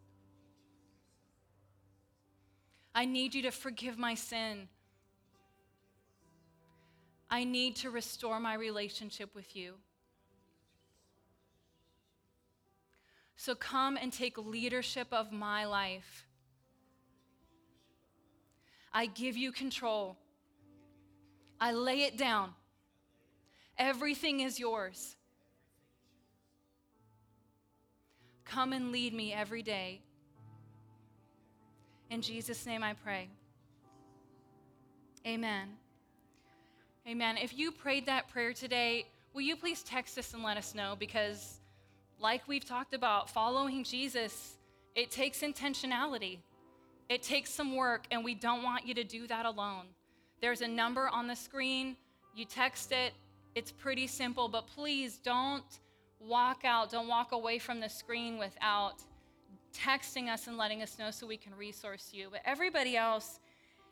I 2.92 3.04
need 3.04 3.36
you 3.36 3.42
to 3.42 3.52
forgive 3.52 3.96
my 3.96 4.16
sin. 4.16 4.66
I 7.30 7.44
need 7.44 7.76
to 7.76 7.90
restore 7.90 8.40
my 8.40 8.54
relationship 8.54 9.32
with 9.32 9.54
you. 9.54 9.74
So 13.36 13.54
come 13.54 13.96
and 13.96 14.12
take 14.12 14.36
leadership 14.36 15.06
of 15.12 15.30
my 15.30 15.66
life. 15.66 16.27
I 18.92 19.06
give 19.06 19.36
you 19.36 19.52
control. 19.52 20.16
I 21.60 21.72
lay 21.72 22.02
it 22.02 22.16
down. 22.16 22.54
Everything 23.76 24.40
is 24.40 24.58
yours. 24.58 25.16
Come 28.44 28.72
and 28.72 28.90
lead 28.92 29.12
me 29.12 29.32
every 29.32 29.62
day. 29.62 30.00
In 32.10 32.22
Jesus' 32.22 32.64
name 32.64 32.82
I 32.82 32.94
pray. 32.94 33.28
Amen. 35.26 35.68
Amen. 37.06 37.36
If 37.36 37.56
you 37.56 37.70
prayed 37.70 38.06
that 38.06 38.28
prayer 38.28 38.52
today, 38.52 39.06
will 39.34 39.42
you 39.42 39.56
please 39.56 39.82
text 39.82 40.16
us 40.18 40.32
and 40.32 40.42
let 40.42 40.56
us 40.56 40.74
know? 40.74 40.96
Because 40.98 41.58
like 42.18 42.42
we've 42.48 42.64
talked 42.64 42.94
about, 42.94 43.30
following 43.30 43.84
Jesus, 43.84 44.56
it 44.94 45.10
takes 45.10 45.40
intentionality. 45.40 46.38
It 47.08 47.22
takes 47.22 47.50
some 47.50 47.74
work, 47.74 48.06
and 48.10 48.22
we 48.22 48.34
don't 48.34 48.62
want 48.62 48.86
you 48.86 48.94
to 48.94 49.04
do 49.04 49.26
that 49.26 49.46
alone. 49.46 49.86
There's 50.40 50.60
a 50.60 50.68
number 50.68 51.08
on 51.08 51.26
the 51.26 51.36
screen. 51.36 51.96
You 52.34 52.44
text 52.44 52.92
it. 52.92 53.14
It's 53.54 53.72
pretty 53.72 54.06
simple, 54.06 54.48
but 54.48 54.66
please 54.66 55.18
don't 55.18 55.64
walk 56.20 56.64
out, 56.64 56.90
don't 56.90 57.08
walk 57.08 57.32
away 57.32 57.58
from 57.58 57.80
the 57.80 57.88
screen 57.88 58.38
without 58.38 58.94
texting 59.74 60.28
us 60.28 60.46
and 60.46 60.56
letting 60.56 60.82
us 60.82 60.98
know 60.98 61.10
so 61.10 61.26
we 61.26 61.36
can 61.36 61.54
resource 61.54 62.10
you. 62.12 62.28
But 62.30 62.42
everybody 62.44 62.96
else 62.96 63.40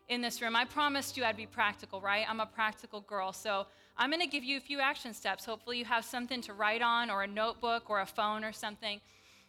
in 0.08 0.20
this 0.20 0.40
room, 0.40 0.54
I 0.54 0.64
promised 0.64 1.16
you 1.16 1.24
I'd 1.24 1.36
be 1.36 1.46
practical, 1.46 2.00
right? 2.00 2.26
I'm 2.28 2.40
a 2.40 2.46
practical 2.46 3.00
girl. 3.00 3.32
So 3.32 3.66
I'm 3.96 4.10
going 4.10 4.22
to 4.22 4.28
give 4.28 4.44
you 4.44 4.56
a 4.56 4.60
few 4.60 4.80
action 4.80 5.14
steps. 5.14 5.44
Hopefully, 5.44 5.78
you 5.78 5.84
have 5.84 6.04
something 6.04 6.40
to 6.42 6.52
write 6.52 6.82
on, 6.82 7.10
or 7.10 7.22
a 7.22 7.26
notebook, 7.26 7.88
or 7.88 8.00
a 8.00 8.06
phone, 8.06 8.44
or 8.44 8.52
something. 8.52 9.00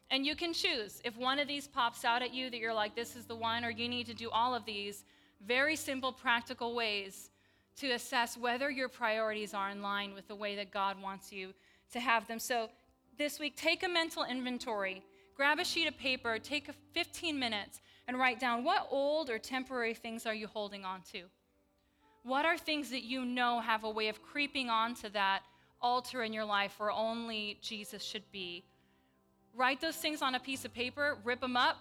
And 0.10 0.26
you 0.26 0.36
can 0.36 0.54
choose. 0.54 1.02
If 1.04 1.18
one 1.18 1.40
of 1.40 1.48
these 1.48 1.68
pops 1.68 2.06
out 2.06 2.22
at 2.22 2.34
you 2.34 2.50
that 2.50 2.58
you're 2.58 2.74
like, 2.74 2.96
this 2.96 3.16
is 3.16 3.26
the 3.26 3.36
one, 3.36 3.66
or 3.66 3.70
you 3.70 3.90
need 3.90 4.06
to 4.08 4.14
do 4.14 4.30
all 4.30 4.56
of 4.56 4.66
these, 4.66 5.04
very 5.46 5.76
simple, 5.76 6.12
practical 6.12 6.74
ways 6.76 7.30
to 7.78 7.92
assess 7.92 8.38
whether 8.38 8.72
your 8.72 8.90
priorities 8.90 9.54
are 9.54 9.70
in 9.70 9.82
line 9.82 10.14
with 10.14 10.28
the 10.28 10.36
way 10.36 10.56
that 10.56 10.72
God 10.72 11.02
wants 11.02 11.32
you 11.32 11.54
to 11.92 12.00
have 12.00 12.28
them. 12.28 12.40
So, 12.40 12.70
this 13.18 13.40
week, 13.40 13.58
take 13.58 13.84
a 13.84 13.90
mental 13.90 14.24
inventory. 14.24 15.04
Grab 15.36 15.60
a 15.60 15.66
sheet 15.66 15.88
of 15.88 15.98
paper, 15.98 16.38
take 16.40 16.70
15 16.94 17.38
minutes, 17.38 17.82
and 18.08 18.18
write 18.18 18.40
down 18.40 18.64
what 18.64 18.88
old 18.90 19.30
or 19.30 19.38
temporary 19.38 19.94
things 19.94 20.26
are 20.26 20.34
you 20.34 20.48
holding 20.48 20.86
on 20.86 21.02
to? 21.12 21.24
What 22.24 22.46
are 22.46 22.58
things 22.58 22.90
that 22.90 23.04
you 23.04 23.26
know 23.26 23.60
have 23.60 23.84
a 23.84 23.90
way 23.90 24.08
of 24.08 24.22
creeping 24.22 24.70
onto 24.70 25.10
that 25.10 25.42
altar 25.82 26.24
in 26.24 26.34
your 26.34 26.46
life 26.46 26.76
where 26.78 26.92
only 26.92 27.58
Jesus 27.62 28.04
should 28.04 28.30
be? 28.32 28.64
Write 29.58 29.82
those 29.82 29.96
things 29.96 30.22
on 30.22 30.36
a 30.36 30.40
piece 30.40 30.66
of 30.66 30.74
paper, 30.74 31.18
rip 31.24 31.42
them 31.42 31.58
up, 31.58 31.78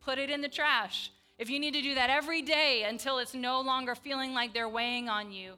put 0.00 0.18
it 0.18 0.30
in 0.30 0.40
the 0.40 0.48
trash. 0.48 1.12
If 1.38 1.50
you 1.50 1.60
need 1.60 1.74
to 1.74 1.82
do 1.82 1.94
that 1.94 2.08
every 2.08 2.40
day 2.40 2.84
until 2.88 3.18
it's 3.18 3.34
no 3.34 3.60
longer 3.60 3.94
feeling 3.94 4.32
like 4.32 4.54
they're 4.54 4.68
weighing 4.68 5.10
on 5.10 5.30
you, 5.30 5.54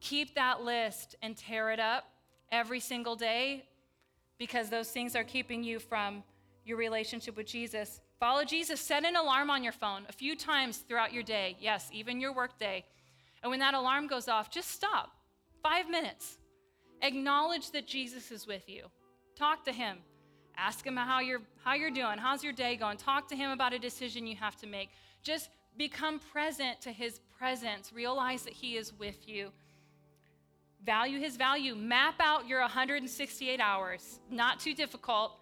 keep 0.00 0.34
that 0.34 0.62
list 0.62 1.16
and 1.22 1.34
tear 1.34 1.70
it 1.70 1.80
up 1.80 2.04
every 2.52 2.78
single 2.78 3.16
day 3.16 3.64
because 4.38 4.68
those 4.68 4.90
things 4.90 5.16
are 5.16 5.24
keeping 5.24 5.64
you 5.64 5.78
from 5.78 6.22
your 6.66 6.76
relationship 6.76 7.38
with 7.38 7.46
Jesus. 7.46 8.02
Follow 8.20 8.44
Jesus. 8.44 8.78
Set 8.78 9.04
an 9.04 9.16
alarm 9.16 9.48
on 9.48 9.64
your 9.64 9.72
phone 9.72 10.02
a 10.10 10.12
few 10.12 10.36
times 10.36 10.78
throughout 10.78 11.12
your 11.12 11.22
day. 11.22 11.56
Yes, 11.58 11.88
even 11.90 12.20
your 12.20 12.34
work 12.34 12.58
day. 12.58 12.84
And 13.42 13.50
when 13.50 13.60
that 13.60 13.74
alarm 13.74 14.08
goes 14.08 14.28
off, 14.28 14.50
just 14.50 14.70
stop. 14.70 15.10
Five 15.62 15.88
minutes. 15.88 16.36
Acknowledge 17.00 17.70
that 17.70 17.86
Jesus 17.86 18.30
is 18.30 18.46
with 18.46 18.68
you. 18.68 18.84
Talk 19.36 19.64
to 19.64 19.72
him. 19.72 19.98
Ask 20.56 20.86
him 20.86 20.96
how 20.96 21.20
you're, 21.20 21.42
how 21.64 21.74
you're 21.74 21.90
doing. 21.90 22.18
How's 22.18 22.44
your 22.44 22.52
day 22.52 22.76
going? 22.76 22.96
Talk 22.96 23.28
to 23.28 23.36
him 23.36 23.50
about 23.50 23.72
a 23.72 23.78
decision 23.78 24.26
you 24.26 24.36
have 24.36 24.56
to 24.56 24.66
make. 24.66 24.90
Just 25.22 25.50
become 25.76 26.18
present 26.18 26.80
to 26.82 26.92
his 26.92 27.20
presence. 27.38 27.92
Realize 27.92 28.42
that 28.42 28.52
he 28.52 28.76
is 28.76 28.92
with 28.98 29.28
you. 29.28 29.50
Value 30.84 31.18
his 31.18 31.36
value. 31.36 31.74
Map 31.74 32.14
out 32.20 32.46
your 32.46 32.60
168 32.60 33.60
hours. 33.60 34.20
Not 34.30 34.60
too 34.60 34.74
difficult. 34.74 35.32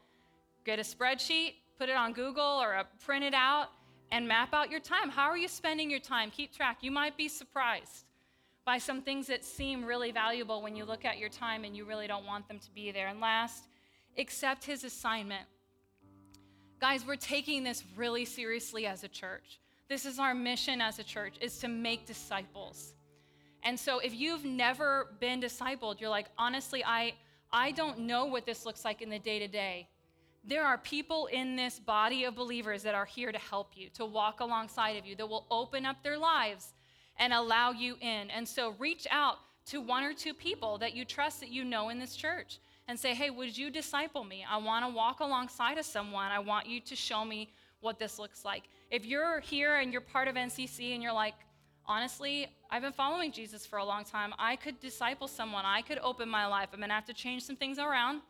Get 0.65 0.79
a 0.79 0.83
spreadsheet, 0.83 1.55
put 1.79 1.89
it 1.89 1.97
on 1.97 2.13
Google 2.13 2.43
or 2.43 2.75
a, 2.75 2.87
print 3.05 3.25
it 3.25 3.35
out, 3.35 3.69
and 4.13 4.29
map 4.29 4.55
out 4.55 4.71
your 4.71 4.79
time. 4.79 5.09
How 5.09 5.29
are 5.29 5.37
you 5.37 5.49
spending 5.49 5.91
your 5.91 5.99
time? 5.99 6.31
Keep 6.31 6.55
track. 6.55 6.79
You 6.83 6.93
might 6.93 7.17
be 7.17 7.29
surprised 7.29 8.05
by 8.65 8.79
some 8.79 9.03
things 9.03 9.27
that 9.27 9.45
seem 9.45 9.85
really 9.85 10.13
valuable 10.13 10.63
when 10.63 10.77
you 10.77 10.85
look 10.85 11.05
at 11.05 11.19
your 11.19 11.29
time 11.29 11.65
and 11.65 11.77
you 11.77 11.85
really 11.85 12.07
don't 12.07 12.25
want 12.25 12.47
them 12.47 12.61
to 12.61 12.71
be 12.73 12.93
there. 12.93 13.09
And 13.09 13.21
last, 13.21 13.67
accept 14.19 14.65
his 14.65 14.85
assignment. 14.85 15.47
Guys, 16.81 17.07
we're 17.07 17.17
taking 17.17 17.65
this 17.65 17.85
really 17.97 18.25
seriously 18.25 18.87
as 18.87 19.05
a 19.05 19.09
church. 19.09 19.61
This 19.89 20.05
is 20.07 20.19
our 20.19 20.35
mission 20.35 20.81
as 20.81 20.99
a 20.99 21.05
church 21.05 21.35
is 21.41 21.59
to 21.59 21.69
make 21.69 22.07
disciples. 22.07 22.95
And 23.63 23.79
so 23.79 23.99
if 24.01 24.15
you've 24.15 24.45
never 24.45 25.15
been 25.21 25.41
discipled, 25.41 26.01
you're 26.01 26.11
like, 26.11 26.27
honestly, 26.37 26.85
I 26.85 27.15
I 27.53 27.71
don't 27.73 28.01
know 28.01 28.25
what 28.25 28.47
this 28.47 28.65
looks 28.65 28.85
like 28.85 29.03
in 29.03 29.11
the 29.11 29.19
day 29.19 29.39
to 29.39 29.47
day. 29.47 29.89
There 30.43 30.65
are 30.65 30.79
people 30.79 31.27
in 31.27 31.55
this 31.55 31.79
body 31.79 32.25
of 32.25 32.35
believers 32.35 32.83
that 32.83 32.95
are 32.95 33.05
here 33.05 33.31
to 33.31 33.39
help 33.39 33.77
you, 33.77 33.91
to 33.91 34.07
walk 34.07 34.41
alongside 34.41 34.97
of 34.97 35.05
you, 35.05 35.15
that 35.17 35.29
will 35.29 35.47
open 35.51 35.85
up 35.85 36.03
their 36.03 36.17
lives 36.17 36.73
and 37.19 37.33
allow 37.33 37.71
you 37.71 37.97
in. 38.01 38.31
And 38.31 38.49
so 38.49 38.75
reach 38.79 39.07
out 39.11 39.37
to 39.67 39.81
one 39.81 40.03
or 40.03 40.15
two 40.15 40.33
people 40.33 40.79
that 40.79 40.95
you 40.95 41.05
trust 41.05 41.41
that 41.41 41.51
you 41.51 41.63
know 41.63 41.91
in 41.91 41.99
this 41.99 42.17
church 42.17 42.59
and 42.89 42.99
say, 42.99 43.15
hey, 43.15 43.31
would 43.31 43.57
you 43.57 43.71
disciple 43.71 44.25
me? 44.25 44.45
I 44.49 44.57
want 44.57 44.85
to 44.85 44.93
walk 44.95 45.21
alongside 45.21 45.79
of 45.79 45.85
someone. 45.85 46.31
I 46.31 46.39
want 46.39 46.67
you 46.67 46.81
to 46.81 46.97
show 46.97 47.25
me 47.25 47.53
what 47.81 47.99
this 47.99 48.19
looks 48.19 48.45
like. 48.45 48.65
If 48.91 49.07
you're 49.07 49.41
here 49.41 49.77
and 49.77 49.93
you're 49.93 50.01
part 50.01 50.29
of 50.29 50.35
NCC 50.35 50.95
and 50.95 51.03
you're 51.03 51.13
like, 51.13 51.35
honestly, 51.87 52.49
I've 52.71 52.83
been 52.83 52.93
following 52.93 53.33
Jesus 53.33 53.67
for 53.67 53.79
a 53.79 53.85
long 53.85 54.05
time, 54.05 54.33
I 54.39 54.57
could 54.57 54.81
disciple 54.81 55.29
someone, 55.29 55.65
I 55.65 55.83
could 55.83 55.99
open 56.03 56.29
my 56.29 56.47
life. 56.47 56.69
I'm 56.73 56.79
going 56.79 56.91
to 56.91 56.95
have 56.95 57.07
to 57.07 57.15
change 57.15 57.45
some 57.45 57.57
things 57.57 57.79
around. 57.79 58.23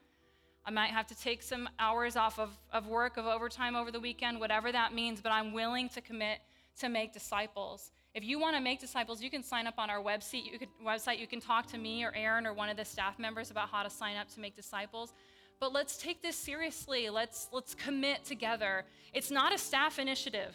I 0.64 0.70
might 0.70 0.90
have 0.90 1.06
to 1.08 1.18
take 1.18 1.42
some 1.42 1.68
hours 1.78 2.16
off 2.16 2.38
of, 2.38 2.50
of 2.72 2.86
work, 2.86 3.16
of 3.16 3.26
overtime 3.26 3.74
over 3.74 3.90
the 3.90 4.00
weekend, 4.00 4.38
whatever 4.38 4.70
that 4.70 4.94
means, 4.94 5.20
but 5.20 5.32
I'm 5.32 5.52
willing 5.52 5.88
to 5.90 6.00
commit 6.00 6.38
to 6.78 6.88
make 6.88 7.12
disciples. 7.12 7.90
If 8.14 8.24
you 8.24 8.38
want 8.38 8.56
to 8.56 8.62
make 8.62 8.78
disciples, 8.78 9.22
you 9.22 9.30
can 9.30 9.42
sign 9.42 9.66
up 9.66 9.74
on 9.78 9.88
our 9.88 10.02
website. 10.02 10.44
You, 10.44 10.58
could, 10.58 10.68
website. 10.84 11.18
you 11.18 11.26
can 11.26 11.40
talk 11.40 11.66
to 11.68 11.78
me 11.78 12.04
or 12.04 12.12
Aaron 12.14 12.46
or 12.46 12.52
one 12.52 12.68
of 12.68 12.76
the 12.76 12.84
staff 12.84 13.18
members 13.18 13.50
about 13.50 13.70
how 13.70 13.82
to 13.82 13.90
sign 13.90 14.16
up 14.16 14.28
to 14.34 14.40
make 14.40 14.54
disciples. 14.54 15.14
But 15.58 15.72
let's 15.72 15.96
take 15.96 16.20
this 16.20 16.36
seriously. 16.36 17.08
Let's, 17.08 17.48
let's 17.52 17.74
commit 17.74 18.24
together. 18.24 18.84
It's 19.14 19.30
not 19.30 19.54
a 19.54 19.58
staff 19.58 19.98
initiative. 19.98 20.54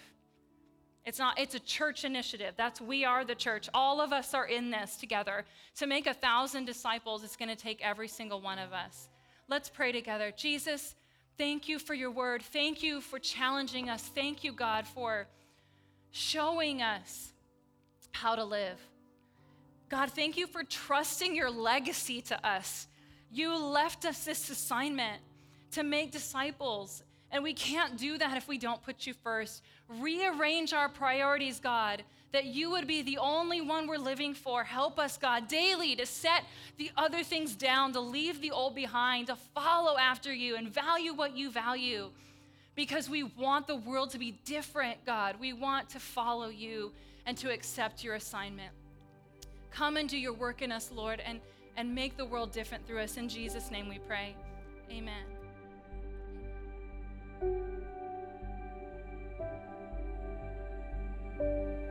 It's 1.04 1.18
not, 1.18 1.40
it's 1.40 1.56
a 1.56 1.60
church 1.62 2.04
initiative. 2.04 2.54
That's 2.58 2.82
we 2.82 3.06
are 3.06 3.24
the 3.24 3.34
church. 3.34 3.70
All 3.74 4.02
of 4.02 4.12
us 4.12 4.34
are 4.34 4.46
in 4.46 4.70
this 4.70 4.98
together. 4.98 5.46
To 5.78 5.88
make 5.88 6.06
a 6.06 6.14
thousand 6.14 6.66
disciples, 6.66 7.24
it's 7.24 7.38
going 7.38 7.50
to 7.50 7.56
take 7.56 7.82
every 7.82 8.10
single 8.10 8.42
one 8.42 8.60
of 8.60 8.74
us. 8.74 9.08
Let's 9.48 9.70
pray 9.70 9.94
together. 9.94 10.32
Jesus, 10.36 10.94
thank 11.38 11.70
you 11.70 11.80
for 11.80 11.94
your 11.94 12.12
word. 12.12 12.44
Thank 12.44 12.84
you 12.84 13.00
for 13.00 13.18
challenging 13.18 13.90
us. 13.90 14.04
Thank 14.04 14.44
you, 14.44 14.52
God, 14.52 14.86
for 14.86 15.28
showing 16.12 16.82
us 16.82 17.32
how 18.12 18.36
to 18.36 18.44
live. 18.44 18.80
God, 19.90 20.12
thank 20.12 20.38
you 20.38 20.48
for 20.48 20.64
trusting 20.64 21.36
your 21.36 21.50
legacy 21.50 22.22
to 22.22 22.48
us. 22.48 22.88
You 23.32 23.58
left 23.58 24.06
us 24.06 24.26
this 24.26 24.50
assignment 24.50 25.22
to 25.72 25.84
make 25.84 26.12
disciples, 26.12 27.04
and 27.32 27.44
we 27.44 27.54
can't 27.54 27.98
do 27.98 28.18
that 28.18 28.38
if 28.38 28.48
we 28.48 28.58
don't 28.58 28.82
put 28.84 29.06
you 29.06 29.14
first. 29.14 29.64
Rearrange 29.88 30.74
our 30.74 30.90
priorities, 30.90 31.60
God, 31.60 32.04
that 32.34 32.46
you 32.46 32.72
would 32.72 32.88
be 32.88 33.02
the 33.02 33.18
only 33.18 33.62
one 33.62 33.88
we're 33.88 33.98
living 33.98 34.34
for. 34.34 34.64
Help 34.64 35.00
us, 35.00 35.18
God, 35.18 35.48
daily 35.48 35.96
to 35.96 36.06
set 36.06 36.44
the 36.78 36.92
other 36.98 37.24
things 37.24 37.56
down, 37.56 37.94
to 37.94 38.02
leave 38.02 38.42
the 38.42 38.52
old 38.52 38.76
behind, 38.76 39.28
to 39.28 39.36
follow 39.56 39.98
after 39.98 40.34
you 40.34 40.56
and 40.58 40.68
value 40.68 41.14
what 41.14 41.38
you 41.38 41.50
value. 41.50 42.10
Because 42.76 43.10
we 43.10 43.24
want 43.24 43.68
the 43.68 43.76
world 43.76 44.12
to 44.12 44.20
be 44.20 44.38
different, 44.46 45.04
God. 45.06 45.38
We 45.40 45.54
want 45.54 45.90
to 45.92 46.00
follow 46.00 46.50
you 46.50 46.92
and 47.28 47.38
to 47.38 47.54
accept 47.54 48.04
your 48.04 48.16
assignment. 48.16 48.72
Come 49.70 49.98
and 49.98 50.10
do 50.10 50.18
your 50.18 50.34
work 50.34 50.64
in 50.64 50.72
us, 50.72 50.92
Lord, 50.92 51.22
and, 51.24 51.40
and 51.76 51.94
make 51.94 52.18
the 52.18 52.26
world 52.26 52.52
different 52.52 52.88
through 52.88 53.02
us. 53.02 53.18
In 53.18 53.30
Jesus' 53.30 53.70
name 53.70 53.88
we 53.88 54.00
pray. 54.00 54.36
Amen. 54.90 55.26
You. 61.40 61.87